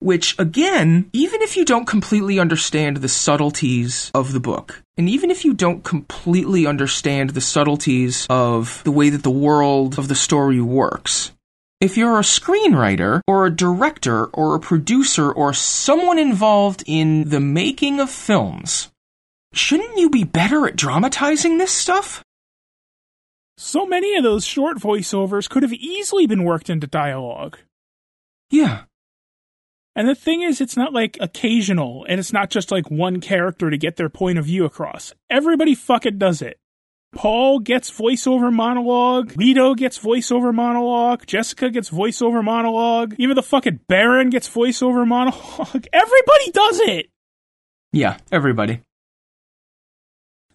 Which, 0.00 0.38
again, 0.38 1.10
even 1.12 1.42
if 1.42 1.56
you 1.56 1.64
don't 1.64 1.86
completely 1.86 2.38
understand 2.38 2.98
the 2.98 3.08
subtleties 3.08 4.12
of 4.14 4.32
the 4.32 4.40
book, 4.40 4.82
and 4.96 5.08
even 5.08 5.30
if 5.30 5.44
you 5.44 5.54
don't 5.54 5.82
completely 5.82 6.66
understand 6.66 7.30
the 7.30 7.40
subtleties 7.40 8.26
of 8.30 8.82
the 8.84 8.92
way 8.92 9.10
that 9.10 9.24
the 9.24 9.30
world 9.30 9.98
of 9.98 10.06
the 10.06 10.14
story 10.14 10.60
works, 10.60 11.32
if 11.80 11.96
you're 11.96 12.18
a 12.18 12.22
screenwriter 12.22 13.20
or 13.26 13.46
a 13.46 13.54
director 13.54 14.26
or 14.26 14.54
a 14.54 14.60
producer 14.60 15.30
or 15.30 15.52
someone 15.52 16.18
involved 16.18 16.82
in 16.86 17.28
the 17.28 17.40
making 17.40 18.00
of 18.00 18.10
films, 18.10 18.90
shouldn't 19.52 19.96
you 19.96 20.10
be 20.10 20.24
better 20.24 20.66
at 20.66 20.76
dramatizing 20.76 21.58
this 21.58 21.72
stuff? 21.72 22.24
So 23.56 23.86
many 23.86 24.16
of 24.16 24.22
those 24.22 24.44
short 24.44 24.78
voiceovers 24.78 25.48
could 25.48 25.64
have 25.64 25.72
easily 25.72 26.26
been 26.26 26.44
worked 26.44 26.70
into 26.70 26.86
dialogue. 26.86 27.58
Yeah. 28.50 28.82
And 29.98 30.08
the 30.08 30.14
thing 30.14 30.42
is, 30.42 30.60
it's 30.60 30.76
not 30.76 30.92
like 30.92 31.16
occasional, 31.20 32.06
and 32.08 32.20
it's 32.20 32.32
not 32.32 32.50
just 32.50 32.70
like 32.70 32.88
one 32.88 33.20
character 33.20 33.68
to 33.68 33.76
get 33.76 33.96
their 33.96 34.08
point 34.08 34.38
of 34.38 34.44
view 34.44 34.64
across. 34.64 35.12
Everybody 35.28 35.74
fucking 35.74 36.18
does 36.18 36.40
it. 36.40 36.60
Paul 37.12 37.58
gets 37.58 37.90
voiceover 37.90 38.52
monologue. 38.52 39.32
Leto 39.36 39.74
gets 39.74 39.98
voiceover 39.98 40.54
monologue. 40.54 41.26
Jessica 41.26 41.68
gets 41.68 41.90
voiceover 41.90 42.44
monologue. 42.44 43.16
Even 43.18 43.34
the 43.34 43.42
fucking 43.42 43.80
Baron 43.88 44.30
gets 44.30 44.48
voiceover 44.48 45.04
monologue. 45.04 45.88
Everybody 45.92 46.50
does 46.52 46.78
it. 46.78 47.06
Yeah, 47.90 48.18
everybody. 48.30 48.82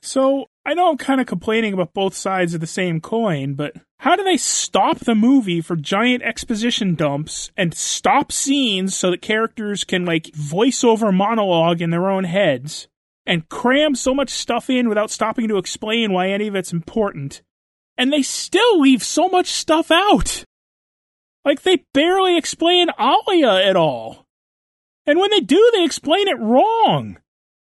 So 0.02 0.48
I 0.66 0.74
know 0.74 0.90
I'm 0.90 0.98
kind 0.98 1.20
of 1.20 1.28
complaining 1.28 1.74
about 1.74 1.94
both 1.94 2.14
sides 2.14 2.54
of 2.54 2.62
the 2.62 2.68
same 2.68 3.02
coin, 3.02 3.56
but 3.56 3.76
how 4.00 4.16
do 4.16 4.24
they 4.24 4.38
stop 4.38 5.00
the 5.00 5.16
movie 5.16 5.60
for 5.60 5.76
giant 5.76 6.24
exposition 6.24 6.96
dumps 6.96 7.52
and 7.58 7.74
stop 7.74 8.32
scenes 8.32 8.96
so 8.96 9.12
that 9.12 9.22
characters 9.22 9.84
can 9.84 10.06
like 10.06 10.34
voice 10.34 10.84
over 10.84 11.12
monologue 11.12 11.82
in 11.82 11.90
their 11.90 12.10
own 12.10 12.24
heads 12.24 12.88
and 13.26 13.50
cram 13.50 13.94
so 13.96 14.14
much 14.14 14.30
stuff 14.30 14.70
in 14.70 14.88
without 14.88 15.12
stopping 15.12 15.50
to 15.50 15.58
explain 15.58 16.14
why 16.14 16.30
any 16.30 16.48
of 16.48 16.56
it's 16.56 16.72
important? 16.72 17.42
And 17.98 18.12
they 18.12 18.22
still 18.22 18.80
leave 18.80 19.04
so 19.04 19.28
much 19.28 19.48
stuff 19.48 19.92
out. 19.92 20.46
Like 21.44 21.64
they 21.64 21.84
barely 21.94 22.38
explain 22.38 22.88
Alia 22.98 23.54
at 23.54 23.76
all. 23.76 24.28
And 25.06 25.20
when 25.20 25.32
they 25.32 25.42
do, 25.42 25.72
they 25.74 25.84
explain 25.84 26.30
it 26.30 26.40
wrong. 26.40 27.18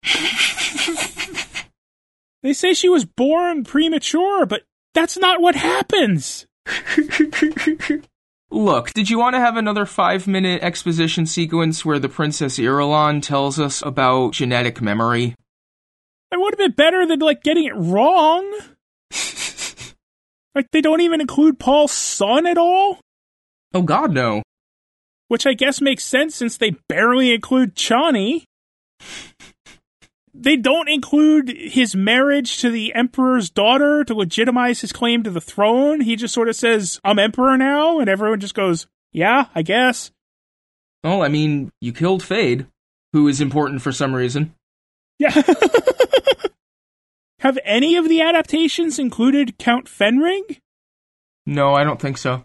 They 2.45 2.53
say 2.53 2.75
she 2.75 2.91
was 2.91 3.07
born 3.07 3.65
premature, 3.65 4.45
but 4.45 4.65
that's 4.93 5.17
not 5.17 5.41
what 5.41 5.55
happens. 5.55 6.47
Look, 8.51 8.93
did 8.93 9.09
you 9.09 9.19
want 9.19 9.35
to 9.35 9.41
have 9.41 9.57
another 9.57 9.87
five 9.87 10.27
minute 10.27 10.63
exposition 10.63 11.25
sequence 11.25 11.87
where 11.87 11.99
the 11.99 12.11
Princess 12.11 12.59
Irulan 12.59 13.23
tells 13.23 13.59
us 13.59 13.81
about 13.81 14.35
genetic 14.35 14.83
memory? 14.83 15.35
It 16.31 16.39
would 16.39 16.53
have 16.53 16.59
been 16.59 16.73
better 16.73 17.07
than 17.07 17.21
like 17.21 17.43
getting 17.43 17.65
it 17.65 17.75
wrong. 17.75 18.47
like 20.55 20.71
they 20.71 20.83
don't 20.83 21.01
even 21.01 21.23
include 21.23 21.59
Paul's 21.59 21.93
son 21.93 22.47
at 22.47 22.59
all. 22.59 23.01
Oh 23.73 23.83
God, 23.83 24.13
no. 24.13 24.43
Which 25.29 25.47
I 25.47 25.55
guess 25.55 25.81
makes 25.81 26.05
sense 26.05 26.37
since 26.37 26.59
they 26.59 26.77
barely 26.91 27.33
include 27.33 27.75
Chani. 27.75 28.45
They 30.37 30.57
don't 30.57 30.89
include 30.89 31.49
his 31.49 31.95
marriage 31.95 32.59
to 32.59 32.69
the 32.69 32.93
emperor's 32.93 33.51
daughter 33.51 34.03
to 34.03 34.15
legitimize 34.15 34.81
his 34.81 34.93
claim 34.93 35.23
to 35.23 35.31
the 35.31 35.41
throne. 35.41 36.01
He 36.01 36.17
just 36.17 36.35
sort 36.35 36.49
of 36.49 36.57
says, 36.57 37.01
"I'm 37.05 37.21
emperor 37.21 37.57
now," 37.57 38.01
and 38.01 38.11
everyone 38.11 38.41
just 38.41 38.55
goes, 38.55 38.89
"Yeah, 39.13 39.47
I 39.55 39.63
guess." 39.63 40.11
Well, 41.05 41.23
I 41.23 41.29
mean, 41.29 41.71
you 41.81 41.93
killed 41.93 42.23
Feyd, 42.23 42.67
who 43.13 43.29
is 43.29 43.41
important 43.41 43.81
for 43.81 43.93
some 43.93 44.13
reason. 44.13 44.55
Yeah. 45.21 45.31
Have 47.41 47.59
any 47.65 47.95
of 47.97 48.09
the 48.09 48.21
adaptations 48.23 48.99
included 48.99 49.59
Count 49.59 49.87
Fenring? 49.87 50.61
No, 51.47 51.75
I 51.75 51.85
don't 51.85 52.01
think 52.01 52.19
so. 52.19 52.45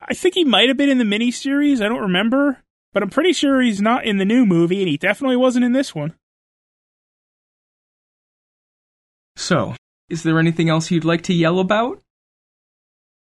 I 0.00 0.14
think 0.14 0.34
he 0.34 0.44
might 0.44 0.68
have 0.68 0.76
been 0.76 0.88
in 0.88 0.98
the 0.98 1.04
miniseries. 1.04 1.80
I 1.80 1.88
don't 1.88 2.00
remember, 2.00 2.62
but 2.92 3.02
I'm 3.02 3.10
pretty 3.10 3.32
sure 3.32 3.60
he's 3.60 3.80
not 3.80 4.04
in 4.04 4.16
the 4.16 4.24
new 4.24 4.44
movie, 4.44 4.80
and 4.80 4.88
he 4.88 4.96
definitely 4.96 5.36
wasn't 5.36 5.64
in 5.64 5.72
this 5.72 5.94
one. 5.94 6.14
So, 9.42 9.74
is 10.08 10.22
there 10.22 10.38
anything 10.38 10.68
else 10.68 10.92
you'd 10.92 11.04
like 11.04 11.22
to 11.22 11.34
yell 11.34 11.58
about? 11.58 12.00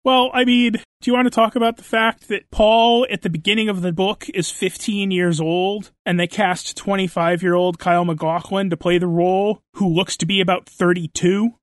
Well, 0.04 0.30
I 0.34 0.44
mean, 0.44 0.72
do 0.72 0.80
you 1.04 1.12
want 1.12 1.26
to 1.26 1.30
talk 1.30 1.54
about 1.54 1.76
the 1.76 1.84
fact 1.84 2.26
that 2.26 2.50
Paul 2.50 3.06
at 3.08 3.22
the 3.22 3.30
beginning 3.30 3.68
of 3.68 3.82
the 3.82 3.92
book 3.92 4.26
is 4.34 4.50
15 4.50 5.12
years 5.12 5.40
old 5.40 5.92
and 6.04 6.18
they 6.18 6.26
cast 6.26 6.76
25 6.76 7.40
year 7.40 7.54
old 7.54 7.78
Kyle 7.78 8.04
MacLachlan 8.04 8.68
to 8.70 8.76
play 8.76 8.98
the 8.98 9.06
role 9.06 9.62
who 9.74 9.88
looks 9.88 10.16
to 10.16 10.26
be 10.26 10.40
about 10.40 10.66
32? 10.66 11.54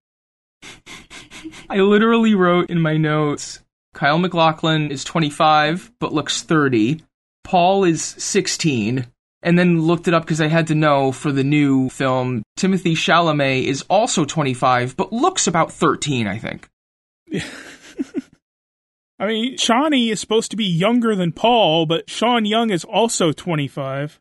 I 1.69 1.79
literally 1.79 2.33
wrote 2.33 2.69
in 2.69 2.79
my 2.79 2.95
notes 2.95 3.59
Kyle 3.93 4.19
MacLachlan 4.19 4.89
is 4.89 5.03
25 5.03 5.91
but 5.99 6.13
looks 6.13 6.43
30. 6.43 7.01
Paul 7.43 7.83
is 7.83 8.01
16. 8.01 9.05
And 9.45 9.57
then 9.59 9.83
looked 9.83 10.07
it 10.07 10.13
up 10.13 10.23
because 10.23 10.41
I 10.41 10.47
had 10.47 10.67
to 10.67 10.75
know 10.75 11.11
for 11.11 11.31
the 11.31 11.43
new 11.43 11.89
film. 11.89 12.41
Timothée 12.57 12.93
Chalamet 12.93 13.65
is 13.65 13.83
also 13.83 14.25
25 14.25 14.97
but 14.97 15.13
looks 15.13 15.45
about 15.45 15.71
13, 15.71 16.25
I 16.25 16.39
think. 16.39 16.67
I 19.19 19.27
mean, 19.27 19.55
Chani 19.55 20.11
is 20.11 20.19
supposed 20.19 20.51
to 20.51 20.57
be 20.57 20.65
younger 20.65 21.15
than 21.15 21.31
Paul, 21.31 21.85
but 21.85 22.09
Sean 22.09 22.43
Young 22.45 22.69
is 22.69 22.83
also 22.83 23.31
25. 23.31 24.19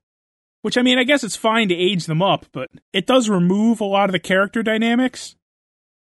Which, 0.63 0.79
I 0.79 0.83
mean, 0.83 0.99
I 0.99 1.05
guess 1.05 1.25
it's 1.25 1.37
fine 1.37 1.69
to 1.69 1.75
age 1.75 2.07
them 2.07 2.23
up, 2.23 2.47
but 2.53 2.71
it 2.93 3.07
does 3.07 3.29
remove 3.29 3.81
a 3.81 3.85
lot 3.85 4.09
of 4.09 4.13
the 4.13 4.19
character 4.19 4.63
dynamics. 4.63 5.37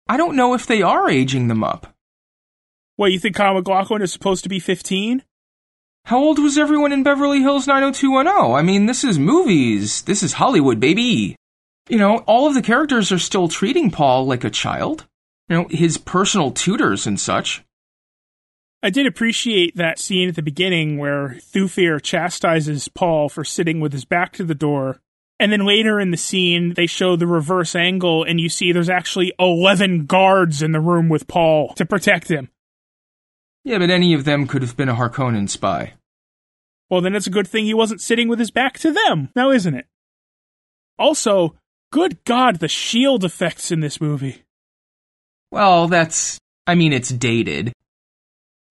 I 0.08 0.18
don't 0.18 0.36
know 0.36 0.54
if 0.54 0.68
they 0.68 0.82
are 0.82 1.10
aging 1.10 1.48
them 1.48 1.64
up. 1.64 1.96
What, 2.96 3.12
you 3.12 3.20
think 3.20 3.36
Kyle 3.36 3.56
MacLachlan 3.56 4.02
is 4.02 4.14
supposed 4.14 4.44
to 4.44 4.50
be 4.50 4.60
15? 4.60 5.24
How 6.06 6.20
old 6.20 6.38
was 6.38 6.58
everyone 6.58 6.92
in 6.92 7.02
Beverly 7.02 7.42
Hills 7.42 7.66
90210? 7.66 8.56
I 8.56 8.62
mean, 8.62 8.88
this 8.88 9.06
is 9.06 9.18
movies. 9.18 10.02
This 10.02 10.22
is 10.22 10.34
Hollywood, 10.34 10.80
baby. 10.80 11.38
You 11.88 11.98
know, 11.98 12.18
all 12.28 12.46
of 12.46 12.56
the 12.56 12.62
characters 12.62 13.10
are 13.14 13.20
still 13.20 13.48
treating 13.48 13.90
Paul 13.90 14.26
like 14.26 14.44
a 14.44 14.50
child. 14.50 15.06
You 15.48 15.56
know, 15.56 15.68
his 15.70 15.98
personal 15.98 16.52
tutors 16.52 17.08
and 17.08 17.18
such. 17.18 17.64
I 18.82 18.90
did 18.90 19.08
appreciate 19.08 19.78
that 19.78 19.98
scene 19.98 20.28
at 20.28 20.36
the 20.36 20.42
beginning 20.42 20.98
where 20.98 21.38
Thufir 21.40 22.02
chastises 22.02 22.90
Paul 22.90 23.30
for 23.30 23.46
sitting 23.46 23.80
with 23.80 23.94
his 23.94 24.04
back 24.04 24.34
to 24.34 24.44
the 24.44 24.56
door. 24.56 25.00
And 25.40 25.54
then 25.54 25.66
later 25.66 26.02
in 26.02 26.12
the 26.12 26.18
scene, 26.18 26.74
they 26.74 26.86
show 26.86 27.16
the 27.16 27.28
reverse 27.28 27.76
angle, 27.76 28.26
and 28.26 28.42
you 28.42 28.50
see 28.50 28.74
there's 28.74 28.90
actually 28.90 29.32
11 29.40 30.06
guards 30.06 30.62
in 30.62 30.74
the 30.74 30.82
room 30.82 31.08
with 31.08 31.28
Paul 31.28 31.74
to 31.76 31.86
protect 31.86 32.30
him. 32.30 32.50
Yeah, 33.64 33.78
but 33.78 33.90
any 33.90 34.14
of 34.14 34.26
them 34.26 34.48
could 34.48 34.62
have 34.62 34.76
been 34.76 34.90
a 34.90 34.96
Harkonnen 34.96 35.50
spy. 35.50 35.94
Well, 36.90 37.02
then 37.02 37.16
it's 37.16 37.28
a 37.28 37.32
good 37.32 37.48
thing 37.48 37.66
he 37.66 37.74
wasn't 37.74 38.02
sitting 38.02 38.28
with 38.28 38.40
his 38.40 38.52
back 38.52 38.78
to 38.80 38.92
them, 38.92 39.30
now 39.36 39.52
isn't 39.52 39.74
it? 39.74 39.88
Also, 41.00 41.56
good 41.92 42.24
God, 42.24 42.60
the 42.60 42.68
shield 42.68 43.24
effects 43.24 43.72
in 43.72 43.80
this 43.80 44.02
movie. 44.02 44.44
Well, 45.52 45.88
that's. 45.88 46.40
I 46.68 46.76
mean, 46.76 46.94
it's 46.94 47.10
dated. 47.10 47.74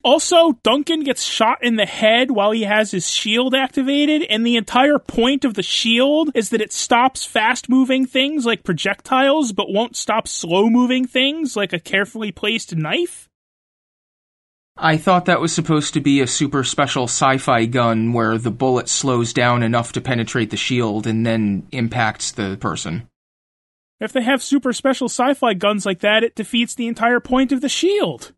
Also, 0.05 0.59
Duncan 0.64 1.05
gets 1.05 1.22
shot 1.22 1.62
in 1.62 1.76
the 1.76 1.86
head 1.86 2.32
while 2.32 2.51
he 2.51 2.62
has 2.62 2.90
his 2.90 3.09
shield 3.09 3.55
activated, 3.55 4.24
and 4.24 4.45
the 4.45 4.57
entire 4.57 4.99
point 4.99 5.45
of 5.45 5.55
the 5.55 5.62
shield 5.62 6.30
is 6.34 6.51
that 6.51 6.61
it 6.61 6.72
stops 6.72 7.24
fast 7.24 7.68
moving 7.68 8.05
things 8.05 8.45
like 8.45 8.64
projectiles, 8.64 9.53
but 9.53 9.72
won't 9.72 9.95
stop 9.95 10.26
slow 10.26 10.68
moving 10.68 11.07
things 11.07 11.57
like 11.57 11.72
a 11.72 11.78
carefully 11.78 12.32
placed 12.32 12.74
knife. 12.74 13.28
I 14.77 14.97
thought 14.97 15.27
that 15.27 15.41
was 15.41 15.53
supposed 15.53 15.95
to 15.95 16.01
be 16.01 16.20
a 16.20 16.27
super 16.27 16.64
special 16.64 17.05
sci 17.05 17.39
fi 17.39 17.66
gun 17.66 18.12
where 18.12 18.39
the 18.39 18.51
bullet 18.51 18.89
slows 18.89 19.33
down 19.33 19.62
enough 19.62 19.93
to 19.93 20.01
penetrate 20.01 20.51
the 20.51 20.57
shield 20.57 21.07
and 21.07 21.27
then 21.27 21.66
impacts 21.73 22.33
the 22.33 22.57
person. 22.59 23.09
If 24.01 24.12
they 24.12 24.23
have 24.23 24.43
super 24.43 24.73
special 24.73 25.09
sci 25.09 25.35
fi 25.35 25.55
guns 25.55 25.87
like 25.87 26.01
that, 26.01 26.25
it 26.25 26.35
defeats 26.35 26.75
the 26.75 26.89
entire 26.89 27.20
point 27.20 27.53
of 27.53 27.61
the 27.61 27.68
shield. 27.68 28.33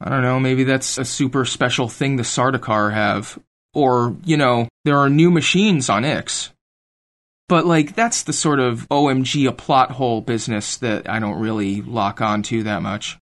I 0.00 0.08
don't 0.10 0.22
know, 0.22 0.40
maybe 0.40 0.64
that's 0.64 0.98
a 0.98 1.04
super 1.04 1.44
special 1.44 1.88
thing 1.88 2.16
the 2.16 2.22
Sardaukar 2.22 2.92
have. 2.92 3.38
Or, 3.74 4.16
you 4.24 4.36
know, 4.36 4.68
there 4.84 4.98
are 4.98 5.08
new 5.08 5.30
machines 5.30 5.88
on 5.88 6.04
Ix. 6.04 6.50
But, 7.48 7.66
like, 7.66 7.94
that's 7.94 8.22
the 8.22 8.32
sort 8.32 8.58
of 8.58 8.88
OMG 8.88 9.46
a 9.46 9.52
plot 9.52 9.92
hole 9.92 10.20
business 10.20 10.78
that 10.78 11.08
I 11.08 11.20
don't 11.20 11.38
really 11.38 11.82
lock 11.82 12.20
on 12.20 12.42
to 12.44 12.64
that 12.64 12.82
much. 12.82 13.18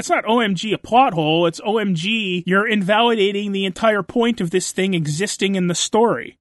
It's 0.00 0.08
not 0.08 0.24
OMG 0.24 0.72
a 0.72 0.78
plot 0.78 1.12
hole, 1.12 1.44
it's 1.44 1.60
OMG 1.60 2.44
you're 2.46 2.66
invalidating 2.66 3.52
the 3.52 3.66
entire 3.66 4.02
point 4.02 4.40
of 4.40 4.50
this 4.50 4.72
thing 4.72 4.94
existing 4.94 5.56
in 5.56 5.66
the 5.66 5.74
story. 5.74 6.38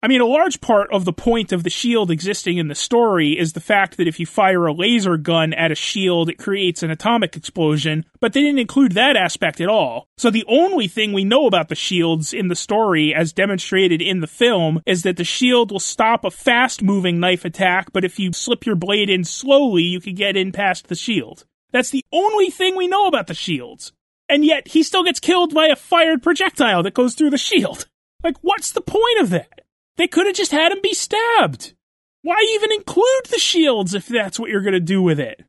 I 0.00 0.06
mean, 0.06 0.20
a 0.20 0.26
large 0.26 0.60
part 0.60 0.92
of 0.92 1.04
the 1.04 1.12
point 1.12 1.50
of 1.50 1.64
the 1.64 1.70
shield 1.70 2.12
existing 2.12 2.58
in 2.58 2.68
the 2.68 2.74
story 2.76 3.36
is 3.36 3.52
the 3.52 3.60
fact 3.60 3.96
that 3.96 4.06
if 4.06 4.20
you 4.20 4.26
fire 4.26 4.64
a 4.64 4.72
laser 4.72 5.16
gun 5.16 5.52
at 5.54 5.72
a 5.72 5.74
shield, 5.74 6.30
it 6.30 6.38
creates 6.38 6.84
an 6.84 6.92
atomic 6.92 7.36
explosion, 7.36 8.04
but 8.20 8.32
they 8.32 8.42
didn't 8.42 8.60
include 8.60 8.92
that 8.92 9.16
aspect 9.16 9.60
at 9.60 9.68
all. 9.68 10.06
So 10.16 10.30
the 10.30 10.44
only 10.46 10.86
thing 10.86 11.12
we 11.12 11.24
know 11.24 11.48
about 11.48 11.68
the 11.68 11.74
shields 11.74 12.32
in 12.32 12.46
the 12.46 12.54
story, 12.54 13.12
as 13.12 13.32
demonstrated 13.32 14.00
in 14.00 14.20
the 14.20 14.28
film, 14.28 14.82
is 14.86 15.02
that 15.02 15.16
the 15.16 15.24
shield 15.24 15.72
will 15.72 15.80
stop 15.80 16.24
a 16.24 16.30
fast 16.30 16.80
moving 16.80 17.18
knife 17.18 17.44
attack, 17.44 17.92
but 17.92 18.04
if 18.04 18.20
you 18.20 18.32
slip 18.32 18.64
your 18.64 18.76
blade 18.76 19.10
in 19.10 19.24
slowly, 19.24 19.82
you 19.82 20.00
can 20.00 20.14
get 20.14 20.36
in 20.36 20.52
past 20.52 20.86
the 20.86 20.94
shield. 20.94 21.44
That's 21.72 21.90
the 21.90 22.04
only 22.12 22.50
thing 22.50 22.76
we 22.76 22.88
know 22.88 23.06
about 23.06 23.26
the 23.26 23.34
shields. 23.34 23.92
And 24.28 24.44
yet, 24.44 24.68
he 24.68 24.82
still 24.82 25.02
gets 25.02 25.20
killed 25.20 25.54
by 25.54 25.66
a 25.66 25.76
fired 25.76 26.22
projectile 26.22 26.82
that 26.84 26.94
goes 26.94 27.14
through 27.14 27.30
the 27.30 27.38
shield. 27.38 27.86
Like, 28.22 28.36
what's 28.42 28.72
the 28.72 28.80
point 28.80 29.20
of 29.20 29.30
that? 29.30 29.62
They 29.96 30.06
could 30.06 30.26
have 30.26 30.36
just 30.36 30.52
had 30.52 30.72
him 30.72 30.80
be 30.82 30.94
stabbed. 30.94 31.74
Why 32.22 32.36
even 32.54 32.72
include 32.72 33.26
the 33.30 33.38
shields 33.38 33.94
if 33.94 34.06
that's 34.06 34.38
what 34.38 34.50
you're 34.50 34.60
going 34.60 34.74
to 34.74 34.80
do 34.80 35.02
with 35.02 35.18
it? 35.18 35.44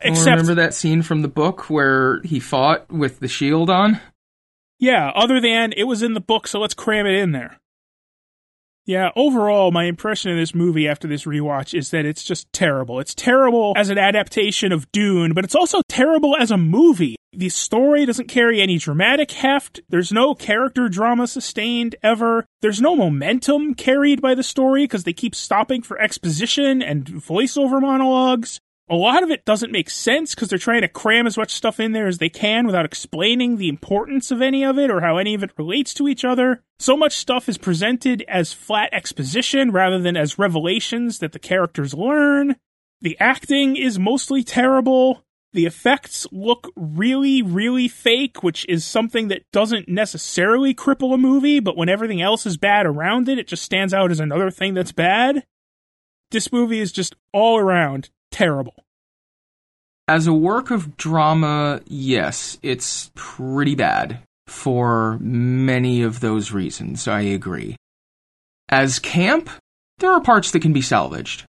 Except, 0.00 0.26
well, 0.26 0.36
remember 0.36 0.54
that 0.62 0.74
scene 0.74 1.02
from 1.02 1.22
the 1.22 1.28
book 1.28 1.70
where 1.70 2.20
he 2.22 2.40
fought 2.40 2.90
with 2.90 3.20
the 3.20 3.28
shield 3.28 3.70
on? 3.70 4.00
Yeah, 4.78 5.10
other 5.14 5.40
than 5.40 5.72
it 5.76 5.84
was 5.84 6.02
in 6.02 6.14
the 6.14 6.20
book, 6.20 6.48
so 6.48 6.60
let's 6.60 6.74
cram 6.74 7.06
it 7.06 7.14
in 7.14 7.32
there. 7.32 7.58
Yeah, 8.84 9.10
overall, 9.14 9.70
my 9.70 9.84
impression 9.84 10.32
of 10.32 10.36
this 10.36 10.56
movie 10.56 10.88
after 10.88 11.06
this 11.06 11.24
rewatch 11.24 11.72
is 11.72 11.90
that 11.90 12.04
it's 12.04 12.24
just 12.24 12.52
terrible. 12.52 12.98
It's 12.98 13.14
terrible 13.14 13.74
as 13.76 13.90
an 13.90 13.98
adaptation 13.98 14.72
of 14.72 14.90
Dune, 14.90 15.34
but 15.34 15.44
it's 15.44 15.54
also 15.54 15.82
terrible 15.88 16.36
as 16.36 16.50
a 16.50 16.56
movie. 16.56 17.14
The 17.32 17.48
story 17.48 18.04
doesn't 18.04 18.26
carry 18.26 18.60
any 18.60 18.78
dramatic 18.78 19.30
heft. 19.30 19.80
There's 19.88 20.12
no 20.12 20.34
character 20.34 20.88
drama 20.88 21.28
sustained 21.28 21.94
ever. 22.02 22.44
There's 22.60 22.80
no 22.80 22.96
momentum 22.96 23.74
carried 23.74 24.20
by 24.20 24.34
the 24.34 24.42
story 24.42 24.82
because 24.84 25.04
they 25.04 25.12
keep 25.12 25.36
stopping 25.36 25.82
for 25.82 26.00
exposition 26.00 26.82
and 26.82 27.06
voiceover 27.06 27.80
monologues. 27.80 28.60
A 28.92 28.96
lot 28.96 29.22
of 29.22 29.30
it 29.30 29.46
doesn't 29.46 29.72
make 29.72 29.88
sense 29.88 30.34
because 30.34 30.50
they're 30.50 30.58
trying 30.58 30.82
to 30.82 30.88
cram 30.88 31.26
as 31.26 31.38
much 31.38 31.54
stuff 31.54 31.80
in 31.80 31.92
there 31.92 32.06
as 32.06 32.18
they 32.18 32.28
can 32.28 32.66
without 32.66 32.84
explaining 32.84 33.56
the 33.56 33.70
importance 33.70 34.30
of 34.30 34.42
any 34.42 34.62
of 34.66 34.78
it 34.78 34.90
or 34.90 35.00
how 35.00 35.16
any 35.16 35.32
of 35.32 35.42
it 35.42 35.56
relates 35.56 35.94
to 35.94 36.08
each 36.08 36.26
other. 36.26 36.62
So 36.78 36.94
much 36.94 37.16
stuff 37.16 37.48
is 37.48 37.56
presented 37.56 38.22
as 38.28 38.52
flat 38.52 38.90
exposition 38.92 39.70
rather 39.70 39.98
than 39.98 40.14
as 40.14 40.38
revelations 40.38 41.20
that 41.20 41.32
the 41.32 41.38
characters 41.38 41.94
learn. 41.94 42.56
The 43.00 43.16
acting 43.18 43.76
is 43.76 43.98
mostly 43.98 44.44
terrible. 44.44 45.24
The 45.54 45.64
effects 45.64 46.26
look 46.30 46.70
really, 46.76 47.40
really 47.40 47.88
fake, 47.88 48.42
which 48.42 48.66
is 48.68 48.84
something 48.84 49.28
that 49.28 49.50
doesn't 49.54 49.88
necessarily 49.88 50.74
cripple 50.74 51.14
a 51.14 51.18
movie, 51.18 51.60
but 51.60 51.78
when 51.78 51.88
everything 51.88 52.20
else 52.20 52.44
is 52.44 52.58
bad 52.58 52.84
around 52.84 53.30
it, 53.30 53.38
it 53.38 53.48
just 53.48 53.62
stands 53.62 53.94
out 53.94 54.10
as 54.10 54.20
another 54.20 54.50
thing 54.50 54.74
that's 54.74 54.92
bad. 54.92 55.46
This 56.30 56.52
movie 56.52 56.80
is 56.80 56.92
just 56.92 57.16
all 57.32 57.56
around 57.58 58.10
terrible. 58.32 58.74
As 60.08 60.26
a 60.26 60.32
work 60.32 60.70
of 60.70 60.96
drama, 60.96 61.80
yes, 61.86 62.58
it's 62.62 63.12
pretty 63.14 63.76
bad 63.76 64.18
for 64.48 65.18
many 65.20 66.02
of 66.02 66.20
those 66.20 66.50
reasons. 66.50 67.06
I 67.06 67.20
agree. 67.20 67.76
As 68.68 68.98
camp, 68.98 69.48
there 69.98 70.10
are 70.10 70.20
parts 70.20 70.50
that 70.50 70.60
can 70.60 70.72
be 70.72 70.82
salvaged. 70.82 71.44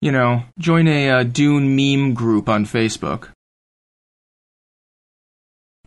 You 0.00 0.12
know, 0.12 0.42
join 0.58 0.88
a 0.88 1.10
uh, 1.10 1.22
Dune 1.22 1.76
meme 1.76 2.14
group 2.14 2.48
on 2.48 2.66
Facebook. 2.66 3.28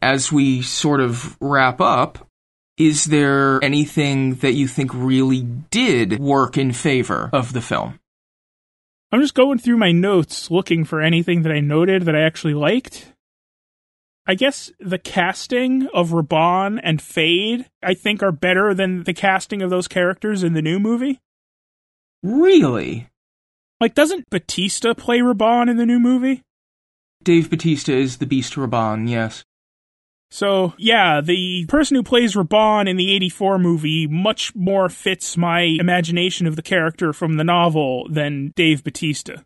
As 0.02 0.32
we 0.32 0.62
sort 0.62 1.02
of 1.02 1.36
wrap 1.42 1.82
up, 1.82 2.26
is 2.78 3.06
there 3.06 3.64
anything 3.64 4.36
that 4.36 4.54
you 4.54 4.68
think 4.68 4.92
really 4.94 5.42
did 5.42 6.20
work 6.20 6.58
in 6.58 6.72
favor 6.72 7.30
of 7.34 7.54
the 7.54 7.62
film? 7.62 8.00
I'm 9.12 9.22
just 9.22 9.36
going 9.36 9.58
through 9.58 9.78
my 9.78 9.92
notes 9.92 10.52
looking 10.52 10.84
for 10.84 11.02
anything 11.02 11.44
that 11.44 11.52
I 11.52 11.62
noted 11.62 12.04
that 12.04 12.16
I 12.16 12.22
actually 12.22 12.54
liked. 12.54 13.14
I 14.26 14.36
guess 14.36 14.72
the 14.80 14.98
casting 14.98 15.88
of 15.94 16.10
Rabban 16.10 16.82
and 16.84 17.00
Feyd, 17.00 17.66
I 17.82 17.94
think, 17.94 18.22
are 18.22 18.34
better 18.34 18.74
than 18.74 19.04
the 19.04 19.14
casting 19.14 19.62
of 19.62 19.70
those 19.70 19.88
characters 19.88 20.44
in 20.44 20.54
the 20.54 20.62
new 20.62 20.80
movie. 20.80 21.22
Really? 22.22 23.08
Like, 23.80 23.96
doesn't 23.96 24.30
Batista 24.30 24.94
play 24.94 25.20
Rabban 25.20 25.70
in 25.70 25.78
the 25.78 25.86
new 25.86 26.00
movie? 26.00 26.44
Dave 27.24 27.50
Batista 27.50 27.94
is 27.94 28.18
the 28.18 28.26
Beast 28.26 28.56
Rabban, 28.56 29.10
yes. 29.10 29.46
So, 30.30 30.74
yeah, 30.78 31.22
the 31.22 31.66
person 31.68 31.96
who 31.96 32.04
plays 32.04 32.36
Rabban 32.36 32.90
in 32.90 32.98
the 32.98 33.14
84 33.16 33.60
movie 33.60 34.08
much 34.08 34.54
more 34.56 34.90
fits 34.90 35.38
my 35.38 35.62
imagination 35.62 36.48
of 36.48 36.56
the 36.56 36.62
character 36.62 37.14
from 37.14 37.38
the 37.38 37.46
novel 37.46 38.08
than 38.10 38.52
Dave 38.56 38.84
Batista. 38.84 39.38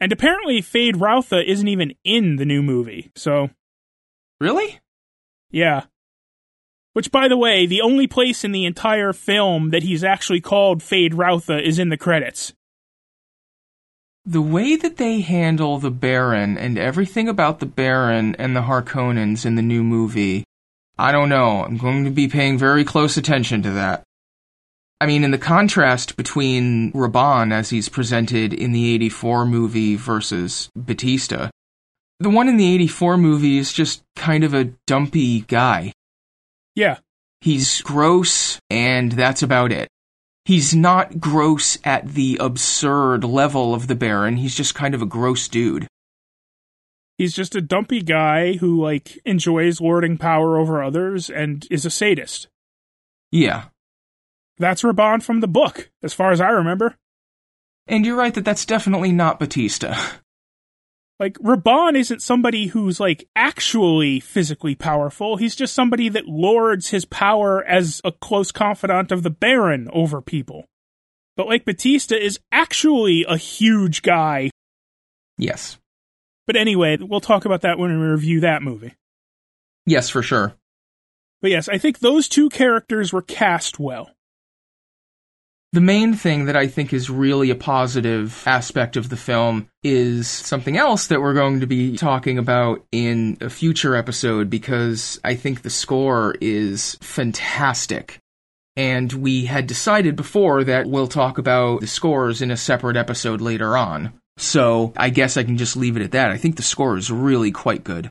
And 0.00 0.12
apparently, 0.12 0.60
Feyd-Rautha 0.60 1.44
isn't 1.46 1.68
even 1.68 1.94
in 2.04 2.36
the 2.36 2.44
new 2.44 2.62
movie, 2.62 3.10
so 3.14 3.50
Really? 4.40 4.80
Yeah. 5.50 5.84
Which, 6.92 7.10
by 7.10 7.28
the 7.28 7.36
way, 7.36 7.66
the 7.66 7.80
only 7.80 8.06
place 8.06 8.44
in 8.44 8.52
the 8.52 8.64
entire 8.64 9.12
film 9.12 9.70
that 9.70 9.82
he's 9.82 10.04
actually 10.04 10.40
called 10.40 10.80
Feyd-Rautha 10.80 11.62
is 11.62 11.78
in 11.78 11.88
the 11.90 11.96
credits. 11.96 12.54
The 14.28 14.42
way 14.42 14.74
that 14.74 14.96
they 14.96 15.20
handle 15.20 15.78
the 15.78 15.92
Baron 15.92 16.58
and 16.58 16.76
everything 16.76 17.28
about 17.28 17.60
the 17.60 17.66
Baron 17.66 18.34
and 18.40 18.56
the 18.56 18.62
Harkonnens 18.62 19.46
in 19.46 19.54
the 19.54 19.62
new 19.62 19.84
movie, 19.84 20.42
I 20.98 21.12
don't 21.12 21.28
know. 21.28 21.62
I'm 21.62 21.76
going 21.76 22.04
to 22.04 22.10
be 22.10 22.26
paying 22.26 22.58
very 22.58 22.84
close 22.84 23.16
attention 23.16 23.62
to 23.62 23.70
that. 23.70 24.02
I 25.00 25.06
mean, 25.06 25.22
in 25.22 25.30
the 25.30 25.38
contrast 25.38 26.16
between 26.16 26.90
Rabban 26.90 27.52
as 27.52 27.70
he's 27.70 27.88
presented 27.88 28.52
in 28.52 28.72
the 28.72 28.92
84 28.94 29.46
movie 29.46 29.94
versus 29.94 30.70
Batista, 30.74 31.50
the 32.18 32.30
one 32.30 32.48
in 32.48 32.56
the 32.56 32.74
84 32.74 33.18
movie 33.18 33.58
is 33.58 33.72
just 33.72 34.02
kind 34.16 34.42
of 34.42 34.54
a 34.54 34.72
dumpy 34.88 35.42
guy. 35.42 35.92
Yeah. 36.74 36.98
He's 37.42 37.80
gross, 37.82 38.58
and 38.70 39.12
that's 39.12 39.44
about 39.44 39.70
it. 39.70 39.88
He's 40.46 40.76
not 40.76 41.18
gross 41.18 41.76
at 41.82 42.14
the 42.14 42.36
absurd 42.38 43.24
level 43.24 43.74
of 43.74 43.88
the 43.88 43.96
Baron, 43.96 44.36
he's 44.36 44.54
just 44.54 44.76
kind 44.76 44.94
of 44.94 45.02
a 45.02 45.06
gross 45.06 45.48
dude. 45.48 45.88
He's 47.18 47.34
just 47.34 47.56
a 47.56 47.60
dumpy 47.60 48.00
guy 48.00 48.52
who, 48.52 48.80
like, 48.80 49.18
enjoys 49.24 49.80
lording 49.80 50.18
power 50.18 50.56
over 50.56 50.80
others 50.80 51.28
and 51.28 51.66
is 51.68 51.84
a 51.84 51.90
sadist. 51.90 52.46
Yeah. 53.32 53.64
That's 54.58 54.82
Rabban 54.82 55.20
from 55.20 55.40
the 55.40 55.48
book, 55.48 55.90
as 56.00 56.14
far 56.14 56.30
as 56.30 56.40
I 56.40 56.50
remember. 56.50 56.94
And 57.88 58.06
you're 58.06 58.16
right 58.16 58.34
that 58.34 58.44
that's 58.44 58.66
definitely 58.66 59.10
not 59.10 59.40
Batista. 59.40 59.96
Like, 61.18 61.38
Rabban 61.38 61.96
isn't 61.96 62.20
somebody 62.20 62.66
who's, 62.66 63.00
like, 63.00 63.26
actually 63.34 64.20
physically 64.20 64.74
powerful. 64.74 65.38
He's 65.38 65.56
just 65.56 65.72
somebody 65.72 66.10
that 66.10 66.26
lords 66.28 66.90
his 66.90 67.06
power 67.06 67.64
as 67.64 68.02
a 68.04 68.12
close 68.12 68.52
confidant 68.52 69.10
of 69.10 69.22
the 69.22 69.30
Baron 69.30 69.88
over 69.92 70.20
people. 70.20 70.66
But, 71.36 71.46
like, 71.46 71.64
Batista 71.64 72.16
is 72.16 72.38
actually 72.52 73.24
a 73.26 73.38
huge 73.38 74.02
guy. 74.02 74.50
Yes. 75.38 75.78
But 76.46 76.56
anyway, 76.56 76.98
we'll 77.00 77.20
talk 77.20 77.44
about 77.46 77.62
that 77.62 77.78
when 77.78 77.98
we 77.98 78.06
review 78.06 78.40
that 78.40 78.62
movie. 78.62 78.94
Yes, 79.86 80.10
for 80.10 80.22
sure. 80.22 80.54
But 81.42 81.50
yes, 81.50 81.68
I 81.68 81.78
think 81.78 81.98
those 81.98 82.28
two 82.28 82.48
characters 82.48 83.12
were 83.12 83.22
cast 83.22 83.78
well. 83.78 84.10
The 85.76 85.82
main 85.82 86.14
thing 86.14 86.46
that 86.46 86.56
I 86.56 86.68
think 86.68 86.94
is 86.94 87.10
really 87.10 87.50
a 87.50 87.54
positive 87.54 88.42
aspect 88.46 88.96
of 88.96 89.10
the 89.10 89.16
film 89.18 89.68
is 89.82 90.26
something 90.26 90.78
else 90.78 91.08
that 91.08 91.20
we're 91.20 91.34
going 91.34 91.60
to 91.60 91.66
be 91.66 91.98
talking 91.98 92.38
about 92.38 92.82
in 92.92 93.36
a 93.42 93.50
future 93.50 93.94
episode 93.94 94.48
because 94.48 95.20
I 95.22 95.34
think 95.34 95.60
the 95.60 95.68
score 95.68 96.34
is 96.40 96.96
fantastic. 97.02 98.20
And 98.74 99.12
we 99.12 99.44
had 99.44 99.66
decided 99.66 100.16
before 100.16 100.64
that 100.64 100.86
we'll 100.86 101.08
talk 101.08 101.36
about 101.36 101.82
the 101.82 101.86
scores 101.86 102.40
in 102.40 102.50
a 102.50 102.56
separate 102.56 102.96
episode 102.96 103.42
later 103.42 103.76
on. 103.76 104.14
So 104.38 104.94
I 104.96 105.10
guess 105.10 105.36
I 105.36 105.44
can 105.44 105.58
just 105.58 105.76
leave 105.76 105.98
it 105.98 106.02
at 106.02 106.12
that. 106.12 106.30
I 106.30 106.38
think 106.38 106.56
the 106.56 106.62
score 106.62 106.96
is 106.96 107.10
really 107.10 107.50
quite 107.50 107.84
good. 107.84 108.08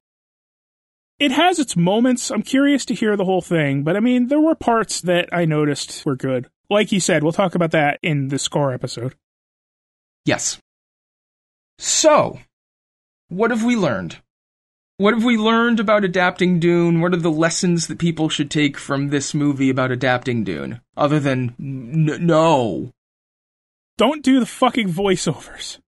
It 1.18 1.32
has 1.32 1.58
its 1.58 1.76
moments. 1.76 2.30
I'm 2.30 2.44
curious 2.44 2.86
to 2.86 2.94
hear 2.94 3.18
the 3.18 3.26
whole 3.26 3.42
thing, 3.42 3.82
but 3.82 3.96
I 3.96 4.02
mean, 4.02 4.28
there 4.28 4.40
were 4.40 4.54
parts 4.54 5.02
that 5.02 5.30
I 5.32 5.46
noticed 5.46 6.06
were 6.06 6.16
good 6.16 6.48
like 6.70 6.92
you 6.92 7.00
said, 7.00 7.24
we'll 7.24 7.32
talk 7.32 7.56
about 7.56 7.72
that 7.72 8.00
in 8.02 8.30
the 8.30 8.40
score 8.40 8.74
episode. 8.74 9.16
Yes. 10.26 10.60
So, 11.78 12.40
what 13.30 13.52
have 13.52 13.64
we 13.64 13.76
learned? 13.76 14.18
What 14.98 15.14
have 15.14 15.26
we 15.26 15.38
learned 15.38 15.80
about 15.82 16.06
adapting 16.06 16.60
Dune? 16.60 17.02
What 17.02 17.14
are 17.14 17.18
the 17.18 17.30
lessons 17.30 17.88
that 17.88 18.00
people 18.00 18.30
should 18.30 18.50
take 18.50 18.78
from 18.78 19.10
this 19.10 19.34
movie 19.34 19.70
about 19.70 19.92
adapting 19.92 20.46
Dune? 20.46 20.80
Other 20.96 21.20
than, 21.20 21.54
n- 21.60 22.26
no. 22.26 22.94
Don't 23.98 24.24
do 24.24 24.40
the 24.40 24.46
fucking 24.46 24.90
voiceovers. 24.90 25.80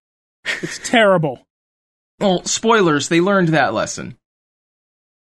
It's 0.61 0.79
terrible. 0.79 1.45
Well, 2.19 2.43
spoilers, 2.45 3.09
they 3.09 3.21
learned 3.21 3.49
that 3.49 3.73
lesson. 3.73 4.17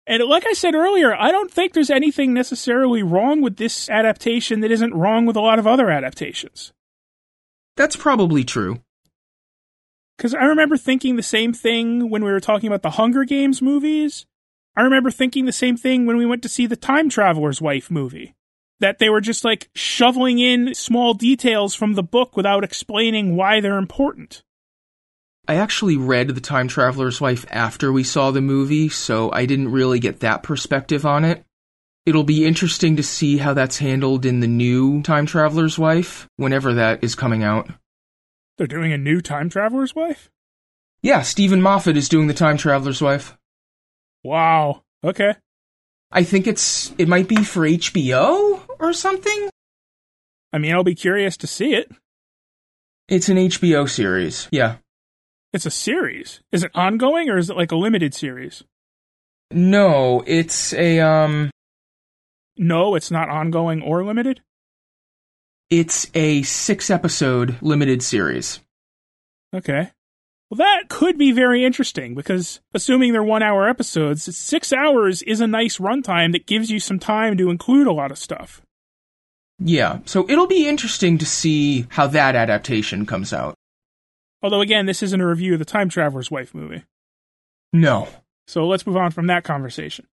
And 0.07 0.23
like 0.23 0.45
I 0.47 0.53
said 0.53 0.73
earlier, 0.73 1.13
I 1.13 1.31
don't 1.31 1.51
think 1.51 1.73
there's 1.73 1.89
anything 1.89 2.33
necessarily 2.33 3.03
wrong 3.03 3.41
with 3.41 3.57
this 3.57 3.89
adaptation 3.89 4.61
that 4.61 4.71
isn't 4.71 4.93
wrong 4.93 5.25
with 5.25 5.35
a 5.35 5.41
lot 5.41 5.59
of 5.59 5.67
other 5.67 5.89
adaptations. 5.89 6.71
That's 7.75 7.97
probably 7.97 8.45
true. 8.45 8.81
Because 10.17 10.33
I 10.33 10.45
remember 10.45 10.77
thinking 10.77 11.17
the 11.17 11.23
same 11.23 11.53
thing 11.53 12.09
when 12.09 12.23
we 12.23 12.31
were 12.31 12.39
talking 12.39 12.67
about 12.67 12.83
the 12.83 12.91
Hunger 12.91 13.25
Games 13.25 13.61
movies. 13.61 14.25
I 14.77 14.81
remember 14.81 15.11
thinking 15.11 15.45
the 15.45 15.51
same 15.51 15.75
thing 15.75 16.05
when 16.05 16.17
we 16.17 16.25
went 16.25 16.41
to 16.43 16.49
see 16.49 16.65
the 16.65 16.77
Time 16.77 17.09
Traveler's 17.09 17.61
Wife 17.61 17.91
movie. 17.91 18.33
That 18.79 18.99
they 18.99 19.09
were 19.09 19.21
just 19.21 19.43
like 19.43 19.69
shoveling 19.75 20.39
in 20.39 20.73
small 20.73 21.15
details 21.15 21.75
from 21.75 21.95
the 21.95 22.03
book 22.03 22.37
without 22.37 22.63
explaining 22.63 23.35
why 23.35 23.59
they're 23.59 23.77
important. 23.77 24.43
I 25.47 25.55
actually 25.55 25.95
read 25.95 26.27
The 26.27 26.41
Time 26.41 26.67
Traveler's 26.67 27.21
Wife 27.21 27.45
after 27.49 27.91
we 27.91 28.03
saw 28.03 28.31
the 28.31 28.41
movie, 28.41 28.89
so 28.89 29.31
I 29.31 29.45
didn't 29.45 29.71
really 29.71 29.99
get 29.99 30.19
that 30.19 30.43
perspective 30.43 31.05
on 31.05 31.23
it. 31.23 31.45
It'll 32.05 32.25
be 32.25 32.45
interesting 32.45 32.97
to 32.97 33.03
see 33.03 33.37
how 33.37 33.53
that's 33.53 33.77
handled 33.77 34.25
in 34.25 34.41
the 34.41 34.47
new 34.47 35.01
Time 35.03 35.25
Traveler's 35.25 35.79
Wife, 35.79 36.27
whenever 36.35 36.73
that 36.73 37.03
is 37.03 37.15
coming 37.15 37.43
out. 37.43 37.69
They're 38.57 38.67
doing 38.67 38.91
a 38.91 38.97
new 38.97 39.21
Time 39.21 39.49
Traveler's 39.49 39.95
Wife? 39.95 40.29
Yeah, 41.01 41.21
Steven 41.21 41.61
Moffat 41.61 41.95
is 41.95 42.09
doing 42.09 42.27
the 42.27 42.33
Time 42.33 42.57
Traveler's 42.57 43.01
Wife. 43.01 43.37
Wow. 44.23 44.83
Okay. 45.03 45.35
I 46.11 46.23
think 46.23 46.47
it's 46.47 46.93
it 46.97 47.07
might 47.07 47.27
be 47.27 47.43
for 47.43 47.61
HBO 47.61 48.61
or 48.79 48.93
something. 48.93 49.49
I 50.51 50.57
mean, 50.57 50.73
I'll 50.73 50.83
be 50.83 50.95
curious 50.95 51.37
to 51.37 51.47
see 51.47 51.73
it. 51.73 51.91
It's 53.07 53.29
an 53.29 53.37
HBO 53.37 53.89
series. 53.89 54.49
Yeah. 54.51 54.77
It's 55.57 55.65
a 55.65 55.71
series. 55.71 56.41
Is 56.51 56.61
it 56.61 56.69
ongoing 56.75 57.31
or 57.31 57.37
is 57.39 57.49
it 57.49 57.57
like 57.57 57.71
a 57.71 57.75
limited 57.75 58.13
series? 58.13 58.63
No, 59.49 60.23
it's 60.27 60.71
a 60.73 60.99
um 60.99 61.49
No, 62.57 62.93
it's 62.93 63.09
not 63.09 63.27
ongoing 63.27 63.81
or 63.81 64.05
limited? 64.05 64.41
It's 65.71 66.11
a 66.13 66.43
6 66.43 66.91
episode 66.91 67.57
limited 67.63 68.03
series. 68.03 68.59
Okay. 69.51 69.89
Well, 70.51 70.57
that 70.59 70.89
could 70.89 71.17
be 71.17 71.31
very 71.31 71.65
interesting 71.65 72.13
because 72.13 72.61
assuming 72.75 73.11
they're 73.11 73.23
1 73.23 73.41
hour 73.41 73.67
episodes, 73.67 74.37
6 74.37 74.71
hours 74.71 75.23
is 75.23 75.41
a 75.41 75.47
nice 75.47 75.79
runtime 75.79 76.33
that 76.33 76.45
gives 76.45 76.69
you 76.69 76.79
some 76.79 76.99
time 76.99 77.35
to 77.35 77.49
include 77.49 77.87
a 77.87 77.93
lot 77.93 78.11
of 78.11 78.19
stuff. 78.19 78.61
Yeah, 79.57 80.01
so 80.05 80.29
it'll 80.29 80.45
be 80.45 80.69
interesting 80.69 81.17
to 81.17 81.25
see 81.25 81.87
how 81.89 82.05
that 82.05 82.35
adaptation 82.35 83.07
comes 83.07 83.33
out. 83.33 83.56
Although, 84.41 84.61
again, 84.61 84.85
this 84.85 85.03
isn't 85.03 85.21
a 85.21 85.27
review 85.27 85.53
of 85.53 85.59
the 85.59 85.65
Time 85.65 85.89
Traveler's 85.89 86.31
Wife 86.31 86.53
movie. 86.53 86.83
No. 87.73 88.07
So 88.47 88.67
let's 88.67 88.87
move 88.87 88.97
on 88.97 89.11
from 89.11 89.27
that 89.27 89.43
conversation. 89.43 90.07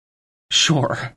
Sure. 0.50 1.16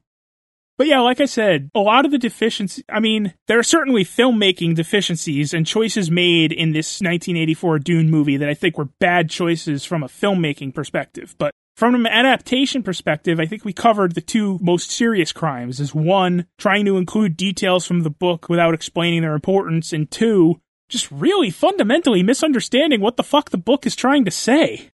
But 0.78 0.88
yeah, 0.88 1.00
like 1.00 1.20
I 1.20 1.24
said, 1.24 1.70
a 1.74 1.80
lot 1.80 2.04
of 2.04 2.10
the 2.10 2.18
deficiencies, 2.18 2.84
I 2.90 3.00
mean, 3.00 3.32
there 3.48 3.58
are 3.58 3.62
certainly 3.62 4.04
filmmaking 4.04 4.74
deficiencies 4.74 5.54
and 5.54 5.66
choices 5.66 6.10
made 6.10 6.52
in 6.52 6.72
this 6.72 7.00
1984 7.00 7.78
Dune 7.78 8.10
movie 8.10 8.36
that 8.36 8.48
I 8.48 8.54
think 8.54 8.76
were 8.76 8.90
bad 9.00 9.30
choices 9.30 9.84
from 9.86 10.02
a 10.02 10.08
filmmaking 10.08 10.74
perspective. 10.74 11.34
But 11.38 11.52
from 11.76 11.94
an 11.94 12.06
adaptation 12.06 12.82
perspective, 12.82 13.40
I 13.40 13.46
think 13.46 13.64
we 13.64 13.72
covered 13.72 14.14
the 14.14 14.20
two 14.20 14.58
most 14.60 14.90
serious 14.90 15.32
crimes 15.32 15.80
is 15.80 15.94
one, 15.94 16.46
trying 16.58 16.84
to 16.86 16.98
include 16.98 17.36
details 17.38 17.86
from 17.86 18.00
the 18.00 18.10
book 18.10 18.48
without 18.50 18.74
explaining 18.74 19.22
their 19.22 19.34
importance, 19.34 19.94
and 19.94 20.10
two, 20.10 20.60
just 20.88 21.10
really 21.10 21.50
fundamentally 21.50 22.22
misunderstanding 22.22 23.00
what 23.00 23.16
the 23.16 23.22
fuck 23.22 23.50
the 23.50 23.58
book 23.58 23.86
is 23.86 23.96
trying 23.96 24.24
to 24.24 24.30
say. 24.30 24.90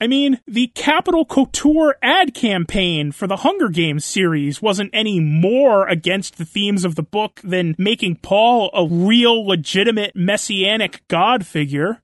I 0.00 0.06
mean, 0.06 0.40
the 0.46 0.68
Capitol 0.68 1.24
Couture 1.24 1.96
ad 2.02 2.32
campaign 2.32 3.10
for 3.10 3.26
the 3.26 3.38
Hunger 3.38 3.68
Games 3.68 4.04
series 4.04 4.62
wasn't 4.62 4.90
any 4.92 5.18
more 5.18 5.88
against 5.88 6.38
the 6.38 6.44
themes 6.44 6.84
of 6.84 6.94
the 6.94 7.02
book 7.02 7.40
than 7.42 7.74
making 7.78 8.16
Paul 8.16 8.70
a 8.72 8.86
real, 8.86 9.44
legitimate, 9.44 10.14
messianic 10.14 11.02
god 11.08 11.44
figure. 11.46 12.00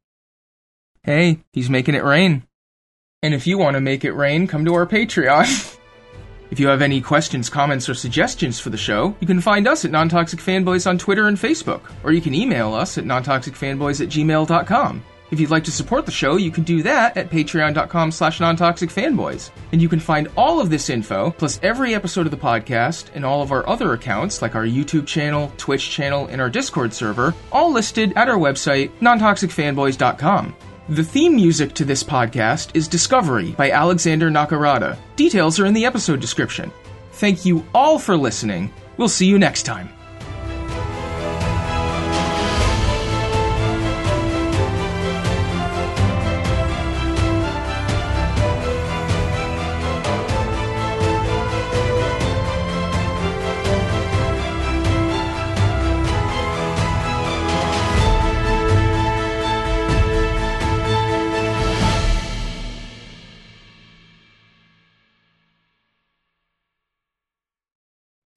Hey, 1.05 1.39
he's 1.53 1.71
making 1.71 1.95
it 1.95 2.03
rain. 2.03 2.43
And 3.23 3.33
if 3.33 3.47
you 3.47 3.59
want 3.59 3.75
to 3.75 3.81
make 3.81 4.05
it 4.05 4.13
rain, 4.13 4.49
come 4.49 4.65
to 4.65 4.75
our 4.75 4.87
Patreon. 4.87 5.79
if 6.55 6.61
you 6.61 6.69
have 6.69 6.83
any 6.83 7.01
questions, 7.01 7.51
comments, 7.51 7.89
or 7.89 7.95
suggestions 7.95 8.61
for 8.61 8.71
the 8.71 8.77
show, 8.77 9.13
you 9.19 9.27
can 9.27 9.41
find 9.41 9.67
us 9.67 9.85
at 9.85 9.91
Non-Toxic 9.91 10.39
Fanboys 10.39 10.87
on 10.87 10.99
Twitter 10.99 11.27
and 11.27 11.37
Facebook, 11.37 11.81
or 12.05 12.13
you 12.13 12.21
can 12.21 12.33
email 12.33 12.73
us 12.73 12.97
at 12.97 13.03
nontoxicfanboys 13.03 14.01
at 14.01 14.09
gmail.com. 14.09 15.03
If 15.33 15.41
you'd 15.41 15.51
like 15.51 15.65
to 15.65 15.73
support 15.73 16.07
the 16.07 16.13
show, 16.13 16.37
you 16.37 16.53
can 16.53 16.63
do 16.63 16.81
that 16.85 17.17
at 17.17 17.29
patreon.com 17.29 18.13
slash 18.13 18.39
nontoxicfanboys. 18.39 19.51
And 19.73 19.83
you 19.83 19.89
can 19.89 19.99
find 19.99 20.29
all 20.37 20.61
of 20.61 20.71
this 20.71 20.91
info, 20.91 21.33
plus 21.33 21.59
every 21.61 21.93
episode 21.93 22.25
of 22.25 22.31
the 22.31 22.37
podcast, 22.37 23.07
and 23.17 23.25
all 23.25 23.43
of 23.43 23.51
our 23.51 23.69
other 23.69 23.93
accounts, 23.93 24.41
like 24.41 24.55
our 24.55 24.65
YouTube 24.65 25.09
channel, 25.09 25.53
Twitch 25.57 25.91
channel, 25.91 26.29
and 26.29 26.41
our 26.41 26.51
Discord 26.51 26.95
server, 26.95 27.35
all 27.51 27.73
listed 27.73 28.13
at 28.15 28.29
our 28.29 28.39
website, 28.39 28.93
nontoxicfanboys.com. 29.01 30.55
The 30.91 31.03
theme 31.03 31.35
music 31.35 31.73
to 31.77 31.87
this 31.87 32.05
podcast 32.05 32.77
is 32.77 32.89
Discovery 32.89 33.53
by 33.53 33.71
Alexander 33.71 34.31
Nakarada. 34.31 34.99
Details 35.17 35.59
are 35.59 35.65
in 35.65 35.73
the 35.73 35.87
episode 35.87 36.21
description. 36.21 36.71
Thank 37.13 37.47
you 37.47 37.65
all 37.73 37.99
for 37.99 38.19
listening. 38.19 38.71
We'll 38.99 39.09
see 39.09 39.25
you 39.25 39.39
next 39.39 39.63
time. 39.63 39.89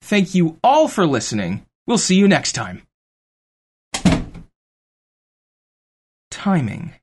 Thank 0.08 0.34
you 0.34 0.58
all 0.64 0.88
for 0.88 1.06
listening. 1.06 1.66
We'll 1.86 1.98
see 1.98 2.16
you 2.16 2.28
next 2.28 2.52
time. 2.52 2.80
Timing. 6.30 6.94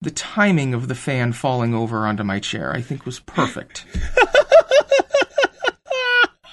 The 0.00 0.12
timing 0.12 0.72
of 0.72 0.88
the 0.88 0.94
fan 0.94 1.34
falling 1.34 1.74
over 1.74 2.06
onto 2.06 2.24
my 2.24 2.40
chair, 2.40 2.72
I 2.72 2.80
think, 2.80 3.04
was 3.04 3.20
perfect. 3.20 3.84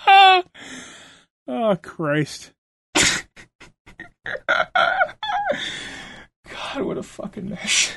oh, 1.48 1.78
Christ. 1.82 2.52
God, 2.94 3.24
what 6.76 6.98
a 6.98 7.04
fucking 7.04 7.52
mess. 7.52 7.94